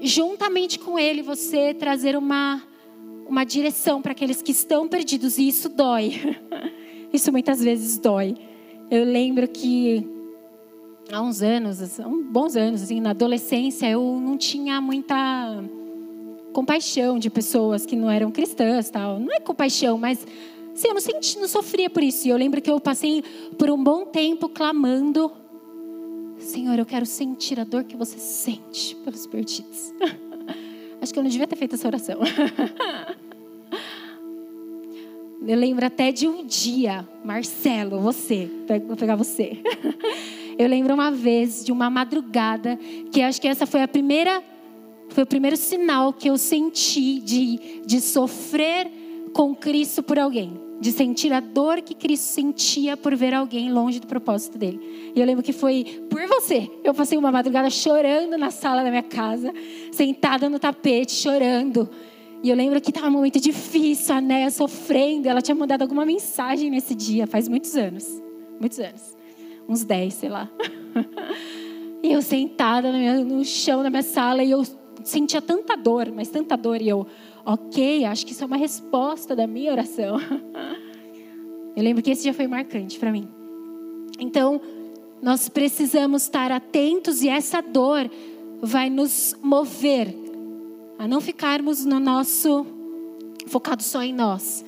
juntamente 0.02 0.80
com 0.80 0.98
Ele, 0.98 1.22
você 1.22 1.74
trazer 1.74 2.16
uma, 2.16 2.64
uma 3.28 3.44
direção 3.44 4.02
para 4.02 4.12
aqueles 4.12 4.42
que 4.42 4.52
estão 4.52 4.88
perdidos 4.88 5.38
e 5.38 5.48
isso 5.48 5.70
dói. 5.70 6.38
Isso 7.14 7.32
muitas 7.32 7.62
vezes 7.64 8.00
dói. 8.00 8.36
Eu 8.90 9.06
lembro 9.06 9.48
que 9.48 10.04
há 11.12 11.22
uns 11.22 11.44
anos, 11.44 11.80
uns 12.00 12.26
bons 12.26 12.56
anos, 12.56 12.82
assim, 12.82 13.00
na 13.00 13.12
adolescência, 13.12 13.88
eu 13.88 14.02
não 14.20 14.36
tinha 14.36 14.82
muita 14.82 15.64
compaixão 16.54 17.20
de 17.20 17.30
pessoas 17.30 17.86
que 17.86 17.96
não 17.96 18.10
eram 18.10 18.32
cristãs, 18.32 18.90
tal. 18.90 19.20
Não 19.20 19.32
é 19.32 19.40
compaixão, 19.40 19.98
mas 19.98 20.26
assim, 20.74 20.88
eu 20.88 20.94
não 20.94 21.02
senti, 21.02 21.38
não 21.40 21.48
sofria 21.48 21.90
por 21.90 22.02
isso. 22.02 22.28
E 22.28 22.32
eu 22.32 22.38
lembro 22.38 22.62
que 22.62 22.72
eu 22.72 22.80
passei 22.80 23.24
por 23.58 23.70
um 23.70 23.84
bom 23.84 24.06
tempo 24.06 24.50
clamando, 24.50 25.32
Senhor, 26.44 26.78
eu 26.78 26.86
quero 26.86 27.06
sentir 27.06 27.60
a 27.60 27.64
dor 27.64 27.84
que 27.84 27.96
você 27.96 28.18
sente 28.18 28.96
pelos 28.98 29.26
perdidos. 29.26 29.94
Acho 31.02 31.14
que 31.14 31.20
eu 31.20 31.24
não 31.24 31.30
devia 31.30 31.48
ter 31.48 31.56
feito 31.56 31.76
essa 31.76 31.88
oração. 31.88 32.20
Eu 35.46 35.58
lembro 35.58 35.86
até 35.86 36.10
de 36.10 36.26
um 36.26 36.46
dia, 36.46 37.06
Marcelo, 37.22 38.00
você, 38.00 38.50
vou 38.88 38.96
pegar 38.96 39.18
você. 39.18 39.58
Eu 40.58 40.70
lembro 40.70 40.94
uma 40.94 41.12
vez 41.12 41.66
de 41.66 41.72
uma 41.72 41.90
madrugada 41.90 42.80
que 43.12 43.22
acho 43.22 43.42
que 43.42 43.48
essa 43.50 43.66
foi 43.66 43.82
a 43.82 43.88
primeira 43.88 44.42
foi 45.10 45.24
o 45.24 45.28
primeiro 45.28 45.58
sinal 45.58 46.14
que 46.14 46.30
eu 46.30 46.38
senti 46.38 47.20
de, 47.20 47.82
de 47.86 48.00
sofrer 48.00 48.90
com 49.34 49.54
Cristo 49.54 50.02
por 50.02 50.18
alguém. 50.18 50.63
De 50.80 50.92
sentir 50.92 51.32
a 51.32 51.40
dor 51.40 51.82
que 51.82 51.94
Cristo 51.94 52.26
sentia 52.26 52.98
por 52.98 53.16
ver 53.16 53.34
alguém 53.34 53.72
longe 53.72 54.00
do 54.00 54.08
propósito 54.08 54.58
dele. 54.58 55.12
E 55.16 55.20
eu 55.20 55.26
lembro 55.26 55.44
que 55.44 55.54
foi 55.54 56.04
por 56.10 56.26
você. 56.28 56.70
Eu 56.84 56.94
passei 56.94 57.18
uma 57.18 57.32
madrugada 57.32 57.70
chorando 57.70 58.38
na 58.38 58.52
sala 58.52 58.84
da 58.84 58.90
minha 58.90 59.04
casa, 59.04 59.54
sentada 59.92 60.50
no 60.50 60.60
tapete, 60.60 61.14
chorando. 61.14 61.90
E 62.42 62.50
eu 62.50 62.56
lembro 62.56 62.82
que 62.82 62.90
estava 62.90 63.08
um 63.08 63.12
momento 63.12 63.40
difícil, 63.40 64.14
a 64.14 64.20
Néia 64.20 64.52
sofrendo. 64.52 65.30
Ela 65.30 65.42
tinha 65.42 65.56
mandado 65.56 65.84
alguma 65.84 66.06
mensagem 66.06 66.70
nesse 66.70 66.94
dia, 66.94 67.26
faz 67.26 67.48
muitos 67.48 67.76
anos. 67.76 68.06
Muitos 68.60 68.80
anos. 68.80 69.16
Uns 69.70 69.84
10, 69.86 70.14
sei 70.14 70.30
lá. 70.30 70.52
E 72.04 72.12
eu 72.12 72.22
sentada 72.22 72.92
no 73.24 73.46
chão 73.46 73.82
da 73.82 73.90
minha 73.90 74.04
sala 74.04 74.44
e 74.44 74.52
eu 74.52 74.62
sentia 75.06 75.42
tanta 75.42 75.78
dor, 75.78 76.12
mas 76.12 76.28
tanta 76.28 76.58
dor, 76.58 76.82
e 76.82 76.90
eu, 76.90 77.08
ok, 77.46 78.06
acho 78.06 78.26
que 78.26 78.32
isso 78.32 78.44
é 78.44 78.48
uma 78.48 78.58
resposta 78.58 79.36
da 79.36 79.46
minha 79.46 79.72
oração. 79.72 80.18
Eu 81.76 81.84
lembro 81.84 82.04
que 82.04 82.12
esse 82.12 82.24
dia 82.24 82.34
foi 82.34 82.48
marcante 82.48 83.00
para 83.00 83.12
mim. 83.12 83.28
Então, 84.20 84.62
nós 85.22 85.50
precisamos 85.50 86.24
estar 86.24 86.52
atentos 86.52 87.24
e 87.24 87.30
essa 87.30 87.62
dor 87.62 88.10
vai 88.62 88.90
nos 88.90 89.36
mover 89.42 90.14
a 91.00 91.08
não 91.08 91.20
ficarmos 91.20 91.84
no 91.84 92.00
nosso 92.00 92.66
focado 93.48 93.82
só 93.84 94.02
em 94.04 94.14
nós, 94.14 94.64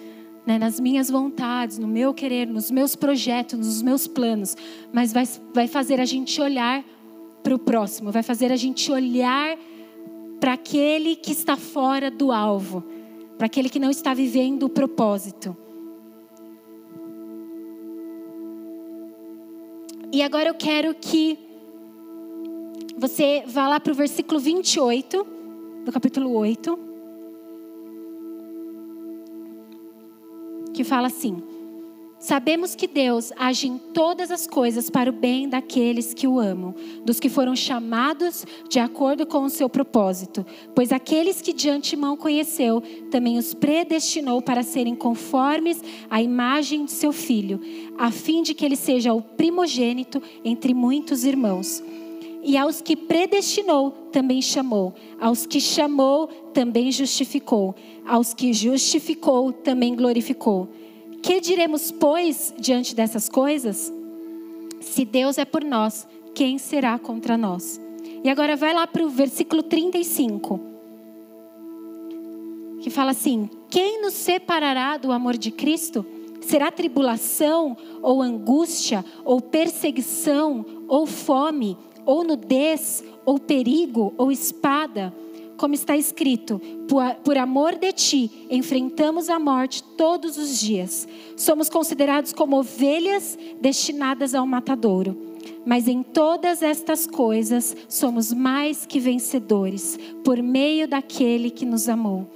né, 0.45 0.57
nas 0.57 0.79
minhas 0.79 1.09
vontades, 1.09 1.77
no 1.77 1.87
meu 1.87 2.13
querer, 2.13 2.47
nos 2.47 2.71
meus 2.71 2.95
projetos, 2.95 3.57
nos 3.57 3.81
meus 3.81 4.07
planos, 4.07 4.55
mas 4.91 5.13
vai, 5.13 5.23
vai 5.53 5.67
fazer 5.67 5.99
a 5.99 6.05
gente 6.05 6.41
olhar 6.41 6.83
para 7.43 7.55
o 7.55 7.59
próximo, 7.59 8.11
vai 8.11 8.23
fazer 8.23 8.51
a 8.51 8.55
gente 8.55 8.91
olhar 8.91 9.57
para 10.39 10.53
aquele 10.53 11.15
que 11.15 11.31
está 11.31 11.55
fora 11.55 12.11
do 12.11 12.31
alvo, 12.31 12.83
para 13.37 13.45
aquele 13.47 13.69
que 13.69 13.79
não 13.79 13.89
está 13.89 14.13
vivendo 14.13 14.63
o 14.63 14.69
propósito. 14.69 15.55
E 20.11 20.21
agora 20.21 20.49
eu 20.49 20.53
quero 20.53 20.93
que 20.95 21.37
você 22.97 23.43
vá 23.45 23.67
lá 23.67 23.79
para 23.79 23.91
o 23.91 23.95
versículo 23.95 24.39
28, 24.39 25.27
do 25.83 25.91
capítulo 25.91 26.31
8, 26.33 26.79
que 30.73 30.83
fala 30.83 31.07
assim: 31.07 31.43
Sabemos 32.25 32.73
que 32.73 32.87
Deus 32.87 33.31
age 33.37 33.67
em 33.67 33.77
todas 33.77 34.31
as 34.31 34.47
coisas 34.47 34.89
para 34.89 35.11
o 35.11 35.13
bem 35.13 35.47
daqueles 35.47 36.11
que 36.11 36.25
o 36.25 36.39
amam, 36.39 36.73
dos 37.05 37.19
que 37.19 37.29
foram 37.29 37.55
chamados 37.55 38.47
de 38.67 38.79
acordo 38.79 39.27
com 39.27 39.43
o 39.43 39.49
seu 39.49 39.69
propósito. 39.69 40.43
Pois 40.73 40.91
aqueles 40.91 41.39
que 41.39 41.53
de 41.53 41.69
antemão 41.69 42.17
conheceu, 42.17 42.81
também 43.11 43.37
os 43.37 43.53
predestinou 43.53 44.41
para 44.41 44.63
serem 44.63 44.95
conformes 44.95 45.79
à 46.09 46.19
imagem 46.19 46.85
de 46.85 46.93
seu 46.93 47.13
filho, 47.13 47.61
a 47.95 48.09
fim 48.09 48.41
de 48.41 48.55
que 48.55 48.65
ele 48.65 48.75
seja 48.75 49.13
o 49.13 49.21
primogênito 49.21 50.19
entre 50.43 50.73
muitos 50.73 51.25
irmãos. 51.25 51.83
E 52.41 52.57
aos 52.57 52.81
que 52.81 52.95
predestinou, 52.95 53.91
também 54.11 54.41
chamou. 54.41 54.95
Aos 55.21 55.45
que 55.45 55.61
chamou, 55.61 56.25
também 56.55 56.91
justificou. 56.91 57.75
Aos 58.03 58.33
que 58.33 58.51
justificou, 58.51 59.53
também 59.53 59.95
glorificou. 59.95 60.67
Que 61.25 61.41
diremos, 61.41 61.91
pois, 61.91 62.53
diante 62.55 62.93
dessas 62.93 63.27
coisas? 63.27 63.91
Se 64.79 65.03
Deus 65.03 65.39
é 65.39 65.43
por 65.43 65.63
nós, 65.63 66.07
quem 66.35 66.59
será 66.59 66.99
contra 66.99 67.35
nós? 67.35 67.81
E 68.23 68.29
agora 68.29 68.55
vai 68.55 68.75
lá 68.75 68.85
para 68.85 69.03
o 69.03 69.09
versículo 69.09 69.63
35, 69.63 70.59
que 72.79 72.91
fala 72.91 73.09
assim: 73.09 73.49
Quem 73.71 74.03
nos 74.03 74.13
separará 74.13 74.97
do 74.97 75.11
amor 75.11 75.35
de 75.35 75.49
Cristo? 75.49 76.05
Será 76.41 76.71
tribulação, 76.71 77.75
ou 78.03 78.21
angústia, 78.21 79.03
ou 79.23 79.41
perseguição, 79.41 80.63
ou 80.87 81.07
fome, 81.07 81.75
ou 82.05 82.23
nudez, 82.23 83.03
ou 83.25 83.39
perigo, 83.39 84.13
ou 84.15 84.31
espada? 84.31 85.11
Como 85.57 85.73
está 85.73 85.95
escrito: 85.95 86.61
por 87.23 87.37
amor 87.37 87.75
de 87.75 87.91
ti, 87.93 88.47
enfrentamos 88.49 89.29
a 89.29 89.39
morte 89.39 89.83
todos 89.97 90.37
os 90.37 90.59
dias. 90.59 91.07
Somos 91.35 91.69
considerados 91.69 92.33
como 92.33 92.57
ovelhas 92.57 93.37
destinadas 93.59 94.33
ao 94.33 94.45
matadouro. 94.45 95.17
Mas 95.65 95.87
em 95.87 96.03
todas 96.03 96.61
estas 96.61 97.07
coisas 97.07 97.75
somos 97.87 98.31
mais 98.31 98.85
que 98.85 98.99
vencedores, 98.99 99.97
por 100.23 100.41
meio 100.41 100.87
daquele 100.87 101.49
que 101.49 101.65
nos 101.65 101.89
amou. 101.89 102.27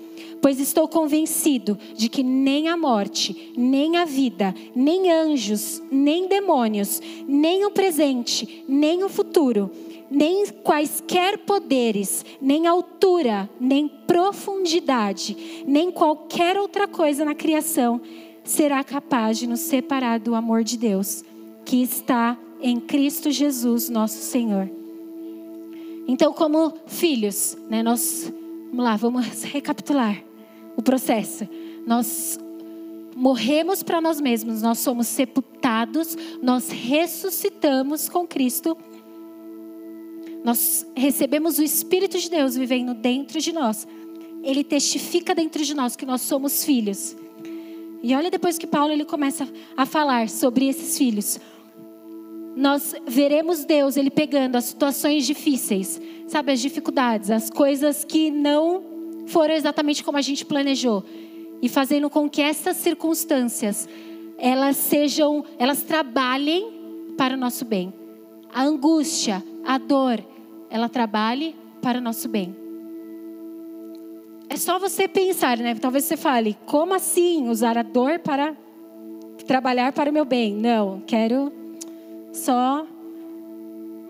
Pois 0.41 0.59
estou 0.59 0.87
convencido 0.87 1.77
de 1.95 2.07
que 2.07 2.23
nem 2.23 2.69
a 2.69 2.77
morte, 2.77 3.51
nem 3.57 3.97
a 3.97 4.05
vida, 4.05 4.55
nem 4.75 5.11
anjos, 5.11 5.81
nem 5.91 6.27
demônios, 6.27 7.01
nem 7.27 7.65
o 7.65 7.71
presente, 7.71 8.63
nem 8.67 9.03
o 9.03 9.09
futuro 9.09 9.69
nem 10.09 10.47
quaisquer 10.47 11.39
poderes, 11.39 12.25
nem 12.41 12.65
altura, 12.65 13.49
nem 13.59 13.87
profundidade, 13.87 15.63
nem 15.67 15.91
qualquer 15.91 16.57
outra 16.57 16.87
coisa 16.87 17.23
na 17.23 17.35
criação 17.35 18.01
será 18.43 18.83
capaz 18.83 19.37
de 19.37 19.45
nos 19.47 19.59
separar 19.59 20.19
do 20.19 20.33
amor 20.33 20.63
de 20.63 20.77
Deus 20.77 21.23
que 21.65 21.83
está 21.83 22.37
em 22.61 22.79
Cristo 22.79 23.29
Jesus, 23.29 23.89
nosso 23.89 24.17
Senhor. 24.17 24.69
Então, 26.07 26.33
como 26.33 26.73
filhos, 26.87 27.55
né, 27.69 27.83
nós 27.83 28.33
vamos 28.71 28.83
lá, 28.83 28.95
vamos 28.95 29.43
recapitular 29.43 30.23
o 30.75 30.81
processo. 30.81 31.47
Nós 31.85 32.39
morremos 33.15 33.83
para 33.83 34.01
nós 34.01 34.19
mesmos, 34.19 34.61
nós 34.61 34.79
somos 34.79 35.07
sepultados, 35.07 36.17
nós 36.41 36.69
ressuscitamos 36.69 38.09
com 38.09 38.25
Cristo 38.25 38.75
nós 40.43 40.85
recebemos 40.95 41.59
o 41.59 41.63
Espírito 41.63 42.17
de 42.17 42.29
Deus 42.29 42.55
vivendo 42.55 42.93
dentro 42.93 43.39
de 43.39 43.51
nós. 43.51 43.87
Ele 44.43 44.63
testifica 44.63 45.35
dentro 45.35 45.63
de 45.63 45.73
nós 45.73 45.95
que 45.95 46.05
nós 46.05 46.21
somos 46.21 46.63
filhos. 46.63 47.15
E 48.01 48.15
olha 48.15 48.31
depois 48.31 48.57
que 48.57 48.65
Paulo 48.65 48.93
ele 48.93 49.03
começa 49.03 49.47
a 49.75 49.85
falar 49.85 50.29
sobre 50.29 50.67
esses 50.67 50.97
filhos. 50.97 51.39
Nós 52.55 52.95
veremos 53.05 53.65
Deus 53.65 53.97
ele 53.97 54.09
pegando 54.09 54.55
as 54.55 54.65
situações 54.65 55.25
difíceis, 55.25 56.01
sabe, 56.27 56.51
as 56.51 56.59
dificuldades, 56.59 57.29
as 57.29 57.49
coisas 57.49 58.03
que 58.03 58.31
não 58.31 58.83
foram 59.27 59.53
exatamente 59.53 60.03
como 60.03 60.17
a 60.17 60.21
gente 60.21 60.45
planejou 60.45 61.03
e 61.61 61.69
fazendo 61.69 62.09
com 62.09 62.29
que 62.29 62.41
essas 62.41 62.77
circunstâncias 62.77 63.87
elas 64.37 64.77
sejam, 64.77 65.43
elas 65.57 65.83
trabalhem 65.83 66.71
para 67.17 67.33
o 67.33 67.37
nosso 67.37 67.65
bem. 67.65 67.93
A 68.53 68.63
angústia, 68.63 69.43
a 69.65 69.77
dor, 69.77 70.23
ela 70.69 70.89
trabalhe 70.89 71.55
para 71.81 71.99
o 71.99 72.01
nosso 72.01 72.27
bem. 72.27 72.55
É 74.49 74.57
só 74.57 74.79
você 74.79 75.07
pensar, 75.07 75.57
né? 75.57 75.75
Talvez 75.75 76.05
você 76.05 76.17
fale, 76.17 76.57
como 76.65 76.93
assim 76.93 77.47
usar 77.47 77.77
a 77.77 77.83
dor 77.83 78.19
para 78.19 78.55
trabalhar 79.45 79.93
para 79.93 80.09
o 80.09 80.13
meu 80.13 80.25
bem? 80.25 80.55
Não, 80.55 81.01
quero 81.05 81.51
só 82.33 82.85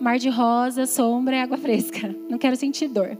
mar 0.00 0.18
de 0.18 0.30
rosa, 0.30 0.86
sombra 0.86 1.36
e 1.36 1.40
água 1.40 1.56
fresca. 1.58 2.14
Não 2.28 2.38
quero 2.38 2.56
sentir 2.56 2.88
dor. 2.88 3.18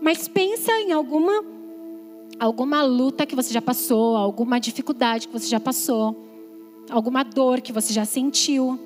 Mas 0.00 0.28
pensa 0.28 0.72
em 0.72 0.92
alguma 0.92 1.44
alguma 2.38 2.82
luta 2.82 3.24
que 3.24 3.34
você 3.34 3.52
já 3.52 3.62
passou, 3.62 4.16
alguma 4.16 4.60
dificuldade 4.60 5.26
que 5.26 5.32
você 5.32 5.48
já 5.48 5.58
passou. 5.58 6.24
alguma 6.90 7.22
dor 7.22 7.60
que 7.62 7.72
você 7.72 7.92
já 7.92 8.04
sentiu. 8.04 8.78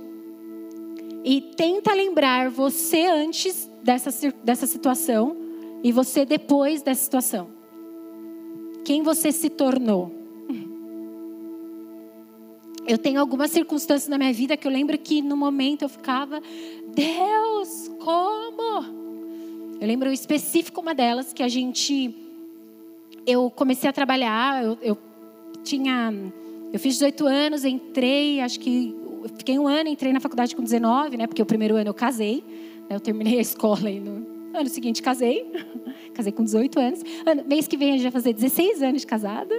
E 1.25 1.41
tenta 1.41 1.93
lembrar 1.93 2.51
você 2.51 3.07
antes 3.07 3.71
dessa, 3.83 4.11
dessa 4.43 4.67
situação 4.67 5.37
e 5.83 5.93
você 5.93 6.25
depois 6.25 6.83
dessa 6.83 7.03
situação. 7.03 7.49
Quem 8.85 9.03
você 9.03 9.31
se 9.33 9.51
tornou. 9.51 10.21
Eu 12.87 12.99
tenho 12.99 13.21
algumas 13.21 13.51
circunstâncias 13.51 14.09
na 14.09 14.19
minha 14.19 14.33
vida 14.33 14.57
que 14.57 14.67
eu 14.67 14.73
lembro 14.73 14.99
que 14.99 15.23
no 15.23 15.37
momento 15.37 15.83
eu 15.83 15.89
ficava, 15.89 16.41
Deus, 16.95 17.89
como? 18.01 18.85
Eu 19.81 19.87
lembro 19.87 20.11
específico 20.13 20.81
uma 20.81 20.95
delas 20.95 21.33
que 21.33 21.43
a 21.43 21.49
gente, 21.49 22.15
eu 23.27 23.51
comecei 23.51 23.89
a 23.89 23.93
trabalhar, 23.93 24.65
eu, 24.65 24.79
eu 24.83 24.99
tinha, 25.63 26.13
eu 26.73 26.81
fiz 26.81 26.95
18 26.95 27.27
anos, 27.27 27.65
entrei, 27.65 28.41
acho 28.41 28.59
que 28.59 28.95
fiquei 29.37 29.59
um 29.59 29.67
ano, 29.67 29.89
entrei 29.89 30.13
na 30.13 30.21
faculdade 30.21 30.55
com 30.55 30.63
19, 30.63 31.17
né? 31.17 31.27
Porque 31.27 31.43
o 31.43 31.47
primeiro 31.47 31.77
ano 31.77 31.89
eu 31.91 31.95
casei, 31.95 32.45
né, 32.89 32.97
eu 32.97 33.01
terminei 33.01 33.39
a 33.39 33.41
escola 33.41 33.91
e 33.91 34.01
no 34.01 34.27
ano 34.55 34.69
seguinte 34.69 35.03
casei, 35.03 35.51
casei 36.15 36.33
com 36.33 36.45
18 36.45 36.81
anos. 36.81 37.03
Ano, 37.27 37.45
mês 37.47 37.69
que 37.69 37.77
vem 37.77 37.91
a 37.91 37.93
gente 37.93 38.03
vai 38.03 38.13
fazer 38.13 38.33
16 38.33 38.83
anos 38.83 39.01
de 39.03 39.07
casada. 39.07 39.55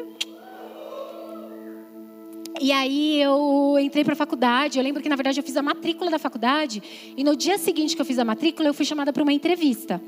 E 2.60 2.72
aí 2.72 3.20
eu 3.22 3.78
entrei 3.80 4.04
para 4.04 4.14
a 4.14 4.16
faculdade. 4.16 4.78
Eu 4.78 4.84
lembro 4.84 5.02
que 5.02 5.10
na 5.10 5.16
verdade 5.16 5.40
eu 5.40 5.44
fiz 5.44 5.58
a 5.58 5.64
matrícula 5.64 6.12
da 6.12 6.20
faculdade 6.20 6.84
e 7.18 7.24
no 7.24 7.36
dia 7.36 7.58
seguinte 7.58 7.96
que 7.96 8.02
eu 8.02 8.06
fiz 8.06 8.20
a 8.20 8.26
matrícula 8.26 8.70
eu 8.70 8.74
fui 8.74 8.86
chamada 8.86 9.12
para 9.12 9.24
uma 9.24 9.34
entrevista 9.34 10.02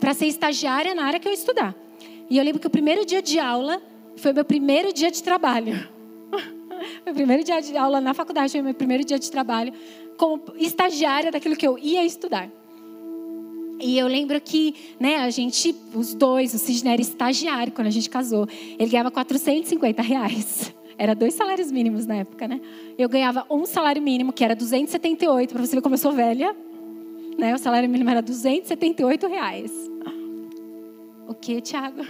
para 0.00 0.12
ser 0.12 0.26
estagiária 0.26 0.94
na 0.94 1.04
área 1.04 1.20
que 1.20 1.28
eu 1.28 1.32
estudar. 1.32 1.74
E 2.28 2.36
eu 2.36 2.44
lembro 2.44 2.60
que 2.60 2.66
o 2.66 2.70
primeiro 2.70 3.06
dia 3.06 3.22
de 3.22 3.38
aula 3.38 3.80
foi 4.16 4.32
meu 4.32 4.44
primeiro 4.44 4.92
dia 4.92 5.10
de 5.10 5.22
trabalho. 5.22 5.88
meu 7.04 7.14
primeiro 7.14 7.44
dia 7.44 7.60
de 7.60 7.76
aula 7.76 8.00
na 8.00 8.14
faculdade 8.14 8.60
meu 8.60 8.74
primeiro 8.74 9.04
dia 9.04 9.18
de 9.18 9.30
trabalho 9.30 9.72
como 10.16 10.42
estagiária 10.56 11.30
daquilo 11.30 11.56
que 11.56 11.66
eu 11.66 11.78
ia 11.78 12.04
estudar. 12.04 12.50
E 13.80 13.98
eu 13.98 14.06
lembro 14.06 14.40
que, 14.40 14.74
né, 15.00 15.16
a 15.16 15.30
gente, 15.30 15.74
os 15.92 16.14
dois, 16.14 16.54
o 16.54 16.58
Sidney 16.58 16.92
era 16.92 17.02
estagiário 17.02 17.72
quando 17.72 17.88
a 17.88 17.90
gente 17.90 18.08
casou. 18.08 18.46
Ele 18.78 18.88
ganhava 18.88 19.10
450 19.10 20.00
reais. 20.00 20.72
Era 20.96 21.14
dois 21.14 21.34
salários 21.34 21.72
mínimos 21.72 22.06
na 22.06 22.16
época, 22.16 22.46
né? 22.46 22.60
Eu 22.96 23.08
ganhava 23.08 23.44
um 23.50 23.66
salário 23.66 24.00
mínimo, 24.00 24.32
que 24.32 24.44
era 24.44 24.54
278, 24.54 25.52
para 25.52 25.66
você 25.66 25.74
ver 25.74 25.82
como 25.82 25.94
eu 25.94 25.98
sou 25.98 26.12
velha. 26.12 26.54
Né? 27.36 27.52
O 27.54 27.58
salário 27.58 27.88
mínimo 27.88 28.08
era 28.08 28.22
278 28.22 29.26
reais. 29.26 29.72
O 31.26 31.34
que, 31.34 31.60
Tiago? 31.60 32.06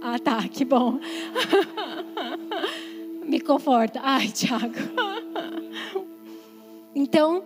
Ah, 0.00 0.18
tá, 0.18 0.48
que 0.48 0.64
bom. 0.64 0.98
Me 3.24 3.40
conforta. 3.40 4.00
Ai, 4.02 4.28
Tiago. 4.28 4.74
Então, 6.94 7.42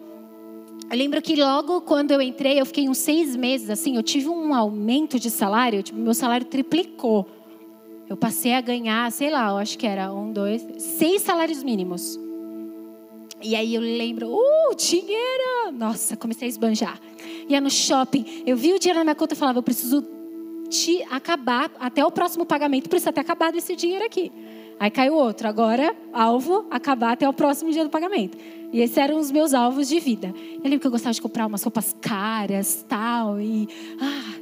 eu 0.91 0.97
lembro 0.97 1.21
que 1.23 1.37
logo 1.37 1.81
quando 1.81 2.11
eu 2.13 2.23
entrei, 2.23 2.61
eu 2.61 2.67
fiquei 2.67 2.89
uns 2.89 2.99
seis 2.99 3.35
meses, 3.37 3.71
assim, 3.71 3.97
eu 3.97 4.03
tive 4.03 4.29
um 4.29 4.55
aumento 4.55 5.19
de 5.19 5.31
salário, 5.31 5.83
tipo, 5.83 5.99
meu 5.99 6.15
salário 6.15 6.47
triplicou. 6.47 7.27
Eu 8.09 8.17
passei 8.17 8.55
a 8.55 8.61
ganhar, 8.61 9.11
sei 9.11 9.31
lá, 9.31 9.51
eu 9.51 9.57
acho 9.57 9.77
que 9.77 9.87
era 9.87 10.13
um, 10.13 10.33
dois, 10.33 10.65
seis 10.79 11.23
salários 11.23 11.63
mínimos. 11.63 12.19
E 13.43 13.55
aí 13.57 13.75
eu 13.75 13.81
lembro, 13.81 14.29
uh, 14.29 14.75
dinheiro! 14.77 15.73
Nossa, 15.73 16.17
comecei 16.17 16.47
a 16.47 16.49
esbanjar. 16.49 17.01
Ia 17.49 17.61
no 17.61 17.71
shopping, 17.71 18.45
eu 18.47 18.57
vi 18.57 18.73
o 18.73 18.79
dinheiro 18.79 19.01
na 19.01 19.05
minha 19.05 19.15
conta 19.15 19.35
e 19.35 19.37
falava, 19.37 19.59
eu 19.59 19.63
preciso 19.63 20.05
te 20.69 21.03
acabar 21.11 21.71
até 21.79 22.05
o 22.05 22.11
próximo 22.11 22.45
pagamento, 22.47 22.89
precisa 22.89 23.13
ter 23.13 23.21
acabado 23.21 23.57
esse 23.57 23.75
dinheiro 23.75 24.05
aqui. 24.05 24.33
Aí 24.79 24.91
caiu 24.91 25.15
outro, 25.15 25.49
agora 25.49 25.97
alvo, 26.13 26.67
acabar 26.71 27.13
até 27.13 27.29
o 27.29 27.33
próximo 27.33 27.71
dia 27.71 27.85
do 27.85 27.91
pagamento. 27.91 28.37
E 28.73 28.81
esses 28.81 28.97
eram 28.97 29.19
os 29.19 29.31
meus 29.31 29.55
alvos 29.55 29.89
de 29.89 29.99
vida. 30.01 30.35
Eu 30.57 30.65
lembro 30.65 30.81
que 30.81 30.87
eu 30.87 30.91
gostava 30.91 31.15
de 31.15 31.23
comprar 31.23 31.47
umas 31.47 31.63
roupas 31.63 31.97
caras, 32.01 32.85
tal, 32.89 33.41
e 33.41 33.69
ah, 34.01 34.35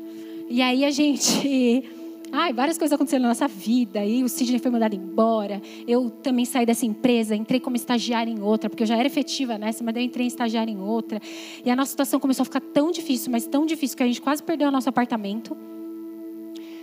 e 0.49 0.61
aí 0.61 0.85
a 0.85 0.91
gente 0.91 1.85
Ai, 2.37 2.53
várias 2.53 2.77
coisas 2.77 2.93
aconteceram 2.93 3.23
na 3.23 3.29
nossa 3.29 3.47
vida. 3.47 4.05
E 4.05 4.25
o 4.25 4.29
Sidney 4.29 4.59
foi 4.59 4.69
mandado 4.69 4.97
embora. 4.97 5.63
Eu 5.87 6.11
também 6.11 6.45
saí 6.45 6.67
dessa 6.67 6.85
empresa, 6.85 7.37
entrei 7.37 7.61
como 7.61 7.77
estagiária 7.77 8.29
em 8.29 8.41
outra, 8.41 8.69
porque 8.69 8.83
eu 8.83 8.87
já 8.89 8.97
era 8.97 9.07
efetiva 9.07 9.57
nessa, 9.57 9.85
mas 9.85 9.95
eu 9.95 10.03
entrei 10.03 10.25
em 10.25 10.27
estagiária 10.27 10.73
em 10.73 10.81
outra. 10.81 11.21
E 11.65 11.71
a 11.71 11.77
nossa 11.77 11.93
situação 11.93 12.19
começou 12.19 12.43
a 12.43 12.45
ficar 12.45 12.61
tão 12.61 12.91
difícil, 12.91 13.31
mas 13.31 13.47
tão 13.47 13.65
difícil, 13.65 13.97
que 13.97 14.03
a 14.03 14.07
gente 14.07 14.21
quase 14.21 14.43
perdeu 14.43 14.67
o 14.67 14.73
nosso 14.73 14.89
apartamento. 14.89 15.57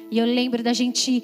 E 0.10 0.18
eu 0.18 0.26
lembro 0.26 0.64
da 0.64 0.72
gente 0.72 1.22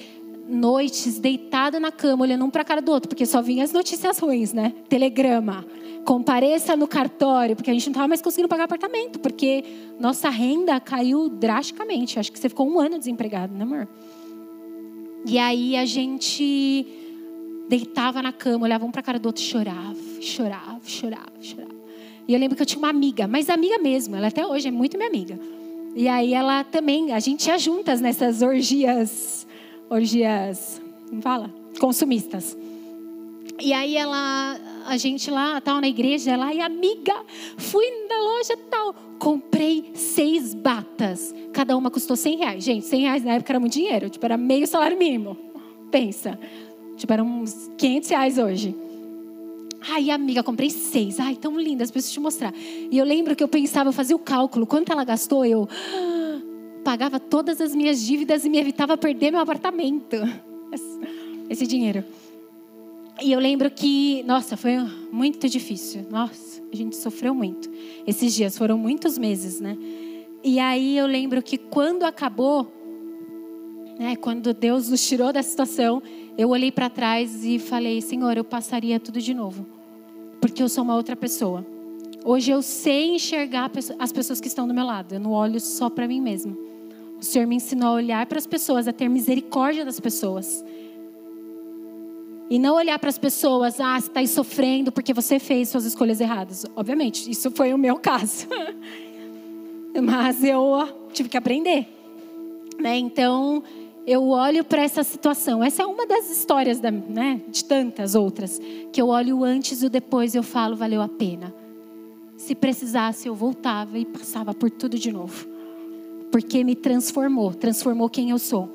noites 0.48 1.20
deitada 1.20 1.80
na 1.80 1.92
cama, 1.92 2.24
olhando 2.24 2.46
um 2.46 2.50
para 2.50 2.62
a 2.62 2.66
cara 2.66 2.82
do 2.82 2.92
outro, 2.92 3.10
porque 3.10 3.26
só 3.26 3.42
vinha 3.42 3.64
as 3.64 3.72
notícias 3.72 4.20
ruins, 4.20 4.54
né? 4.54 4.74
Telegrama, 4.88 5.66
compareça 6.06 6.76
no 6.76 6.88
cartório, 6.88 7.56
porque 7.56 7.70
a 7.70 7.74
gente 7.74 7.88
não 7.88 7.92
estava 7.92 8.08
mais 8.08 8.22
conseguindo 8.22 8.48
pagar 8.48 8.64
apartamento, 8.64 9.20
porque 9.20 9.64
nossa 10.00 10.30
renda 10.30 10.80
caiu 10.80 11.28
drasticamente. 11.30 12.20
Acho 12.20 12.32
que 12.32 12.40
você 12.40 12.50
ficou 12.50 12.68
um 12.68 12.80
ano 12.80 12.98
desempregado, 12.98 13.54
né, 13.54 13.64
amor? 13.64 13.88
E 15.26 15.38
aí 15.38 15.76
a 15.76 15.86
gente 15.86 16.86
deitava 17.68 18.22
na 18.22 18.32
cama, 18.32 18.66
olhava 18.66 18.86
um 18.86 18.92
para 18.92 19.02
a 19.02 19.04
cara 19.04 19.20
do 19.20 19.26
outro 19.26 19.42
chorava, 19.42 19.96
chorava, 20.22 20.80
chorava, 20.86 21.34
chorava. 21.42 21.76
E 22.28 22.34
eu 22.34 22.40
lembro 22.40 22.56
que 22.56 22.62
eu 22.62 22.66
tinha 22.66 22.80
uma 22.80 22.90
amiga, 22.90 23.28
mas 23.28 23.50
amiga 23.50 23.78
mesmo, 23.78 24.16
ela 24.16 24.28
até 24.28 24.46
hoje 24.46 24.68
é 24.68 24.72
muito 24.72 24.98
minha 24.98 25.10
amiga. 25.10 25.40
E 25.96 26.08
aí 26.08 26.34
ela 26.34 26.64
também, 26.64 27.12
a 27.12 27.20
gente 27.20 27.48
ia 27.48 27.58
juntas 27.58 28.00
nessas 28.00 28.42
orgias, 28.42 29.47
orgias, 29.90 30.82
como 31.10 31.22
fala? 31.22 31.54
Consumistas. 31.80 32.58
E 33.60 33.74
aí 33.74 33.98
ela, 33.98 34.60
a 34.86 34.98
gente 34.98 35.32
lá, 35.32 35.60
tal, 35.60 35.82
na 35.82 35.88
igreja, 35.88 36.32
ela, 36.32 36.54
e 36.54 36.62
amiga, 36.62 37.16
fui 37.58 37.86
na 38.08 38.22
loja 38.22 38.56
tal, 38.70 38.94
comprei 39.18 39.92
seis 39.96 40.54
batas. 40.54 41.34
Cada 41.54 41.76
uma 41.76 41.90
custou 41.90 42.16
100 42.16 42.38
reais. 42.38 42.64
Gente, 42.64 42.86
100 42.86 43.02
reais 43.02 43.24
na 43.24 43.34
época 43.34 43.52
era 43.52 43.60
muito 43.60 43.74
dinheiro. 43.74 44.10
Tipo, 44.10 44.26
era 44.26 44.38
meio 44.38 44.68
salário 44.68 44.98
mínimo. 44.98 45.36
Pensa. 45.90 46.38
Tipo, 46.98 47.14
eram 47.14 47.26
uns 47.26 47.72
500 47.78 48.10
reais 48.10 48.38
hoje. 48.38 48.76
Ai, 49.90 50.12
amiga, 50.12 50.44
comprei 50.44 50.70
seis. 50.70 51.20
Ai, 51.20 51.36
tão 51.36 51.60
lindas, 51.60 51.90
preciso 51.90 52.14
te 52.14 52.20
mostrar. 52.20 52.54
E 52.56 52.96
eu 52.96 53.06
lembro 53.06 53.36
que 53.36 53.44
eu 53.44 53.48
pensava, 53.48 53.90
eu 53.90 53.94
fazia 53.94 54.16
o 54.16 54.20
cálculo. 54.20 54.68
Quanto 54.68 54.92
ela 54.92 55.04
gastou, 55.04 55.46
eu 55.46 55.68
pagava 56.88 57.20
todas 57.20 57.60
as 57.60 57.76
minhas 57.76 58.02
dívidas 58.02 58.46
e 58.46 58.50
me 58.50 58.58
evitava 58.58 58.96
perder 58.98 59.30
meu 59.30 59.42
apartamento. 59.42 60.16
Esse 61.50 61.68
dinheiro. 61.68 62.02
E 63.22 63.30
eu 63.34 63.42
lembro 63.42 63.70
que, 63.70 64.24
nossa, 64.24 64.56
foi 64.56 64.78
muito 65.12 65.50
difícil. 65.50 66.06
Nossa, 66.10 66.64
a 66.72 66.74
gente 66.74 66.96
sofreu 66.96 67.36
muito. 67.36 67.70
Esses 68.08 68.34
dias 68.34 68.58
foram 68.58 68.78
muitos 68.78 69.18
meses, 69.18 69.60
né? 69.60 69.78
E 70.42 70.60
aí 70.60 70.98
eu 70.98 71.08
lembro 71.08 71.44
que 71.44 71.58
quando 71.58 72.04
acabou, 72.04 72.72
né, 74.00 74.16
quando 74.16 74.54
Deus 74.54 74.88
nos 74.88 75.06
tirou 75.06 75.34
da 75.34 75.44
situação, 75.44 76.02
eu 76.38 76.52
olhei 76.52 76.72
para 76.72 76.90
trás 76.90 77.44
e 77.44 77.60
falei: 77.60 78.00
Senhor, 78.00 78.38
eu 78.38 78.46
passaria 78.46 78.98
tudo 78.98 79.20
de 79.20 79.34
novo, 79.34 79.66
porque 80.40 80.64
eu 80.64 80.70
sou 80.70 80.86
uma 80.86 80.96
outra 80.96 81.18
pessoa. 81.18 81.68
Hoje 82.24 82.50
eu 82.50 82.62
sei 82.62 83.14
enxergar 83.14 83.70
as 84.00 84.12
pessoas 84.14 84.40
que 84.40 84.48
estão 84.48 84.66
do 84.66 84.74
meu 84.74 84.86
lado, 84.86 85.16
eu 85.16 85.20
não 85.20 85.32
olho 85.32 85.60
só 85.60 85.90
para 85.90 86.08
mim 86.08 86.22
mesmo. 86.22 86.67
O 87.20 87.24
Senhor 87.24 87.48
me 87.48 87.56
ensinou 87.56 87.90
a 87.90 87.94
olhar 87.94 88.26
para 88.26 88.38
as 88.38 88.46
pessoas, 88.46 88.88
a 88.88 88.94
ter 88.94 89.10
misericórdia 89.10 89.84
das 89.84 90.00
pessoas. 90.00 90.64
E 92.50 92.58
não 92.58 92.76
olhar 92.76 92.98
para 92.98 93.10
as 93.10 93.18
pessoas, 93.18 93.80
ah, 93.80 94.00
você 94.00 94.08
está 94.08 94.20
aí 94.22 94.28
sofrendo 94.28 94.92
porque 94.92 95.14
você 95.14 95.38
fez 95.38 95.68
suas 95.70 95.86
escolhas 95.86 96.22
erradas. 96.22 96.66
Obviamente, 96.76 97.30
isso 97.30 97.52
foi 97.52 97.74
o 97.74 97.78
meu 97.78 97.98
caso. 98.00 98.48
Mas 100.02 100.44
eu 100.44 100.72
tive 101.12 101.28
que 101.28 101.38
aprender. 101.38 101.88
Né? 102.80 102.98
Então, 102.98 103.64
eu 104.06 104.30
olho 104.30 104.64
para 104.64 104.82
essa 104.82 105.04
situação. 105.04 105.62
Essa 105.62 105.84
é 105.84 105.86
uma 105.86 106.06
das 106.06 106.30
histórias, 106.30 106.80
da, 106.80 106.92
né, 106.92 107.42
de 107.50 107.66
tantas 107.66 108.16
outras, 108.16 108.62
que 108.94 109.02
eu 109.02 109.08
olho 109.08 109.44
antes 109.44 109.82
e 109.84 109.90
depois 109.90 110.34
eu 110.34 110.44
falo, 110.44 110.76
valeu 110.76 111.02
a 111.02 111.10
pena. 111.10 111.54
Se 112.38 112.56
precisasse, 112.56 113.28
eu 113.28 113.36
voltava 113.36 113.98
e 113.98 114.06
passava 114.06 114.54
por 114.54 114.70
tudo 114.70 114.98
de 114.98 115.12
novo. 115.12 115.57
Porque 116.38 116.64
me 116.64 116.76
transformou, 116.76 117.52
transformou 117.52 118.08
quem 118.08 118.30
eu 118.30 118.38
sou. 118.38 118.72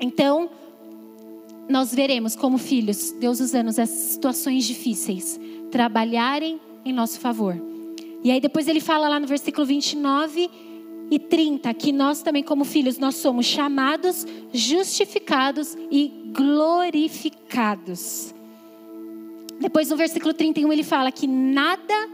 Então, 0.00 0.48
nós 1.68 1.94
veremos 1.94 2.34
como 2.34 2.56
filhos, 2.56 3.12
Deus 3.12 3.40
usando 3.40 3.68
essas 3.68 3.90
situações 3.90 4.64
difíceis 4.64 5.38
trabalharem 5.70 6.58
em 6.82 6.94
nosso 6.94 7.20
favor. 7.20 7.60
E 8.24 8.30
aí 8.30 8.40
depois 8.40 8.68
ele 8.68 8.80
fala 8.80 9.06
lá 9.06 9.20
no 9.20 9.26
versículo 9.26 9.66
29 9.66 10.48
e 11.10 11.18
30 11.18 11.74
que 11.74 11.92
nós 11.92 12.22
também 12.22 12.42
como 12.42 12.64
filhos 12.64 12.96
nós 12.96 13.16
somos 13.16 13.44
chamados, 13.44 14.26
justificados 14.50 15.76
e 15.90 16.10
glorificados. 16.34 18.34
Depois 19.60 19.90
no 19.90 19.96
versículo 19.98 20.32
31 20.32 20.72
ele 20.72 20.82
fala 20.82 21.12
que 21.12 21.26
nada 21.26 22.08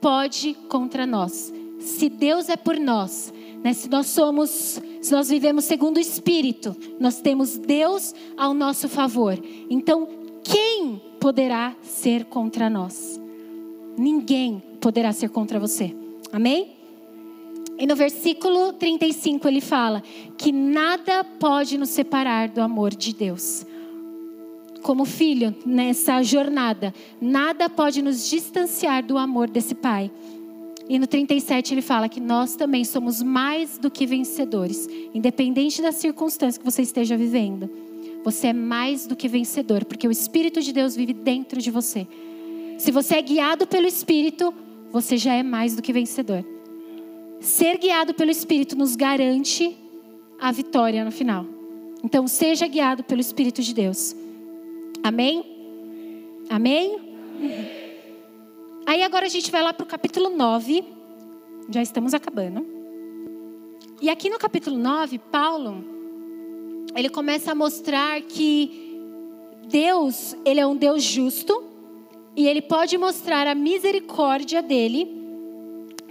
pode 0.00 0.54
contra 0.68 1.04
nós. 1.04 1.52
Se 1.80 2.08
Deus 2.08 2.48
é 2.48 2.56
por 2.56 2.78
nós, 2.78 3.32
né? 3.66 3.72
Se 3.72 3.90
nós 3.90 4.06
somos, 4.06 4.80
se 5.02 5.10
nós 5.10 5.28
vivemos 5.28 5.64
segundo 5.64 5.96
o 5.96 6.00
Espírito, 6.00 6.76
nós 7.00 7.20
temos 7.20 7.58
Deus 7.58 8.14
ao 8.36 8.54
nosso 8.54 8.88
favor. 8.88 9.36
Então, 9.68 10.06
quem 10.44 11.02
poderá 11.18 11.74
ser 11.82 12.26
contra 12.26 12.70
nós. 12.70 13.20
Ninguém 13.98 14.62
poderá 14.80 15.12
ser 15.12 15.30
contra 15.30 15.58
você. 15.58 15.92
Amém? 16.32 16.76
E 17.76 17.88
no 17.88 17.96
versículo 17.96 18.72
35 18.72 19.48
ele 19.48 19.60
fala 19.60 20.00
que 20.38 20.52
nada 20.52 21.24
pode 21.24 21.76
nos 21.76 21.88
separar 21.88 22.48
do 22.48 22.60
amor 22.60 22.94
de 22.94 23.12
Deus. 23.12 23.66
Como 24.80 25.04
filho 25.04 25.52
nessa 25.66 26.22
jornada, 26.22 26.94
nada 27.20 27.68
pode 27.68 28.00
nos 28.00 28.30
distanciar 28.30 29.04
do 29.04 29.18
amor 29.18 29.50
desse 29.50 29.74
Pai. 29.74 30.08
E 30.88 30.98
no 30.98 31.06
37 31.06 31.74
ele 31.74 31.82
fala 31.82 32.08
que 32.08 32.20
nós 32.20 32.54
também 32.54 32.84
somos 32.84 33.22
mais 33.22 33.76
do 33.78 33.90
que 33.90 34.06
vencedores, 34.06 34.88
independente 35.12 35.82
da 35.82 35.90
circunstância 35.90 36.60
que 36.60 36.64
você 36.64 36.82
esteja 36.82 37.16
vivendo. 37.16 37.68
Você 38.24 38.48
é 38.48 38.52
mais 38.52 39.06
do 39.06 39.16
que 39.16 39.28
vencedor, 39.28 39.84
porque 39.84 40.06
o 40.06 40.10
Espírito 40.10 40.60
de 40.60 40.72
Deus 40.72 40.94
vive 40.94 41.12
dentro 41.12 41.60
de 41.60 41.70
você. 41.70 42.06
Se 42.78 42.90
você 42.90 43.16
é 43.16 43.22
guiado 43.22 43.66
pelo 43.66 43.86
Espírito, 43.86 44.52
você 44.92 45.16
já 45.16 45.34
é 45.34 45.42
mais 45.42 45.74
do 45.74 45.82
que 45.82 45.92
vencedor. 45.92 46.44
Ser 47.40 47.78
guiado 47.78 48.14
pelo 48.14 48.30
Espírito 48.30 48.76
nos 48.76 48.96
garante 48.96 49.76
a 50.40 50.52
vitória 50.52 51.04
no 51.04 51.10
final. 51.10 51.46
Então, 52.04 52.26
seja 52.26 52.66
guiado 52.66 53.02
pelo 53.02 53.20
Espírito 53.20 53.62
de 53.62 53.74
Deus. 53.74 54.14
Amém? 55.02 55.44
Amém? 56.48 56.96
Aí 58.86 59.02
agora 59.02 59.26
a 59.26 59.28
gente 59.28 59.50
vai 59.50 59.62
lá 59.62 59.72
para 59.72 59.82
o 59.82 59.86
capítulo 59.86 60.30
9. 60.30 60.84
Já 61.68 61.82
estamos 61.82 62.14
acabando. 62.14 62.64
E 64.00 64.08
aqui 64.08 64.30
no 64.30 64.38
capítulo 64.38 64.78
9, 64.78 65.18
Paulo, 65.18 65.84
ele 66.94 67.08
começa 67.08 67.50
a 67.50 67.54
mostrar 67.54 68.20
que 68.22 69.00
Deus, 69.68 70.36
ele 70.44 70.60
é 70.60 70.66
um 70.66 70.76
Deus 70.76 71.02
justo 71.02 71.64
e 72.36 72.46
ele 72.46 72.62
pode 72.62 72.96
mostrar 72.96 73.48
a 73.48 73.56
misericórdia 73.56 74.62
dele 74.62 75.08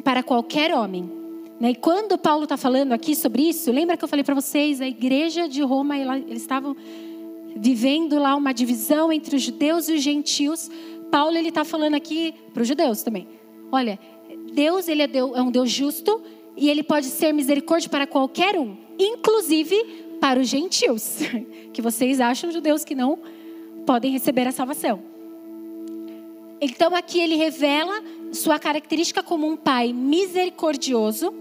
para 0.04 0.22
qualquer 0.22 0.76
homem. 0.76 1.10
Né? 1.58 1.72
E 1.72 1.76
quando 1.76 2.18
Paulo 2.18 2.44
está 2.44 2.58
falando 2.58 2.92
aqui 2.92 3.16
sobre 3.16 3.44
isso, 3.44 3.72
lembra 3.72 3.96
que 3.96 4.04
eu 4.04 4.10
falei 4.10 4.26
para 4.26 4.36
vocês, 4.36 4.82
a 4.82 4.88
igreja 4.88 5.48
de 5.48 5.62
Roma, 5.62 5.98
eles 5.98 6.42
estavam 6.42 6.76
vivendo 7.56 8.20
lá 8.20 8.36
uma 8.36 8.54
divisão 8.54 9.14
entre 9.14 9.38
os 9.38 9.42
judeus 9.42 9.88
e 9.88 9.94
os 9.94 10.02
gentios. 10.02 10.70
Paulo 11.16 11.38
ele 11.38 11.48
está 11.48 11.64
falando 11.64 11.94
aqui 11.94 12.34
para 12.54 12.62
os 12.62 12.68
judeus 12.68 13.02
também. 13.02 13.26
Olha, 13.72 13.98
Deus 14.54 14.90
ele 14.90 15.02
é, 15.02 15.10
é 15.16 15.42
um 15.42 15.50
Deus 15.50 15.72
justo 15.72 16.22
e 16.58 16.70
ele 16.70 16.84
pode 16.84 17.06
ser 17.06 17.32
misericórdia 17.32 17.90
para 17.90 18.06
qualquer 18.06 18.60
um, 18.60 18.76
inclusive 19.00 19.82
para 20.20 20.42
os 20.42 20.50
gentios, 20.50 21.20
que 21.72 21.82
vocês 21.82 22.20
acham 22.20 22.52
judeus 22.52 22.84
que 22.84 22.94
não 22.94 23.18
podem 23.86 24.12
receber 24.12 24.46
a 24.46 24.52
salvação. 24.52 25.02
Então 26.60 26.94
aqui 26.94 27.22
ele 27.22 27.38
revela 27.38 28.04
sua 28.34 28.60
característica 28.60 29.24
como 29.24 29.48
um 29.48 29.56
pai 29.56 29.94
misericordioso. 29.94 31.34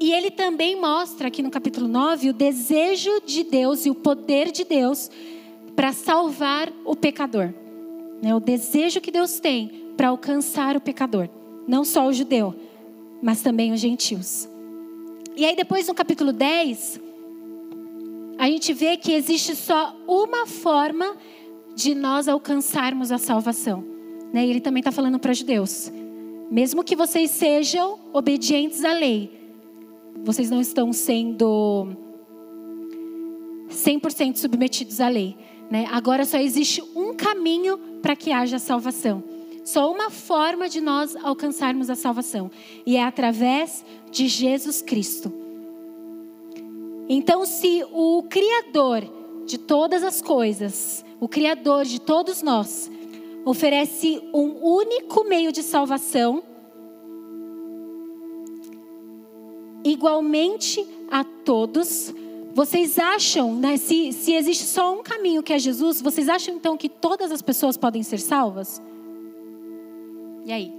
E 0.00 0.14
ele 0.14 0.30
também 0.30 0.80
mostra 0.80 1.28
aqui 1.28 1.42
no 1.42 1.50
capítulo 1.50 1.86
9 1.88 2.30
o 2.30 2.32
desejo 2.32 3.20
de 3.26 3.44
Deus 3.44 3.84
e 3.84 3.90
o 3.90 3.94
poder 3.94 4.50
de 4.50 4.64
Deus 4.64 5.10
para 5.76 5.92
salvar 5.92 6.72
o 6.86 6.96
pecador. 6.96 7.52
Né? 8.22 8.34
O 8.34 8.40
desejo 8.40 9.00
que 9.00 9.10
Deus 9.10 9.40
tem 9.40 9.92
para 9.96 10.08
alcançar 10.08 10.76
o 10.76 10.80
pecador. 10.80 11.28
Não 11.66 11.84
só 11.84 12.06
o 12.06 12.12
judeu, 12.12 12.54
mas 13.20 13.42
também 13.42 13.72
os 13.72 13.80
gentios. 13.80 14.48
E 15.36 15.44
aí 15.44 15.56
depois 15.56 15.88
no 15.88 15.94
capítulo 15.94 16.32
10, 16.32 17.00
a 18.38 18.46
gente 18.46 18.72
vê 18.72 18.96
que 18.96 19.12
existe 19.12 19.56
só 19.56 19.96
uma 20.06 20.46
forma 20.46 21.16
de 21.74 21.94
nós 21.94 22.28
alcançarmos 22.28 23.10
a 23.10 23.18
salvação. 23.18 23.84
Né? 24.32 24.46
E 24.46 24.50
ele 24.50 24.60
também 24.60 24.80
está 24.80 24.92
falando 24.92 25.18
para 25.18 25.32
judeus: 25.32 25.92
mesmo 26.50 26.84
que 26.84 26.96
vocês 26.96 27.30
sejam 27.30 27.98
obedientes 28.12 28.84
à 28.84 28.92
lei, 28.92 29.30
vocês 30.24 30.50
não 30.50 30.60
estão 30.60 30.92
sendo 30.92 31.88
100% 33.70 34.36
submetidos 34.36 35.00
à 35.00 35.08
lei. 35.08 35.36
Né? 35.72 35.88
Agora 35.90 36.26
só 36.26 36.36
existe 36.36 36.84
um 36.94 37.14
caminho 37.14 37.78
para 38.02 38.14
que 38.14 38.30
haja 38.30 38.58
salvação. 38.58 39.24
Só 39.64 39.90
uma 39.90 40.10
forma 40.10 40.68
de 40.68 40.82
nós 40.82 41.16
alcançarmos 41.16 41.88
a 41.88 41.94
salvação. 41.94 42.50
E 42.84 42.98
é 42.98 43.02
através 43.02 43.82
de 44.10 44.28
Jesus 44.28 44.82
Cristo. 44.82 45.32
Então, 47.08 47.46
se 47.46 47.82
o 47.90 48.22
Criador 48.24 49.02
de 49.46 49.56
todas 49.56 50.02
as 50.02 50.20
coisas, 50.20 51.02
o 51.18 51.26
Criador 51.26 51.86
de 51.86 51.98
todos 52.02 52.42
nós, 52.42 52.90
oferece 53.42 54.20
um 54.34 54.62
único 54.62 55.24
meio 55.24 55.50
de 55.50 55.62
salvação, 55.62 56.42
igualmente 59.82 60.86
a 61.10 61.24
todos. 61.24 62.12
Vocês 62.54 62.98
acham, 62.98 63.54
né, 63.54 63.76
se, 63.76 64.12
se 64.12 64.34
existe 64.34 64.64
só 64.64 64.94
um 64.98 65.02
caminho 65.02 65.42
que 65.42 65.52
é 65.52 65.58
Jesus, 65.58 66.02
vocês 66.02 66.28
acham 66.28 66.54
então 66.54 66.76
que 66.76 66.88
todas 66.88 67.32
as 67.32 67.40
pessoas 67.40 67.76
podem 67.76 68.02
ser 68.02 68.18
salvas? 68.18 68.80
E 70.44 70.52
aí? 70.52 70.72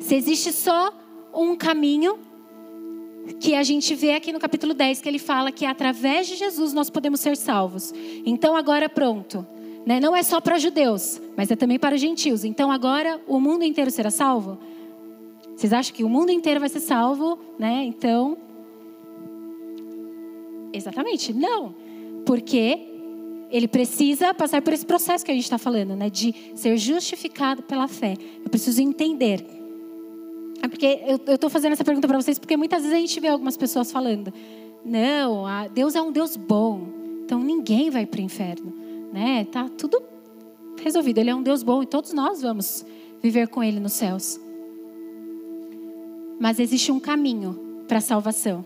Se 0.00 0.16
existe 0.16 0.52
só 0.52 0.92
um 1.32 1.54
caminho, 1.54 2.18
que 3.38 3.54
a 3.54 3.62
gente 3.62 3.94
vê 3.94 4.14
aqui 4.14 4.32
no 4.32 4.40
capítulo 4.40 4.74
10, 4.74 5.00
que 5.00 5.08
ele 5.08 5.18
fala 5.18 5.52
que 5.52 5.64
através 5.64 6.26
de 6.26 6.36
Jesus 6.36 6.72
nós 6.72 6.90
podemos 6.90 7.20
ser 7.20 7.36
salvos. 7.36 7.92
Então 8.24 8.56
agora 8.56 8.88
pronto. 8.88 9.46
Né? 9.86 10.00
Não 10.00 10.14
é 10.14 10.22
só 10.22 10.40
para 10.40 10.58
judeus, 10.58 11.20
mas 11.36 11.50
é 11.50 11.56
também 11.56 11.78
para 11.78 11.96
gentios. 11.96 12.44
Então 12.44 12.70
agora 12.70 13.20
o 13.26 13.38
mundo 13.38 13.64
inteiro 13.64 13.90
será 13.90 14.10
salvo? 14.10 14.58
Vocês 15.60 15.74
acham 15.74 15.94
que 15.94 16.02
o 16.02 16.08
mundo 16.08 16.32
inteiro 16.32 16.58
vai 16.58 16.70
ser 16.70 16.80
salvo? 16.80 17.38
Né? 17.58 17.84
Então. 17.84 18.34
Exatamente, 20.72 21.34
não. 21.34 21.74
Porque 22.24 22.88
ele 23.50 23.68
precisa 23.68 24.32
passar 24.32 24.62
por 24.62 24.72
esse 24.72 24.86
processo 24.86 25.22
que 25.22 25.30
a 25.30 25.34
gente 25.34 25.44
está 25.44 25.58
falando, 25.58 25.94
né? 25.94 26.08
De 26.08 26.34
ser 26.54 26.78
justificado 26.78 27.62
pela 27.62 27.86
fé. 27.86 28.14
Eu 28.42 28.48
preciso 28.48 28.80
entender 28.80 29.44
é 30.62 30.68
porque 30.68 31.02
eu 31.26 31.34
estou 31.34 31.50
fazendo 31.50 31.72
essa 31.72 31.84
pergunta 31.84 32.08
para 32.08 32.20
vocês 32.20 32.38
porque 32.38 32.56
muitas 32.56 32.82
vezes 32.82 32.96
a 32.96 33.00
gente 33.00 33.20
vê 33.20 33.28
algumas 33.28 33.56
pessoas 33.58 33.92
falando: 33.92 34.32
não, 34.82 35.44
Deus 35.74 35.94
é 35.94 36.00
um 36.00 36.10
Deus 36.10 36.38
bom, 36.38 36.86
então 37.22 37.38
ninguém 37.42 37.90
vai 37.90 38.06
para 38.06 38.20
o 38.20 38.22
inferno, 38.22 38.72
né? 39.12 39.44
Tá 39.44 39.68
tudo 39.68 40.02
resolvido. 40.82 41.18
Ele 41.18 41.28
é 41.28 41.34
um 41.34 41.42
Deus 41.42 41.62
bom 41.62 41.82
e 41.82 41.86
todos 41.86 42.14
nós 42.14 42.40
vamos 42.40 42.84
viver 43.22 43.48
com 43.48 43.62
Ele 43.62 43.78
nos 43.78 43.92
céus. 43.92 44.40
Mas 46.40 46.58
existe 46.58 46.90
um 46.90 46.98
caminho 46.98 47.84
para 47.86 47.98
a 47.98 48.00
salvação 48.00 48.64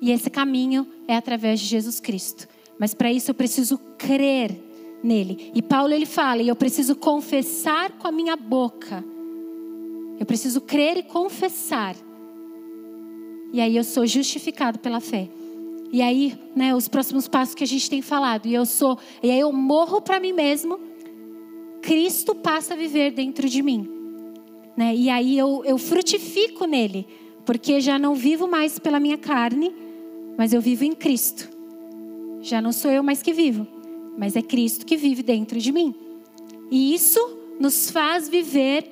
e 0.00 0.12
esse 0.12 0.30
caminho 0.30 0.86
é 1.08 1.16
através 1.16 1.58
de 1.58 1.66
Jesus 1.66 1.98
Cristo. 1.98 2.46
Mas 2.78 2.94
para 2.94 3.10
isso 3.10 3.30
eu 3.30 3.34
preciso 3.34 3.78
crer 3.96 4.56
nele. 5.02 5.50
E 5.54 5.60
Paulo 5.62 5.92
ele 5.92 6.06
fala: 6.06 6.42
e 6.42 6.48
eu 6.48 6.54
preciso 6.54 6.94
confessar 6.94 7.92
com 7.92 8.06
a 8.06 8.12
minha 8.12 8.36
boca 8.36 9.02
eu 10.18 10.26
preciso 10.26 10.60
crer 10.60 10.96
e 10.96 11.02
confessar. 11.02 11.94
E 13.52 13.60
aí 13.60 13.76
eu 13.76 13.84
sou 13.84 14.04
justificado 14.06 14.78
pela 14.78 15.00
fé. 15.00 15.28
E 15.92 16.02
aí, 16.02 16.38
né, 16.54 16.74
os 16.74 16.88
próximos 16.88 17.28
passos 17.28 17.54
que 17.54 17.64
a 17.64 17.66
gente 17.66 17.88
tem 17.88 18.02
falado, 18.02 18.46
e 18.46 18.52
eu 18.52 18.66
sou, 18.66 18.98
e 19.22 19.30
aí 19.30 19.40
eu 19.40 19.52
morro 19.52 20.02
para 20.02 20.20
mim 20.20 20.32
mesmo. 20.32 20.78
Cristo 21.80 22.34
passa 22.34 22.74
a 22.74 22.76
viver 22.76 23.12
dentro 23.12 23.48
de 23.48 23.62
mim. 23.62 23.88
Né? 24.78 24.94
E 24.94 25.10
aí 25.10 25.36
eu, 25.36 25.64
eu 25.64 25.76
frutifico 25.76 26.64
nele, 26.64 27.04
porque 27.44 27.80
já 27.80 27.98
não 27.98 28.14
vivo 28.14 28.46
mais 28.46 28.78
pela 28.78 29.00
minha 29.00 29.18
carne, 29.18 29.74
mas 30.36 30.52
eu 30.52 30.60
vivo 30.60 30.84
em 30.84 30.92
Cristo. 30.92 31.48
Já 32.40 32.62
não 32.62 32.70
sou 32.70 32.88
eu 32.88 33.02
mais 33.02 33.20
que 33.20 33.32
vivo, 33.32 33.66
mas 34.16 34.36
é 34.36 34.40
Cristo 34.40 34.86
que 34.86 34.96
vive 34.96 35.20
dentro 35.20 35.58
de 35.58 35.72
mim. 35.72 35.92
E 36.70 36.94
isso 36.94 37.18
nos 37.58 37.90
faz 37.90 38.28
viver 38.28 38.88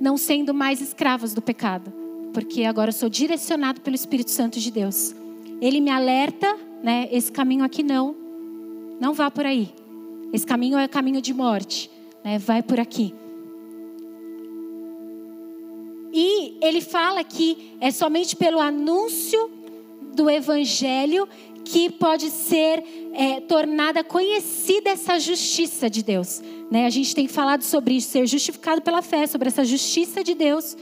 não 0.00 0.16
sendo 0.16 0.54
mais 0.54 0.80
escravos 0.80 1.34
do 1.34 1.42
pecado, 1.42 1.92
porque 2.32 2.62
agora 2.62 2.92
sou 2.92 3.08
direcionado 3.08 3.80
pelo 3.80 3.96
Espírito 3.96 4.30
Santo 4.30 4.60
de 4.60 4.70
Deus. 4.70 5.12
Ele 5.60 5.80
me 5.80 5.90
alerta, 5.90 6.56
né? 6.84 7.08
Esse 7.10 7.32
caminho 7.32 7.64
aqui 7.64 7.82
não, 7.82 8.14
não 9.00 9.12
vá 9.12 9.28
por 9.28 9.44
aí. 9.44 9.74
Esse 10.32 10.46
caminho 10.46 10.78
é 10.78 10.86
caminho 10.86 11.20
de 11.20 11.34
morte, 11.34 11.90
né? 12.22 12.38
Vai 12.38 12.62
por 12.62 12.78
aqui. 12.78 13.12
Ele 16.60 16.80
fala 16.80 17.22
que 17.24 17.76
é 17.80 17.90
somente 17.90 18.36
pelo 18.36 18.60
anúncio 18.60 19.50
do 20.14 20.30
evangelho 20.30 21.28
que 21.64 21.90
pode 21.90 22.30
ser 22.30 22.84
é, 23.12 23.40
tornada 23.40 24.04
conhecida 24.04 24.90
essa 24.90 25.18
justiça 25.18 25.90
de 25.90 26.02
Deus. 26.02 26.40
Né? 26.70 26.86
A 26.86 26.90
gente 26.90 27.14
tem 27.14 27.26
falado 27.26 27.62
sobre 27.62 27.94
isso, 27.94 28.10
ser 28.10 28.26
justificado 28.26 28.80
pela 28.80 29.02
fé, 29.02 29.26
sobre 29.26 29.48
essa 29.48 29.64
justiça 29.64 30.22
de 30.22 30.34
Deus 30.34 30.76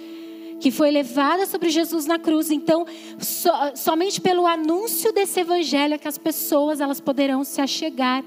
que 0.60 0.70
foi 0.70 0.90
levada 0.90 1.46
sobre 1.46 1.68
Jesus 1.68 2.06
na 2.06 2.18
cruz. 2.18 2.50
Então, 2.50 2.86
so, 3.18 3.50
somente 3.74 4.20
pelo 4.20 4.46
anúncio 4.46 5.12
desse 5.12 5.40
evangelho 5.40 5.94
é 5.94 5.98
que 5.98 6.08
as 6.08 6.16
pessoas 6.16 6.80
elas 6.80 7.00
poderão 7.00 7.44
se 7.44 7.60
achegar 7.60 8.24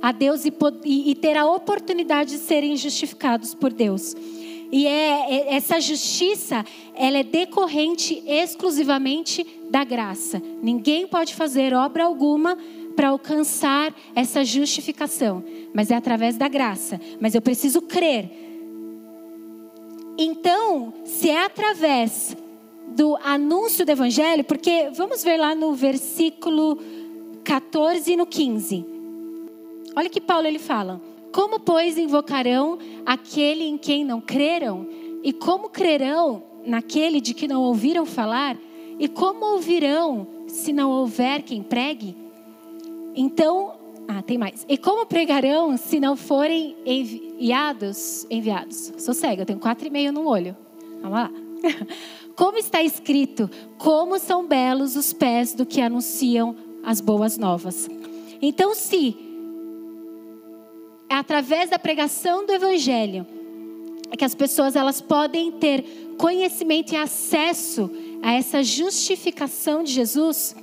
a 0.00 0.12
Deus 0.12 0.44
e, 0.44 0.52
e, 0.84 1.10
e 1.10 1.14
ter 1.14 1.36
a 1.36 1.46
oportunidade 1.46 2.32
de 2.32 2.38
serem 2.38 2.76
justificados 2.76 3.54
por 3.54 3.72
Deus. 3.72 4.14
E 4.74 4.88
é, 4.88 5.36
é, 5.36 5.54
essa 5.54 5.80
justiça, 5.80 6.66
ela 6.96 7.18
é 7.18 7.22
decorrente 7.22 8.20
exclusivamente 8.26 9.46
da 9.70 9.84
graça. 9.84 10.42
Ninguém 10.60 11.06
pode 11.06 11.32
fazer 11.32 11.72
obra 11.72 12.04
alguma 12.04 12.58
para 12.96 13.10
alcançar 13.10 13.94
essa 14.16 14.44
justificação, 14.44 15.44
mas 15.72 15.92
é 15.92 15.94
através 15.94 16.36
da 16.36 16.48
graça. 16.48 17.00
Mas 17.20 17.36
eu 17.36 17.40
preciso 17.40 17.82
crer. 17.82 18.28
Então, 20.18 20.92
se 21.04 21.30
é 21.30 21.44
através 21.44 22.36
do 22.96 23.16
anúncio 23.22 23.86
do 23.86 23.92
evangelho, 23.92 24.42
porque 24.42 24.90
vamos 24.96 25.22
ver 25.22 25.36
lá 25.36 25.54
no 25.54 25.72
versículo 25.72 26.80
14 27.44 28.10
e 28.10 28.16
no 28.16 28.26
15. 28.26 28.84
Olha 29.94 30.10
que 30.10 30.20
Paulo 30.20 30.48
ele 30.48 30.58
fala: 30.58 31.00
Como 31.34 31.58
pois 31.58 31.98
invocarão 31.98 32.78
aquele 33.04 33.64
em 33.64 33.76
quem 33.76 34.04
não 34.04 34.20
creram? 34.20 34.86
E 35.20 35.32
como 35.32 35.68
crerão 35.68 36.44
naquele 36.64 37.20
de 37.20 37.34
que 37.34 37.48
não 37.48 37.60
ouviram 37.60 38.06
falar? 38.06 38.56
E 39.00 39.08
como 39.08 39.44
ouvirão 39.44 40.28
se 40.46 40.72
não 40.72 40.92
houver 40.92 41.42
quem 41.42 41.60
pregue? 41.60 42.16
Então, 43.16 43.72
ah, 44.06 44.22
tem 44.22 44.38
mais. 44.38 44.64
E 44.68 44.78
como 44.78 45.04
pregarão 45.06 45.76
se 45.76 45.98
não 45.98 46.14
forem 46.14 46.76
enviados? 46.86 48.24
Enviados. 48.30 48.92
Sou 48.96 49.12
cega, 49.12 49.42
eu 49.42 49.46
tenho 49.46 49.58
quatro 49.58 49.88
e 49.88 49.90
meio 49.90 50.12
no 50.12 50.28
olho. 50.28 50.56
Vamos 51.02 51.18
lá. 51.18 51.30
Como 52.36 52.58
está 52.58 52.82
escrito, 52.82 53.48
como 53.78 54.18
são 54.18 54.44
belos 54.44 54.96
os 54.96 55.12
pés 55.12 55.54
do 55.54 55.64
que 55.64 55.80
anunciam 55.80 56.56
as 56.82 57.00
boas 57.00 57.38
novas. 57.38 57.88
Então, 58.42 58.74
se 58.74 59.23
é 61.08 61.14
através 61.14 61.70
da 61.70 61.78
pregação 61.78 62.46
do 62.46 62.52
evangelho 62.52 63.26
que 64.16 64.24
as 64.24 64.34
pessoas 64.34 64.76
elas 64.76 65.00
podem 65.00 65.50
ter 65.52 65.82
conhecimento 66.16 66.92
e 66.92 66.96
acesso 66.96 67.90
a 68.22 68.32
essa 68.32 68.62
justificação 68.62 69.82
de 69.82 69.92
Jesus, 69.92 70.54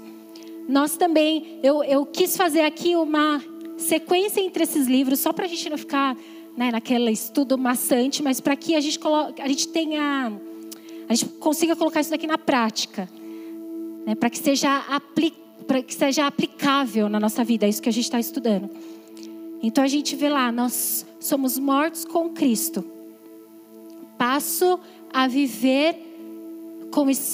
nós 0.67 0.95
também, 0.95 1.59
eu, 1.61 1.83
eu 1.83 2.05
quis 2.05 2.37
fazer 2.37 2.61
aqui 2.61 2.95
uma 2.95 3.43
sequência 3.77 4.41
entre 4.41 4.63
esses 4.63 4.87
livros, 4.87 5.19
só 5.19 5.33
para 5.33 5.45
a 5.45 5.47
gente 5.47 5.69
não 5.69 5.77
ficar 5.77 6.15
né, 6.55 6.71
naquele 6.71 7.11
estudo 7.11 7.57
maçante, 7.57 8.23
mas 8.23 8.39
para 8.39 8.55
que 8.55 8.75
a 8.75 8.79
gente, 8.79 8.99
coloque, 8.99 9.41
a 9.41 9.47
gente 9.47 9.67
tenha, 9.67 10.31
a 11.09 11.13
gente 11.13 11.31
consiga 11.33 11.75
colocar 11.75 12.01
isso 12.01 12.11
daqui 12.11 12.27
na 12.27 12.37
prática, 12.37 13.09
né, 14.05 14.15
para 14.15 14.29
que 14.29 14.39
para 15.67 15.83
que 15.83 15.93
seja 15.93 16.25
aplicável 16.25 17.07
na 17.07 17.19
nossa 17.19 17.43
vida, 17.43 17.65
é 17.65 17.69
isso 17.69 17.81
que 17.81 17.87
a 17.87 17.93
gente 17.93 18.05
está 18.05 18.19
estudando. 18.19 18.69
Então 19.62 19.84
a 19.84 19.88
gente 19.88 20.16
vê 20.16 20.30
lá, 20.30 20.51
nós 20.51 21.05
somos 21.20 21.59
mortos 21.59 22.03
com 22.03 22.30
Cristo. 22.30 22.84
Passo 24.18 24.80
a 25.12 25.28
viver 25.28 25.95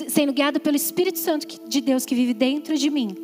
sendo 0.07 0.33
guiado 0.33 0.59
pelo 0.59 0.75
Espírito 0.75 1.17
Santo 1.17 1.47
de 1.67 1.81
Deus 1.81 2.05
que 2.05 2.13
vive 2.13 2.33
dentro 2.33 2.77
de 2.77 2.89
mim. 2.89 3.15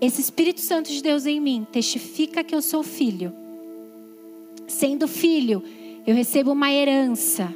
Esse 0.00 0.20
Espírito 0.20 0.60
Santo 0.60 0.90
de 0.90 1.02
Deus 1.02 1.26
em 1.26 1.40
mim 1.40 1.66
testifica 1.70 2.42
que 2.42 2.54
eu 2.54 2.62
sou 2.62 2.82
filho. 2.82 3.32
Sendo 4.66 5.06
filho, 5.06 5.62
eu 6.06 6.14
recebo 6.14 6.52
uma 6.52 6.72
herança. 6.72 7.54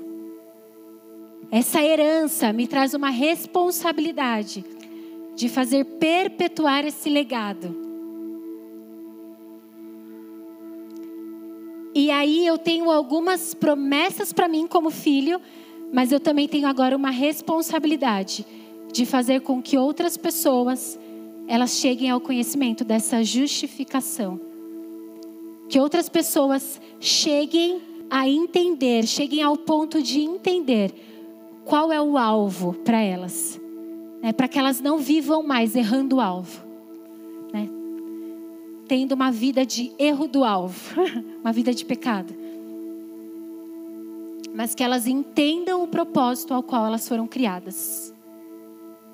Essa 1.51 1.83
herança 1.83 2.53
me 2.53 2.67
traz 2.67 2.95
uma 2.95 3.11
responsabilidade 3.11 4.65
de 5.35 5.49
fazer 5.49 5.85
perpetuar 5.85 6.85
esse 6.85 7.09
legado. 7.09 7.94
E 11.95 12.11
aí 12.11 12.45
eu 12.45 12.59
tenho 12.59 12.91
algumas 12.91 13.55
promessas 13.55 14.33
para 14.33 14.49
mim 14.49 14.67
como 14.67 14.91
filho, 14.91 15.41
mas 15.93 16.11
eu 16.11 16.19
também 16.19 16.49
tenho 16.49 16.67
agora 16.67 16.97
uma 16.97 17.11
responsabilidade 17.11 18.45
de 18.93 19.07
fazer 19.07 19.43
com 19.43 19.63
que 19.63 19.79
outras 19.79 20.17
pessoas 20.17 20.99
elas 21.47 21.79
cheguem 21.79 22.11
ao 22.11 22.21
conhecimento 22.21 22.85
dessa 22.85 23.23
justificação. 23.23 24.41
Que 25.69 25.79
outras 25.79 26.09
pessoas 26.09 26.81
cheguem 26.99 27.81
a 28.11 28.29
entender, 28.29 29.07
cheguem 29.07 29.43
ao 29.43 29.57
ponto 29.57 30.03
de 30.03 30.21
entender 30.21 30.93
qual 31.65 31.93
é 31.93 32.01
o 32.01 32.19
alvo 32.19 32.75
para 32.85 33.01
elas. 33.01 33.61
Né? 34.21 34.33
Para 34.33 34.49
que 34.49 34.59
elas 34.59 34.81
não 34.81 34.99
vivam 34.99 35.43
mais 35.43 35.77
errando 35.77 36.17
o 36.17 36.21
alvo. 36.21 36.65
Tendo 38.87 39.13
uma 39.13 39.31
vida 39.31 39.65
de 39.65 39.93
erro 39.99 40.29
do 40.29 40.45
alvo, 40.45 41.01
uma 41.41 41.53
vida 41.53 41.73
de 41.75 41.85
pecado. 41.85 42.35
Mas 44.55 44.75
que 44.75 44.83
elas 44.83 45.07
entendam 45.07 45.83
o 45.83 45.89
propósito 45.89 46.55
ao 46.55 46.63
qual 46.63 46.87
elas 46.87 47.09
foram 47.09 47.27
criadas. 47.27 48.13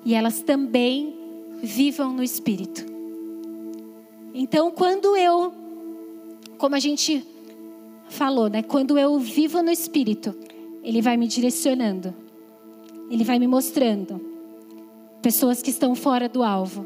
E 0.05 0.13
elas 0.13 0.41
também 0.41 1.15
vivam 1.61 2.13
no 2.13 2.23
Espírito. 2.23 2.85
Então, 4.33 4.71
quando 4.71 5.15
eu, 5.15 5.53
como 6.57 6.75
a 6.75 6.79
gente 6.79 7.25
falou, 8.11 8.49
né? 8.49 8.61
Quando 8.61 8.97
eu 8.97 9.17
vivo 9.17 9.63
no 9.63 9.71
Espírito, 9.71 10.35
Ele 10.83 11.01
vai 11.01 11.17
me 11.17 11.27
direcionando, 11.27 12.13
Ele 13.09 13.23
vai 13.23 13.39
me 13.39 13.47
mostrando 13.47 14.21
pessoas 15.21 15.61
que 15.61 15.69
estão 15.69 15.95
fora 15.95 16.27
do 16.27 16.43
alvo 16.43 16.85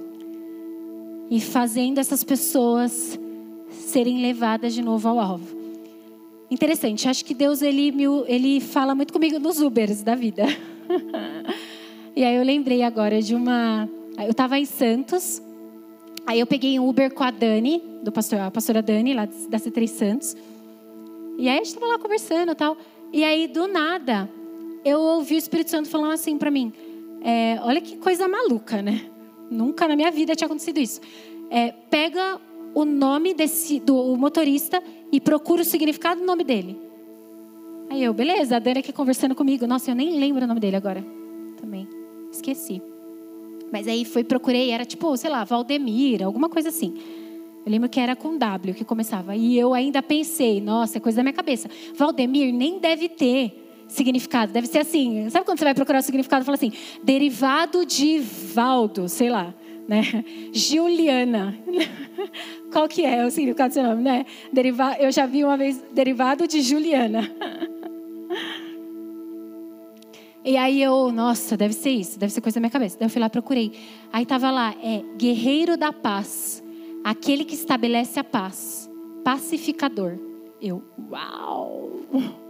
e 1.30 1.39
fazendo 1.41 1.99
essas 1.99 2.23
pessoas 2.23 3.19
serem 3.69 4.21
levadas 4.21 4.73
de 4.73 4.82
novo 4.82 5.07
ao 5.07 5.19
alvo. 5.19 5.55
Interessante, 6.49 7.07
acho 7.07 7.26
que 7.26 7.34
Deus 7.34 7.61
ele, 7.61 7.93
ele 8.28 8.59
fala 8.61 8.93
muito 8.93 9.11
comigo 9.11 9.39
nos 9.39 9.59
Ubers 9.59 10.03
da 10.03 10.15
vida. 10.15 10.43
e 12.15 12.23
aí 12.23 12.36
eu 12.36 12.43
lembrei 12.43 12.84
agora 12.84 13.21
de 13.21 13.34
uma 13.34 13.89
eu 14.23 14.32
estava 14.32 14.57
em 14.57 14.65
Santos, 14.65 15.41
aí 16.26 16.39
eu 16.39 16.47
peguei 16.47 16.80
um 16.80 16.88
Uber 16.88 17.13
com 17.13 17.23
a 17.23 17.32
Dani, 17.32 17.84
do 18.01 18.11
pastor, 18.11 18.39
a 18.39 18.51
pastora 18.51 18.82
Dani, 18.82 19.13
lá 19.13 19.26
da 19.26 19.57
C3 19.57 19.88
Santos. 19.88 20.36
E 21.38 21.49
aí 21.49 21.55
a 21.55 21.57
gente 21.57 21.67
estava 21.67 21.88
lá 21.88 21.99
conversando 21.99 22.53
e 22.53 22.55
tal. 22.55 22.78
E 23.11 23.23
aí, 23.23 23.47
do 23.47 23.67
nada, 23.67 24.30
eu 24.86 25.01
ouvi 25.01 25.36
o 25.36 25.38
Espírito 25.38 25.69
Santo 25.69 25.89
falando 25.89 26.13
assim 26.13 26.38
para 26.38 26.49
mim: 26.49 26.71
é, 27.21 27.59
Olha 27.61 27.82
que 27.82 27.97
coisa 27.97 28.28
maluca, 28.28 28.82
né? 28.82 29.01
Nunca 29.50 29.88
na 29.88 29.96
minha 29.96 30.12
vida 30.12 30.36
tinha 30.36 30.46
acontecido 30.46 30.80
isso. 30.80 31.02
É, 31.50 31.72
pega 31.89 32.39
o 32.74 32.84
nome 32.84 33.34
desse, 33.34 33.80
do 33.80 34.16
motorista 34.18 34.82
e 35.12 35.22
procura 35.22 35.62
o 35.62 35.66
significado 35.66 36.22
do 36.22 36.26
nome 36.26 36.43
dele. 36.43 36.78
Aí 37.89 38.04
eu, 38.04 38.14
beleza, 38.14 38.58
a 38.58 38.60
Dani 38.60 38.80
aqui 38.80 38.91
conversando 38.91 39.36
comigo. 39.36 39.66
Nossa, 39.68 39.91
eu 39.91 39.96
nem 39.96 40.20
lembro 40.20 40.43
o 40.43 40.48
nome 40.48 40.60
dele 40.60 40.76
agora. 40.76 41.06
Também. 41.60 41.88
Esqueci. 42.32 42.82
Mas 43.72 43.88
aí 43.88 44.04
fui, 44.06 44.24
procurei, 44.24 44.72
era 44.72 44.86
tipo, 44.86 45.16
sei 45.18 45.30
lá, 45.30 45.43
Valdemir, 45.43 46.24
alguma 46.24 46.50
coisa 46.50 46.70
assim. 46.70 46.93
Eu 47.66 47.72
lembro 47.72 47.89
que 47.89 48.00
era 48.00 48.16
com 48.16 48.38
W 48.38 48.74
que 48.74 48.86
começava. 48.86 49.36
E 49.36 49.58
eu 49.58 49.74
ainda 49.74 50.02
pensei, 50.04 50.62
nossa, 50.62 50.98
é 50.98 51.02
coisa 51.02 51.18
da 51.18 51.24
minha 51.24 51.34
cabeça. 51.34 51.70
Valdemir 51.96 52.54
nem 52.54 52.80
deve 52.80 53.10
ter 53.10 53.64
significado. 53.88 54.51
Deve 54.51 54.67
ser 54.67 54.79
assim. 54.79 55.29
Sabe 55.29 55.45
quando 55.45 55.59
você 55.59 55.65
vai 55.65 55.73
procurar 55.73 55.99
o 55.99 56.03
significado 56.03 56.43
e 56.43 56.45
fala 56.45 56.55
assim, 56.55 56.71
derivado 57.03 57.86
de 57.86 58.19
Valdo, 58.19 59.07
sei 59.07 59.29
lá, 59.29 59.53
né? 59.88 60.23
Juliana. 60.53 61.57
Qual 62.71 62.88
que 62.88 63.05
é 63.05 63.25
o 63.25 63.31
significado 63.31 63.69
do 63.69 63.73
seu 63.73 63.83
nome, 63.83 64.03
né? 64.03 64.25
Deriva... 64.51 64.95
Eu 64.99 65.11
já 65.11 65.25
vi 65.25 65.43
uma 65.43 65.57
vez 65.57 65.81
derivado 65.93 66.47
de 66.47 66.61
Juliana. 66.61 67.29
E 70.47 70.57
aí 70.57 70.79
eu, 70.79 71.11
nossa, 71.11 71.57
deve 71.57 71.73
ser 71.73 71.89
isso, 71.89 72.19
deve 72.19 72.31
ser 72.31 72.39
coisa 72.39 72.57
da 72.57 72.61
minha 72.61 72.69
cabeça. 72.69 72.95
Daí 72.99 73.07
eu 73.07 73.09
fui 73.09 73.19
lá, 73.19 73.27
procurei. 73.27 73.71
Aí 74.13 74.27
tava 74.27 74.51
lá, 74.51 74.75
é 74.83 75.03
guerreiro 75.17 75.75
da 75.75 75.91
paz, 75.91 76.63
aquele 77.03 77.43
que 77.43 77.55
estabelece 77.55 78.19
a 78.19 78.23
paz, 78.23 78.88
pacificador. 79.23 80.19
Eu, 80.61 80.83
uau! 81.09 82.45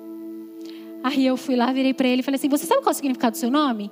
Aí 1.05 1.23
eu 1.23 1.37
fui 1.37 1.55
lá, 1.55 1.71
virei 1.71 1.93
para 1.93 2.07
ele 2.07 2.21
e 2.21 2.23
falei 2.23 2.37
assim: 2.37 2.49
Você 2.49 2.65
sabe 2.65 2.81
qual 2.81 2.89
é 2.89 2.93
o 2.93 2.95
significado 2.95 3.33
do 3.33 3.37
seu 3.37 3.51
nome? 3.51 3.91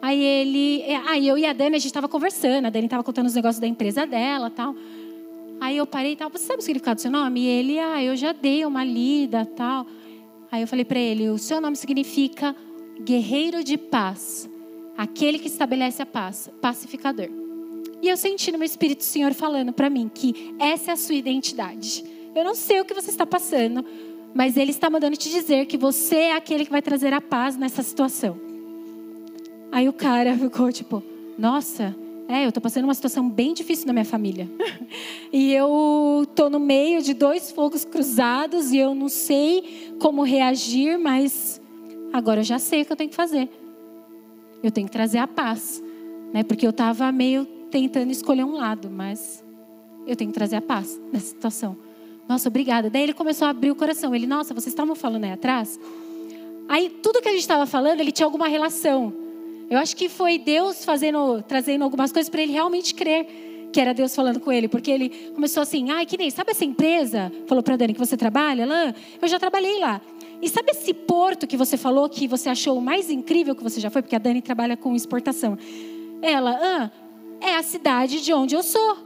Aí 0.00 0.22
ele, 0.22 0.80
é, 0.82 0.96
aí 1.06 1.28
eu 1.28 1.36
e 1.36 1.44
a 1.44 1.52
Dani, 1.52 1.76
a 1.76 1.78
gente 1.78 1.88
estava 1.88 2.08
conversando, 2.08 2.64
a 2.64 2.70
Dani 2.70 2.86
estava 2.86 3.04
contando 3.04 3.26
os 3.26 3.34
negócios 3.34 3.60
da 3.60 3.66
empresa 3.66 4.06
dela 4.06 4.48
tal. 4.48 4.74
Aí 5.60 5.76
eu 5.76 5.86
parei 5.86 6.12
e 6.12 6.16
tal, 6.16 6.30
você 6.30 6.46
sabe 6.46 6.60
o 6.60 6.62
significado 6.62 6.94
do 6.94 7.02
seu 7.02 7.10
nome? 7.10 7.42
E 7.42 7.46
ele, 7.46 7.78
ah, 7.78 8.02
eu 8.02 8.16
já 8.16 8.32
dei 8.32 8.64
uma 8.64 8.82
lida 8.82 9.44
tal. 9.44 9.86
Aí 10.50 10.62
eu 10.62 10.66
falei 10.66 10.86
para 10.86 10.98
ele: 10.98 11.28
O 11.28 11.36
seu 11.36 11.60
nome 11.60 11.76
significa 11.76 12.56
guerreiro 13.02 13.62
de 13.62 13.76
paz, 13.76 14.48
aquele 14.96 15.38
que 15.38 15.48
estabelece 15.48 16.00
a 16.00 16.06
paz, 16.06 16.48
pacificador. 16.62 17.28
E 18.00 18.08
eu 18.08 18.16
senti 18.16 18.50
no 18.50 18.56
meu 18.56 18.64
espírito 18.64 19.00
o 19.00 19.04
Senhor 19.04 19.34
falando 19.34 19.74
para 19.74 19.90
mim 19.90 20.10
que 20.12 20.54
essa 20.58 20.92
é 20.92 20.94
a 20.94 20.96
sua 20.96 21.16
identidade. 21.16 22.02
Eu 22.34 22.44
não 22.44 22.54
sei 22.54 22.80
o 22.80 22.84
que 22.86 22.94
você 22.94 23.10
está 23.10 23.26
passando, 23.26 23.84
mas 24.36 24.54
Ele 24.58 24.70
está 24.70 24.90
mandando 24.90 25.16
te 25.16 25.30
dizer 25.30 25.64
que 25.64 25.78
você 25.78 26.16
é 26.16 26.36
aquele 26.36 26.66
que 26.66 26.70
vai 26.70 26.82
trazer 26.82 27.10
a 27.14 27.22
paz 27.22 27.56
nessa 27.56 27.82
situação. 27.82 28.38
Aí 29.72 29.88
o 29.88 29.94
cara 29.94 30.36
ficou 30.36 30.70
tipo, 30.70 31.02
nossa, 31.38 31.96
é, 32.28 32.46
eu 32.46 32.52
tô 32.52 32.60
passando 32.60 32.84
uma 32.84 32.92
situação 32.92 33.30
bem 33.30 33.54
difícil 33.54 33.86
na 33.86 33.94
minha 33.94 34.04
família. 34.04 34.46
e 35.32 35.54
eu 35.54 36.26
tô 36.34 36.50
no 36.50 36.60
meio 36.60 37.00
de 37.00 37.14
dois 37.14 37.50
fogos 37.50 37.86
cruzados 37.86 38.72
e 38.72 38.76
eu 38.76 38.94
não 38.94 39.08
sei 39.08 39.94
como 39.98 40.22
reagir, 40.22 40.98
mas 40.98 41.58
agora 42.12 42.40
eu 42.40 42.44
já 42.44 42.58
sei 42.58 42.82
o 42.82 42.84
que 42.84 42.92
eu 42.92 42.96
tenho 42.96 43.08
que 43.08 43.16
fazer. 43.16 43.48
Eu 44.62 44.70
tenho 44.70 44.86
que 44.86 44.92
trazer 44.92 45.16
a 45.16 45.26
paz, 45.26 45.82
né? 46.34 46.42
Porque 46.42 46.66
eu 46.66 46.74
tava 46.74 47.10
meio 47.10 47.46
tentando 47.70 48.12
escolher 48.12 48.44
um 48.44 48.52
lado, 48.52 48.90
mas 48.90 49.42
eu 50.06 50.14
tenho 50.14 50.30
que 50.30 50.36
trazer 50.36 50.56
a 50.56 50.62
paz 50.62 51.00
nessa 51.10 51.28
situação. 51.28 51.85
Nossa, 52.28 52.48
obrigada. 52.48 52.90
Daí 52.90 53.02
ele 53.02 53.12
começou 53.12 53.46
a 53.46 53.50
abrir 53.50 53.70
o 53.70 53.74
coração. 53.74 54.14
Ele, 54.14 54.26
nossa, 54.26 54.52
vocês 54.52 54.72
estavam 54.72 54.94
falando 54.94 55.24
aí 55.24 55.32
atrás? 55.32 55.78
Aí 56.68 56.90
tudo 57.02 57.22
que 57.22 57.28
a 57.28 57.32
gente 57.32 57.40
estava 57.40 57.66
falando, 57.66 58.00
ele 58.00 58.10
tinha 58.10 58.26
alguma 58.26 58.48
relação. 58.48 59.12
Eu 59.70 59.78
acho 59.78 59.96
que 59.96 60.08
foi 60.08 60.38
Deus 60.38 60.84
fazendo, 60.84 61.42
trazendo 61.42 61.82
algumas 61.82 62.12
coisas 62.12 62.28
para 62.28 62.42
ele 62.42 62.52
realmente 62.52 62.94
crer 62.94 63.26
que 63.72 63.80
era 63.80 63.92
Deus 63.92 64.14
falando 64.14 64.40
com 64.40 64.50
ele, 64.50 64.68
porque 64.68 64.90
ele 64.90 65.10
começou 65.34 65.62
assim, 65.62 65.90
ai, 65.90 66.06
que 66.06 66.16
nem, 66.16 66.30
sabe 66.30 66.50
essa 66.50 66.64
empresa? 66.64 67.30
Falou 67.46 67.62
para 67.62 67.76
Dani 67.76 67.92
que 67.92 67.98
você 67.98 68.16
trabalha 68.16 68.64
lá? 68.64 68.94
Eu 69.20 69.28
já 69.28 69.38
trabalhei 69.38 69.78
lá. 69.78 70.00
E 70.40 70.48
sabe 70.48 70.70
esse 70.70 70.94
porto 70.94 71.46
que 71.46 71.58
você 71.58 71.76
falou 71.76 72.08
que 72.08 72.26
você 72.26 72.48
achou 72.48 72.78
o 72.78 72.80
mais 72.80 73.10
incrível 73.10 73.54
que 73.54 73.62
você 73.62 73.78
já 73.78 73.90
foi? 73.90 74.00
Porque 74.00 74.16
a 74.16 74.18
Dani 74.18 74.40
trabalha 74.40 74.78
com 74.78 74.96
exportação. 74.96 75.58
Ela, 76.22 76.58
ah, 76.58 76.90
é 77.38 77.56
a 77.56 77.62
cidade 77.62 78.22
de 78.22 78.32
onde 78.32 78.54
eu 78.54 78.62
sou. 78.62 79.05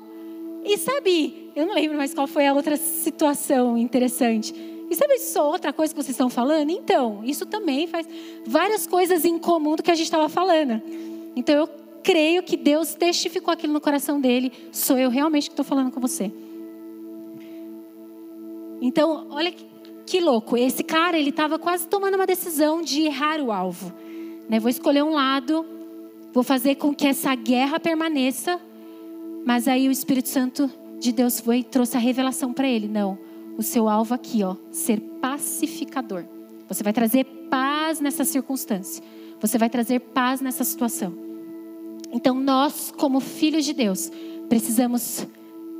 E 0.65 0.77
sabe, 0.79 1.51
eu 1.55 1.67
não 1.67 1.75
lembro 1.75 1.97
mais 1.97 2.13
qual 2.13 2.27
foi 2.27 2.47
a 2.47 2.53
outra 2.53 2.77
situação 2.77 3.77
interessante. 3.77 4.55
E 4.91 4.95
sabe 4.95 5.19
só 5.19 5.49
outra 5.49 5.73
coisa 5.73 5.95
que 5.95 6.03
vocês 6.03 6.15
estão 6.15 6.29
falando? 6.29 6.71
Então, 6.71 7.21
isso 7.25 7.47
também 7.47 7.87
faz 7.87 8.09
várias 8.45 8.87
coisas 8.87 9.25
em 9.25 9.39
comum 9.39 9.77
do 9.77 9.83
que 9.83 9.91
a 9.91 9.95
gente 9.95 10.07
estava 10.07 10.29
falando. 10.29 10.83
Então, 11.37 11.55
eu 11.55 11.69
creio 12.03 12.43
que 12.43 12.57
Deus 12.57 12.95
testificou 12.95 13.53
aquilo 13.53 13.73
no 13.73 13.81
coração 13.81 14.21
dele. 14.21 14.53
Sou 14.73 14.99
eu 14.99 15.09
realmente 15.09 15.49
que 15.49 15.53
estou 15.53 15.65
falando 15.65 15.93
com 15.93 16.01
você. 16.01 16.33
Então, 18.81 19.29
olha 19.31 19.53
que, 19.53 19.65
que 20.07 20.21
louco. 20.21 20.57
Esse 20.57 20.83
cara, 20.83 21.19
ele 21.19 21.31
estava 21.31 21.59
quase 21.59 21.87
tomando 21.87 22.15
uma 22.15 22.27
decisão 22.27 22.83
de 22.83 23.03
errar 23.03 23.41
o 23.41 23.53
alvo. 23.53 23.93
Né? 24.49 24.59
Vou 24.59 24.71
escolher 24.71 25.05
um 25.05 25.15
lado, 25.15 25.65
vou 26.33 26.43
fazer 26.43 26.75
com 26.77 26.93
que 26.93 27.07
essa 27.07 27.35
guerra 27.35 27.79
permaneça. 27.79 28.61
Mas 29.45 29.67
aí 29.67 29.89
o 29.89 29.91
Espírito 29.91 30.29
Santo 30.29 30.71
de 30.99 31.13
Deus 31.13 31.41
foi 31.41 31.59
e 31.59 31.65
trouxe 31.65 31.97
a 31.97 32.01
revelação 32.01 32.53
para 32.53 32.69
ele. 32.69 32.89
Não 32.89 33.19
o 33.61 33.63
seu 33.63 33.91
alvo 33.91 34.15
aqui, 34.15 34.43
ó, 34.43 34.57
ser 34.71 34.99
pacificador. 35.21 36.25
Você 36.67 36.83
vai 36.83 36.95
trazer 36.95 37.25
paz 37.51 38.01
nessa 38.01 38.25
circunstância. 38.25 39.05
Você 39.39 39.59
vai 39.59 39.69
trazer 39.69 40.01
paz 40.01 40.41
nessa 40.41 40.65
situação. 40.65 41.13
Então, 42.11 42.41
nós, 42.41 42.91
como 42.97 43.21
filhos 43.21 43.67
de 43.67 43.75
Deus, 43.75 44.11
precisamos 44.49 45.27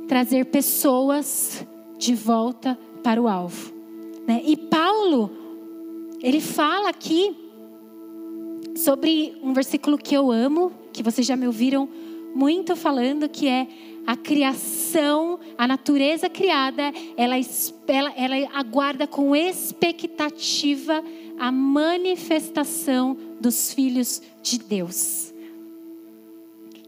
trazer 0.07 0.45
pessoas 0.45 1.65
de 1.97 2.13
volta 2.13 2.77
para 3.01 3.19
o 3.19 3.27
alvo. 3.27 3.73
Né? 4.27 4.43
E 4.45 4.55
Paulo, 4.55 5.31
ele 6.21 6.39
fala 6.39 6.89
aqui 6.89 7.35
sobre 8.75 9.35
um 9.41 9.53
versículo 9.53 9.97
que 9.97 10.15
eu 10.15 10.31
amo, 10.31 10.71
que 10.93 11.01
vocês 11.01 11.25
já 11.25 11.35
me 11.35 11.47
ouviram 11.47 11.89
muito 12.33 12.75
falando, 12.75 13.29
que 13.29 13.47
é 13.47 13.67
a 14.05 14.15
criação, 14.15 15.39
a 15.57 15.67
natureza 15.67 16.29
criada, 16.29 16.91
ela, 17.15 17.35
ela, 17.87 18.13
ela 18.15 18.49
aguarda 18.53 19.05
com 19.05 19.35
expectativa 19.35 21.03
a 21.39 21.51
manifestação 21.51 23.17
dos 23.39 23.73
filhos 23.73 24.21
de 24.41 24.59
Deus. 24.59 25.33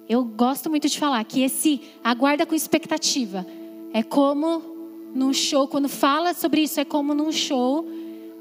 Eu 0.08 0.24
gosto 0.24 0.70
muito 0.70 0.88
de 0.88 1.00
falar 1.00 1.24
que 1.24 1.42
esse 1.42 1.82
aguarda 2.04 2.46
com 2.46 2.54
expectativa 2.54 3.46
é 3.94 4.04
como 4.04 4.62
num 5.14 5.32
show, 5.32 5.68
quando 5.68 5.88
fala 5.88 6.34
sobre 6.34 6.62
isso, 6.62 6.80
é 6.80 6.86
como 6.86 7.14
num 7.14 7.32
show, 7.32 7.88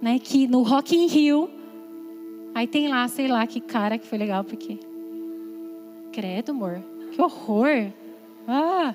né, 0.00 0.18
que 0.18 0.46
no 0.46 0.62
Rock 0.62 0.96
in 0.96 1.06
Rio, 1.06 1.48
aí 2.54 2.66
tem 2.66 2.88
lá, 2.88 3.06
sei 3.08 3.28
lá, 3.28 3.46
que 3.46 3.60
cara 3.60 3.98
que 3.98 4.06
foi 4.06 4.18
legal, 4.18 4.42
porque... 4.42 4.78
Credo, 6.10 6.50
amor, 6.50 6.82
que 7.12 7.22
horror. 7.22 7.92
Ah, 8.48 8.94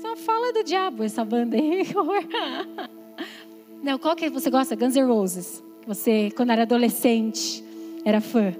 só 0.00 0.16
fala 0.16 0.52
do 0.52 0.64
diabo 0.64 1.04
essa 1.04 1.24
banda 1.24 1.56
aí. 1.56 1.86
Não, 3.82 3.98
qual 3.98 4.16
que 4.16 4.28
você 4.30 4.50
gosta? 4.50 4.74
Guns 4.74 4.96
N' 4.96 5.06
Roses. 5.06 5.62
Você, 5.86 6.30
quando 6.36 6.50
era 6.50 6.62
adolescente, 6.62 7.62
era 8.04 8.20
fã. 8.20 8.54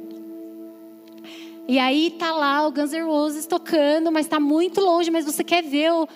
E 1.67 1.79
aí 1.79 2.11
tá 2.19 2.33
lá 2.33 2.67
o 2.67 2.73
Guns 2.73 2.93
N' 2.93 3.05
Roses 3.05 3.47
tocando, 3.47 4.11
mas 4.13 4.27
tá 4.27 4.39
muito 4.39 4.81
longe, 4.81 5.11
mas 5.11 5.25
você 5.25 5.43
quer 5.43 5.63
ver 5.63 5.93
o 5.93 6.09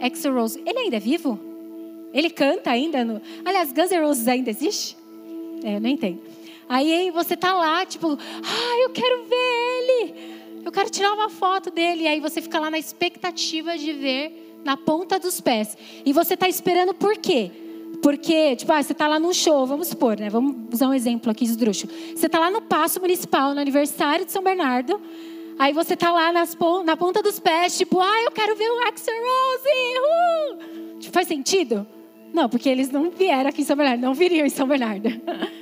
Axl 0.00 0.32
Rose. 0.32 0.62
Ele 0.66 0.78
ainda 0.78 0.96
é 0.96 1.00
vivo? 1.00 1.38
Ele 2.12 2.28
canta 2.28 2.70
ainda? 2.70 3.04
No... 3.04 3.20
Aliás, 3.44 3.72
Guns 3.72 3.90
N' 3.90 4.00
Roses 4.00 4.28
ainda 4.28 4.50
existe? 4.50 4.96
É, 5.64 5.76
eu 5.76 5.80
nem 5.80 5.94
entendo. 5.94 6.20
Aí 6.68 7.10
você 7.10 7.36
tá 7.36 7.54
lá, 7.54 7.84
tipo, 7.86 8.08
ah, 8.12 8.80
eu 8.82 8.90
quero 8.90 9.24
ver 9.24 9.34
ele. 9.34 10.29
Eu 10.70 10.72
quero 10.72 10.88
tirar 10.88 11.12
uma 11.12 11.28
foto 11.28 11.68
dele. 11.68 12.04
E 12.04 12.06
aí 12.06 12.20
você 12.20 12.40
fica 12.40 12.60
lá 12.60 12.70
na 12.70 12.78
expectativa 12.78 13.76
de 13.76 13.92
ver 13.92 14.60
na 14.64 14.76
ponta 14.76 15.18
dos 15.18 15.40
pés. 15.40 15.76
E 16.06 16.12
você 16.12 16.34
está 16.34 16.48
esperando 16.48 16.94
por 16.94 17.16
quê? 17.18 17.50
Porque, 18.00 18.54
tipo, 18.54 18.72
ah, 18.72 18.80
você 18.80 18.92
está 18.92 19.08
lá 19.08 19.18
num 19.18 19.32
show, 19.34 19.66
vamos 19.66 19.88
supor, 19.88 20.16
né? 20.16 20.30
Vamos 20.30 20.72
usar 20.72 20.86
um 20.86 20.94
exemplo 20.94 21.28
aqui 21.28 21.44
esdrúxulo. 21.44 21.92
Você 22.14 22.26
está 22.26 22.38
lá 22.38 22.52
no 22.52 22.62
Paço 22.62 23.00
Municipal, 23.00 23.52
no 23.52 23.60
aniversário 23.60 24.24
de 24.24 24.30
São 24.30 24.44
Bernardo. 24.44 25.00
Aí 25.58 25.72
você 25.72 25.94
está 25.94 26.12
lá 26.12 26.32
nas, 26.32 26.56
na 26.84 26.96
ponta 26.96 27.20
dos 27.20 27.40
pés, 27.40 27.76
tipo, 27.76 27.98
ah, 27.98 28.22
eu 28.22 28.30
quero 28.30 28.54
ver 28.54 28.70
o 28.70 28.78
Axel 28.86 29.12
Rose. 29.12 30.62
Uh! 30.94 30.98
Tipo, 31.00 31.12
faz 31.12 31.26
sentido? 31.26 31.84
Não, 32.32 32.48
porque 32.48 32.68
eles 32.68 32.90
não 32.90 33.10
vieram 33.10 33.50
aqui 33.50 33.62
em 33.62 33.64
São 33.64 33.74
Bernardo, 33.74 34.00
não 34.00 34.14
viriam 34.14 34.46
em 34.46 34.50
São 34.50 34.68
Bernardo. 34.68 35.08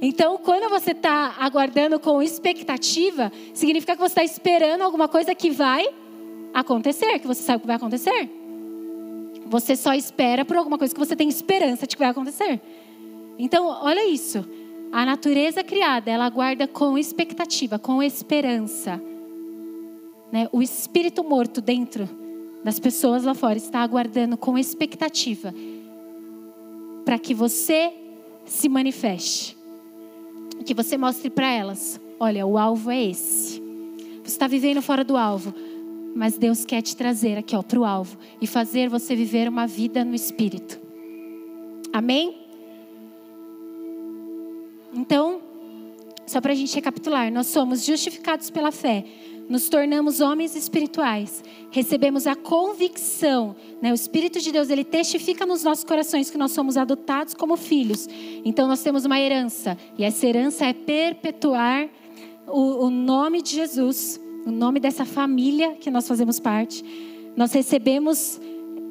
Então, 0.00 0.36
quando 0.38 0.68
você 0.68 0.90
está 0.90 1.34
aguardando 1.38 1.98
com 1.98 2.22
expectativa, 2.22 3.32
significa 3.54 3.94
que 3.94 4.00
você 4.00 4.20
está 4.20 4.24
esperando 4.24 4.82
alguma 4.82 5.08
coisa 5.08 5.34
que 5.34 5.50
vai 5.50 5.88
acontecer, 6.52 7.18
que 7.18 7.26
você 7.26 7.42
sabe 7.42 7.60
que 7.60 7.66
vai 7.66 7.76
acontecer. 7.76 8.30
Você 9.46 9.74
só 9.74 9.94
espera 9.94 10.44
por 10.44 10.56
alguma 10.56 10.76
coisa 10.76 10.92
que 10.92 11.00
você 11.00 11.16
tem 11.16 11.28
esperança 11.28 11.86
de 11.86 11.96
que 11.96 12.02
vai 12.02 12.10
acontecer. 12.10 12.60
Então, 13.38 13.66
olha 13.66 14.06
isso. 14.08 14.44
A 14.92 15.04
natureza 15.06 15.64
criada, 15.64 16.10
ela 16.10 16.26
aguarda 16.26 16.68
com 16.68 16.98
expectativa, 16.98 17.78
com 17.78 18.02
esperança. 18.02 19.00
Né? 20.30 20.48
O 20.52 20.60
espírito 20.60 21.24
morto 21.24 21.60
dentro 21.60 22.08
das 22.62 22.78
pessoas 22.78 23.24
lá 23.24 23.34
fora 23.34 23.56
está 23.56 23.80
aguardando 23.80 24.36
com 24.36 24.58
expectativa 24.58 25.54
para 27.04 27.18
que 27.18 27.32
você 27.32 27.92
se 28.44 28.68
manifeste 28.68 29.55
que 30.64 30.74
você 30.74 30.96
mostre 30.96 31.30
para 31.30 31.50
elas: 31.50 32.00
olha, 32.18 32.46
o 32.46 32.58
alvo 32.58 32.90
é 32.90 33.04
esse. 33.04 33.62
Você 34.22 34.32
está 34.34 34.46
vivendo 34.46 34.82
fora 34.82 35.04
do 35.04 35.16
alvo, 35.16 35.54
mas 36.14 36.36
Deus 36.36 36.64
quer 36.64 36.82
te 36.82 36.96
trazer 36.96 37.38
aqui 37.38 37.54
para 37.64 37.78
o 37.78 37.84
alvo 37.84 38.18
e 38.40 38.46
fazer 38.46 38.88
você 38.88 39.14
viver 39.14 39.48
uma 39.48 39.66
vida 39.66 40.04
no 40.04 40.14
Espírito. 40.14 40.80
Amém? 41.92 42.36
Então, 44.92 45.40
só 46.26 46.40
para 46.40 46.52
a 46.52 46.54
gente 46.54 46.74
recapitular, 46.74 47.30
nós 47.30 47.46
somos 47.46 47.84
justificados 47.84 48.50
pela 48.50 48.72
fé 48.72 49.04
nos 49.48 49.68
tornamos 49.68 50.20
homens 50.20 50.56
espirituais, 50.56 51.42
recebemos 51.70 52.26
a 52.26 52.34
convicção, 52.34 53.54
né? 53.80 53.92
o 53.92 53.94
Espírito 53.94 54.40
de 54.40 54.50
Deus 54.50 54.70
ele 54.70 54.84
testifica 54.84 55.46
nos 55.46 55.62
nossos 55.62 55.84
corações 55.84 56.30
que 56.30 56.38
nós 56.38 56.52
somos 56.52 56.76
adotados 56.76 57.34
como 57.34 57.56
filhos. 57.56 58.08
Então 58.44 58.66
nós 58.66 58.82
temos 58.82 59.04
uma 59.04 59.20
herança 59.20 59.78
e 59.96 60.04
essa 60.04 60.26
herança 60.26 60.64
é 60.64 60.72
perpetuar 60.72 61.88
o, 62.46 62.86
o 62.86 62.90
nome 62.90 63.42
de 63.42 63.54
Jesus, 63.54 64.20
o 64.44 64.50
nome 64.50 64.80
dessa 64.80 65.04
família 65.04 65.74
que 65.74 65.90
nós 65.90 66.06
fazemos 66.08 66.40
parte. 66.40 66.84
Nós 67.36 67.52
recebemos 67.52 68.40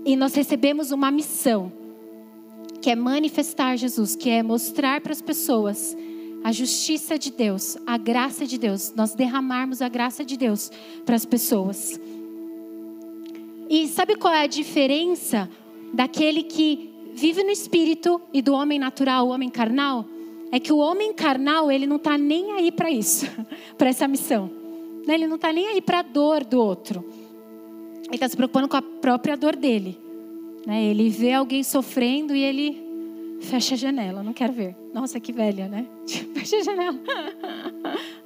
e 0.06 0.16
nós 0.16 0.36
recebemos 0.36 0.91
uma 0.91 1.12
missão 1.12 1.72
que 2.82 2.91
é 2.91 2.95
manifestar 2.95 3.76
Jesus, 3.76 4.16
que 4.16 4.30
é 4.30 4.43
mostrar 4.43 5.01
para 5.01 5.12
as 5.12 5.22
pessoas 5.22 5.97
a 6.46 6.52
justiça 6.52 7.18
de 7.18 7.32
Deus, 7.32 7.76
a 7.88 7.98
graça 7.98 8.46
de 8.46 8.60
Deus, 8.60 8.93
nós 8.96 9.16
derramarmos 9.16 9.82
a 9.82 9.89
graça 9.89 10.24
de 10.24 10.38
Deus 10.38 10.72
para 11.04 11.16
as 11.16 11.26
pessoas. 11.26 12.00
E 13.68 13.88
sabe 13.88 14.16
qual 14.16 14.32
é 14.32 14.43
a 14.43 14.48
diferença 14.48 15.50
daquele 15.91 16.43
que 16.43 16.88
vive 17.16 17.43
no 17.43 17.50
espírito 17.50 18.22
e 18.32 18.43
do 18.43 18.54
homem 18.54 18.78
natural, 18.78 19.26
o 19.26 19.32
homem 19.32 19.50
carnal? 19.50 20.06
É 20.52 20.60
que 20.60 20.72
o 20.72 20.78
homem 20.78 21.16
carnal, 21.16 21.72
ele 21.72 21.88
não 21.88 21.96
está 21.96 22.16
nem 22.16 22.52
aí 22.52 22.72
para 22.72 22.91
isso, 22.91 23.26
para 23.76 23.89
essa 23.89 24.08
missão. 24.08 24.48
Né? 25.08 25.16
Ele 25.16 25.26
não 25.26 25.38
está 25.38 25.52
nem 25.52 25.70
aí 25.70 25.82
para 25.82 26.02
a 26.02 26.04
dor 26.04 26.43
do 26.43 26.62
outro. 26.62 27.04
Ele 28.06 28.18
está 28.18 28.30
se 28.30 28.38
preocupando 28.38 28.68
com 28.68 28.78
a 28.78 28.84
própria 28.84 29.36
dor 29.36 29.56
dele. 29.56 29.98
Né? 30.64 30.84
Ele 30.84 31.10
vê 31.10 31.34
alguém 31.34 31.64
sofrendo 31.64 32.36
e 32.36 32.43
ele 32.43 32.85
Fecha 33.42 33.76
a 33.76 33.78
janela, 33.78 34.24
não 34.24 34.34
quero 34.34 34.54
ver. 34.54 34.76
Nossa, 34.94 35.20
que 35.20 35.32
velha, 35.32 35.68
né? 35.68 35.86
Fecha 36.34 36.58
a 36.58 36.64
janela. 36.64 37.00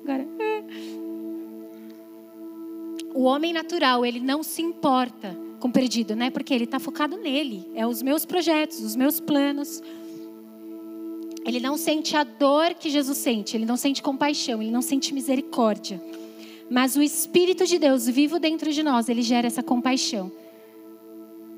Agora. 0.03 0.27
É. 0.39 0.63
O 3.13 3.23
homem 3.23 3.51
natural, 3.51 4.05
ele 4.05 4.19
não 4.19 4.43
se 4.43 4.61
importa 4.61 5.35
com 5.59 5.67
o 5.67 5.71
perdido, 5.71 6.15
né? 6.15 6.29
Porque 6.29 6.53
ele 6.53 6.63
está 6.63 6.79
focado 6.79 7.17
nele. 7.17 7.69
É 7.75 7.85
os 7.85 8.01
meus 8.01 8.25
projetos, 8.25 8.81
os 8.81 8.95
meus 8.95 9.19
planos. 9.19 9.81
Ele 11.45 11.59
não 11.59 11.77
sente 11.77 12.15
a 12.15 12.23
dor 12.23 12.75
que 12.75 12.89
Jesus 12.89 13.17
sente, 13.17 13.57
ele 13.57 13.65
não 13.65 13.75
sente 13.75 14.01
compaixão, 14.01 14.61
ele 14.61 14.71
não 14.71 14.81
sente 14.81 15.13
misericórdia. 15.13 16.01
Mas 16.69 16.95
o 16.95 17.01
Espírito 17.01 17.65
de 17.65 17.79
Deus 17.79 18.07
vivo 18.07 18.39
dentro 18.39 18.71
de 18.71 18.83
nós, 18.83 19.09
ele 19.09 19.23
gera 19.23 19.47
essa 19.47 19.63
compaixão. 19.63 20.31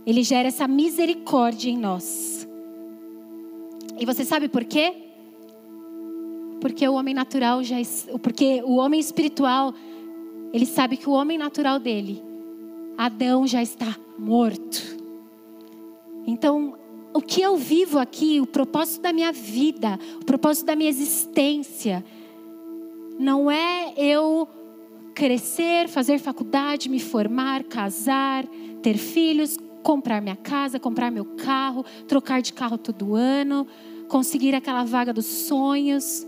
Ele 0.06 0.24
gera 0.24 0.48
essa 0.48 0.68
misericórdia 0.68 1.70
em 1.70 1.78
nós. 1.78 2.48
E 4.02 4.06
você 4.06 4.26
sabe 4.26 4.50
por 4.50 4.66
quê? 4.66 4.96
Porque 6.60 6.88
o 6.88 6.96
homem 6.96 7.14
natural 7.14 7.64
já 7.64 7.76
porque 8.24 8.64
o 8.66 8.78
homem 8.78 9.00
espiritual, 9.00 9.76
ele 10.52 10.66
sabe 10.66 10.98
que 10.98 11.08
o 11.08 11.12
homem 11.12 11.38
natural 11.38 11.78
dele, 11.78 12.20
Adão 12.98 13.46
já 13.46 13.62
está 13.62 13.96
morto. 14.18 14.98
Então, 16.26 16.76
o 17.14 17.22
que 17.22 17.44
eu 17.44 17.56
vivo 17.56 18.00
aqui, 18.00 18.42
o 18.42 18.48
propósito 18.48 19.04
da 19.04 19.14
minha 19.14 19.32
vida, 19.32 20.00
o 20.20 20.26
propósito 20.26 20.66
da 20.66 20.76
minha 20.76 20.90
existência, 20.90 22.04
não 23.20 23.52
é 23.52 23.94
eu 23.96 24.48
crescer, 25.14 25.88
fazer 25.88 26.18
faculdade, 26.18 26.90
me 26.90 27.00
formar, 27.00 27.66
casar, 27.66 28.48
ter 28.82 28.98
filhos, 28.98 29.60
comprar 29.84 30.22
minha 30.22 30.36
casa, 30.36 30.80
comprar 30.80 31.12
meu 31.12 31.26
carro, 31.26 31.86
trocar 32.08 32.42
de 32.42 32.52
carro 32.52 32.80
todo 32.80 33.16
ano, 33.16 33.68
conseguir 34.12 34.54
aquela 34.54 34.84
vaga 34.84 35.14
dos 35.14 35.26
sonhos, 35.26 36.28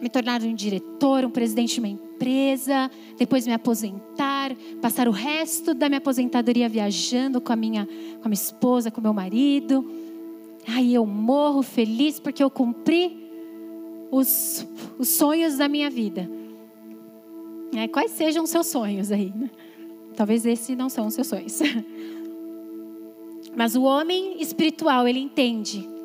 me 0.00 0.08
tornar 0.08 0.40
um 0.40 0.54
diretor, 0.54 1.24
um 1.24 1.30
presidente 1.30 1.74
de 1.74 1.80
uma 1.80 1.88
empresa, 1.88 2.88
depois 3.18 3.44
me 3.44 3.52
aposentar, 3.52 4.54
passar 4.80 5.08
o 5.08 5.10
resto 5.10 5.74
da 5.74 5.88
minha 5.88 5.98
aposentadoria 5.98 6.68
viajando 6.68 7.40
com 7.40 7.52
a 7.52 7.56
minha, 7.56 7.86
com 7.86 8.22
a 8.22 8.28
minha 8.28 8.34
esposa, 8.34 8.88
com 8.88 9.00
o 9.00 9.02
meu 9.02 9.12
marido. 9.12 9.84
Aí 10.68 10.94
eu 10.94 11.04
morro 11.04 11.60
feliz 11.60 12.20
porque 12.20 12.40
eu 12.40 12.50
cumpri 12.50 13.28
os, 14.08 14.64
os 15.00 15.08
sonhos 15.08 15.56
da 15.56 15.66
minha 15.66 15.90
vida. 15.90 16.30
É, 17.74 17.88
quais 17.88 18.12
sejam 18.12 18.44
os 18.44 18.50
seus 18.50 18.68
sonhos 18.68 19.10
aí? 19.10 19.32
Né? 19.34 19.50
Talvez 20.14 20.46
esses 20.46 20.76
não 20.76 20.88
são 20.88 21.08
os 21.08 21.14
seus 21.14 21.26
sonhos. 21.26 21.58
Mas 23.56 23.74
o 23.74 23.82
homem 23.82 24.40
espiritual, 24.40 25.08
ele 25.08 25.18
entende: 25.18 25.95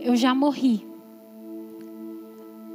eu 0.00 0.16
já 0.16 0.34
morri 0.34 0.84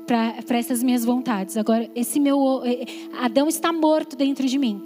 para 0.05 0.57
essas 0.57 0.81
minhas 0.81 1.05
vontades. 1.05 1.55
Agora, 1.55 1.89
esse 1.95 2.19
meu 2.19 2.61
Adão 3.19 3.47
está 3.47 3.71
morto 3.71 4.15
dentro 4.15 4.47
de 4.47 4.57
mim. 4.57 4.81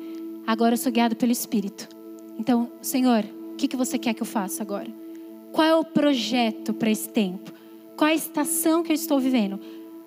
Agora 0.45 0.73
eu 0.73 0.77
sou 0.77 0.91
guiado 0.91 1.15
pelo 1.15 1.31
Espírito. 1.31 1.87
Então, 2.37 2.69
Senhor, 2.81 3.23
o 3.53 3.55
que, 3.55 3.67
que 3.67 3.77
você 3.77 3.97
quer 3.97 4.13
que 4.13 4.21
eu 4.21 4.25
faça 4.25 4.61
agora? 4.61 4.89
Qual 5.53 5.65
é 5.65 5.75
o 5.75 5.85
projeto 5.85 6.73
para 6.73 6.89
esse 6.89 7.07
tempo? 7.07 7.53
Qual 7.95 8.09
é 8.09 8.11
a 8.11 8.15
estação 8.15 8.83
que 8.83 8.91
eu 8.91 8.95
estou 8.95 9.19
vivendo? 9.19 9.59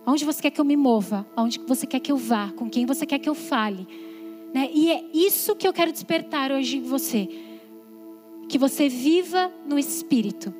Onde 0.07 0.25
você 0.25 0.43
quer 0.43 0.51
que 0.51 0.61
eu 0.61 0.65
me 0.65 0.77
mova? 0.77 1.27
Onde 1.37 1.59
você 1.61 1.87
quer 1.87 2.01
que 2.01 2.13
eu 2.13 2.17
vá? 2.17 2.53
Com 2.53 2.69
quem 2.69 2.85
você 2.85 3.07
quer 3.07 3.19
que 3.19 3.29
eu 3.29 3.35
fale? 3.35 3.89
Né? 4.53 4.69
E 4.73 4.91
é 4.91 5.05
isso 5.15 5.57
que 5.57 5.67
eu 5.67 5.73
quero 5.73 5.93
despertar 5.93 6.53
hoje 6.53 6.79
em 6.79 6.83
você. 6.83 7.29
Que 8.49 8.59
você 8.59 8.89
viva 8.89 9.51
no 9.67 9.79
Espírito. 9.79 10.53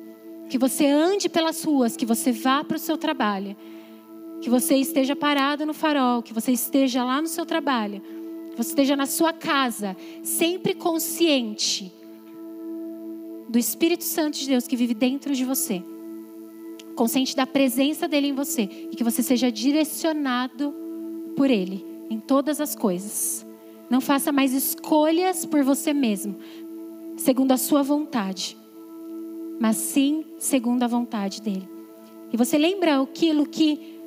Que 0.49 0.57
você 0.57 0.85
ande 0.85 1.29
pelas 1.29 1.63
ruas, 1.63 1.95
que 1.97 2.05
você 2.05 2.31
vá 2.31 2.63
para 2.63 2.77
o 2.77 2.79
seu 2.79 2.97
trabalho. 2.97 3.55
Que 4.41 4.49
você 4.49 4.75
esteja 4.75 5.15
parado 5.15 5.65
no 5.65 5.73
farol, 5.73 6.21
que 6.21 6.33
você 6.33 6.51
esteja 6.51 7.03
lá 7.03 7.21
no 7.21 7.27
seu 7.27 7.45
trabalho. 7.45 8.01
Que 8.51 8.57
você 8.57 8.69
esteja 8.69 8.95
na 8.95 9.05
sua 9.05 9.33
casa, 9.33 9.95
sempre 10.23 10.73
consciente 10.73 11.91
do 13.49 13.57
Espírito 13.57 14.03
Santo 14.03 14.37
de 14.37 14.47
Deus 14.47 14.67
que 14.67 14.75
vive 14.75 14.93
dentro 14.93 15.33
de 15.33 15.45
você. 15.45 15.83
Consciente 16.95 17.35
da 17.35 17.45
presença 17.45 18.07
dele 18.07 18.27
em 18.27 18.33
você. 18.33 18.63
E 18.63 18.95
que 18.95 19.03
você 19.03 19.21
seja 19.21 19.51
direcionado 19.51 20.73
por 21.35 21.49
ele 21.49 21.85
em 22.09 22.19
todas 22.19 22.59
as 22.59 22.75
coisas. 22.75 23.45
Não 23.89 24.01
faça 24.01 24.31
mais 24.31 24.53
escolhas 24.53 25.45
por 25.45 25.63
você 25.63 25.93
mesmo, 25.93 26.35
segundo 27.15 27.53
a 27.53 27.57
sua 27.57 27.81
vontade, 27.81 28.57
mas 29.59 29.77
sim 29.77 30.25
segundo 30.37 30.83
a 30.83 30.87
vontade 30.87 31.41
dele. 31.41 31.67
E 32.31 32.37
você 32.37 32.57
lembra 32.57 33.01
aquilo 33.01 33.45
que 33.45 33.97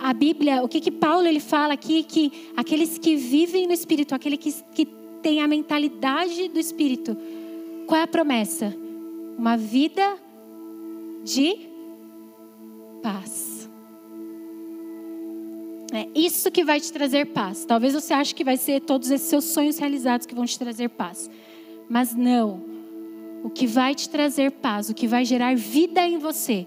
a 0.00 0.12
Bíblia, 0.12 0.62
o 0.62 0.68
que, 0.68 0.80
que 0.80 0.90
Paulo 0.90 1.26
ele 1.26 1.40
fala 1.40 1.74
aqui, 1.74 2.02
que 2.02 2.32
aqueles 2.56 2.98
que 2.98 3.16
vivem 3.16 3.66
no 3.66 3.72
Espírito, 3.72 4.14
aquele 4.14 4.36
que, 4.36 4.52
que 4.74 4.86
tem 5.22 5.40
a 5.40 5.48
mentalidade 5.48 6.48
do 6.48 6.58
Espírito, 6.58 7.16
qual 7.86 8.00
é 8.00 8.04
a 8.04 8.06
promessa? 8.06 8.74
Uma 9.36 9.56
vida 9.56 10.18
de 11.24 11.56
paz. 13.02 13.70
É 15.92 16.08
isso 16.14 16.50
que 16.50 16.64
vai 16.64 16.80
te 16.80 16.90
trazer 16.92 17.26
paz. 17.26 17.64
Talvez 17.66 17.92
você 17.92 18.14
ache 18.14 18.34
que 18.34 18.42
vai 18.42 18.56
ser 18.56 18.80
todos 18.80 19.10
esses 19.10 19.28
seus 19.28 19.44
sonhos 19.44 19.78
realizados 19.78 20.26
que 20.26 20.34
vão 20.34 20.46
te 20.46 20.58
trazer 20.58 20.88
paz. 20.88 21.30
Mas 21.88 22.14
não. 22.14 22.71
O 23.42 23.50
que 23.50 23.66
vai 23.66 23.94
te 23.94 24.08
trazer 24.08 24.50
paz, 24.52 24.88
o 24.88 24.94
que 24.94 25.06
vai 25.06 25.24
gerar 25.24 25.56
vida 25.56 26.06
em 26.06 26.18
você 26.18 26.66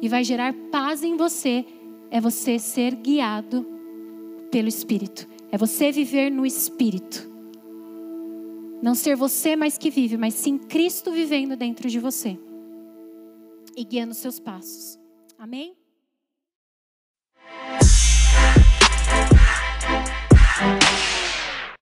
e 0.00 0.08
vai 0.08 0.24
gerar 0.24 0.54
paz 0.70 1.02
em 1.02 1.16
você 1.16 1.64
é 2.10 2.20
você 2.20 2.58
ser 2.58 2.94
guiado 2.94 3.66
pelo 4.50 4.68
Espírito. 4.68 5.26
É 5.50 5.58
você 5.58 5.90
viver 5.90 6.30
no 6.30 6.46
Espírito. 6.46 7.28
Não 8.82 8.94
ser 8.94 9.16
você 9.16 9.56
mais 9.56 9.76
que 9.76 9.90
vive, 9.90 10.16
mas 10.16 10.34
sim 10.34 10.58
Cristo 10.58 11.10
vivendo 11.12 11.56
dentro 11.56 11.88
de 11.88 11.98
você 11.98 12.38
e 13.76 13.84
guiando 13.84 14.14
seus 14.14 14.38
passos. 14.40 14.98
Amém? 15.38 15.74
Thank 20.60 21.09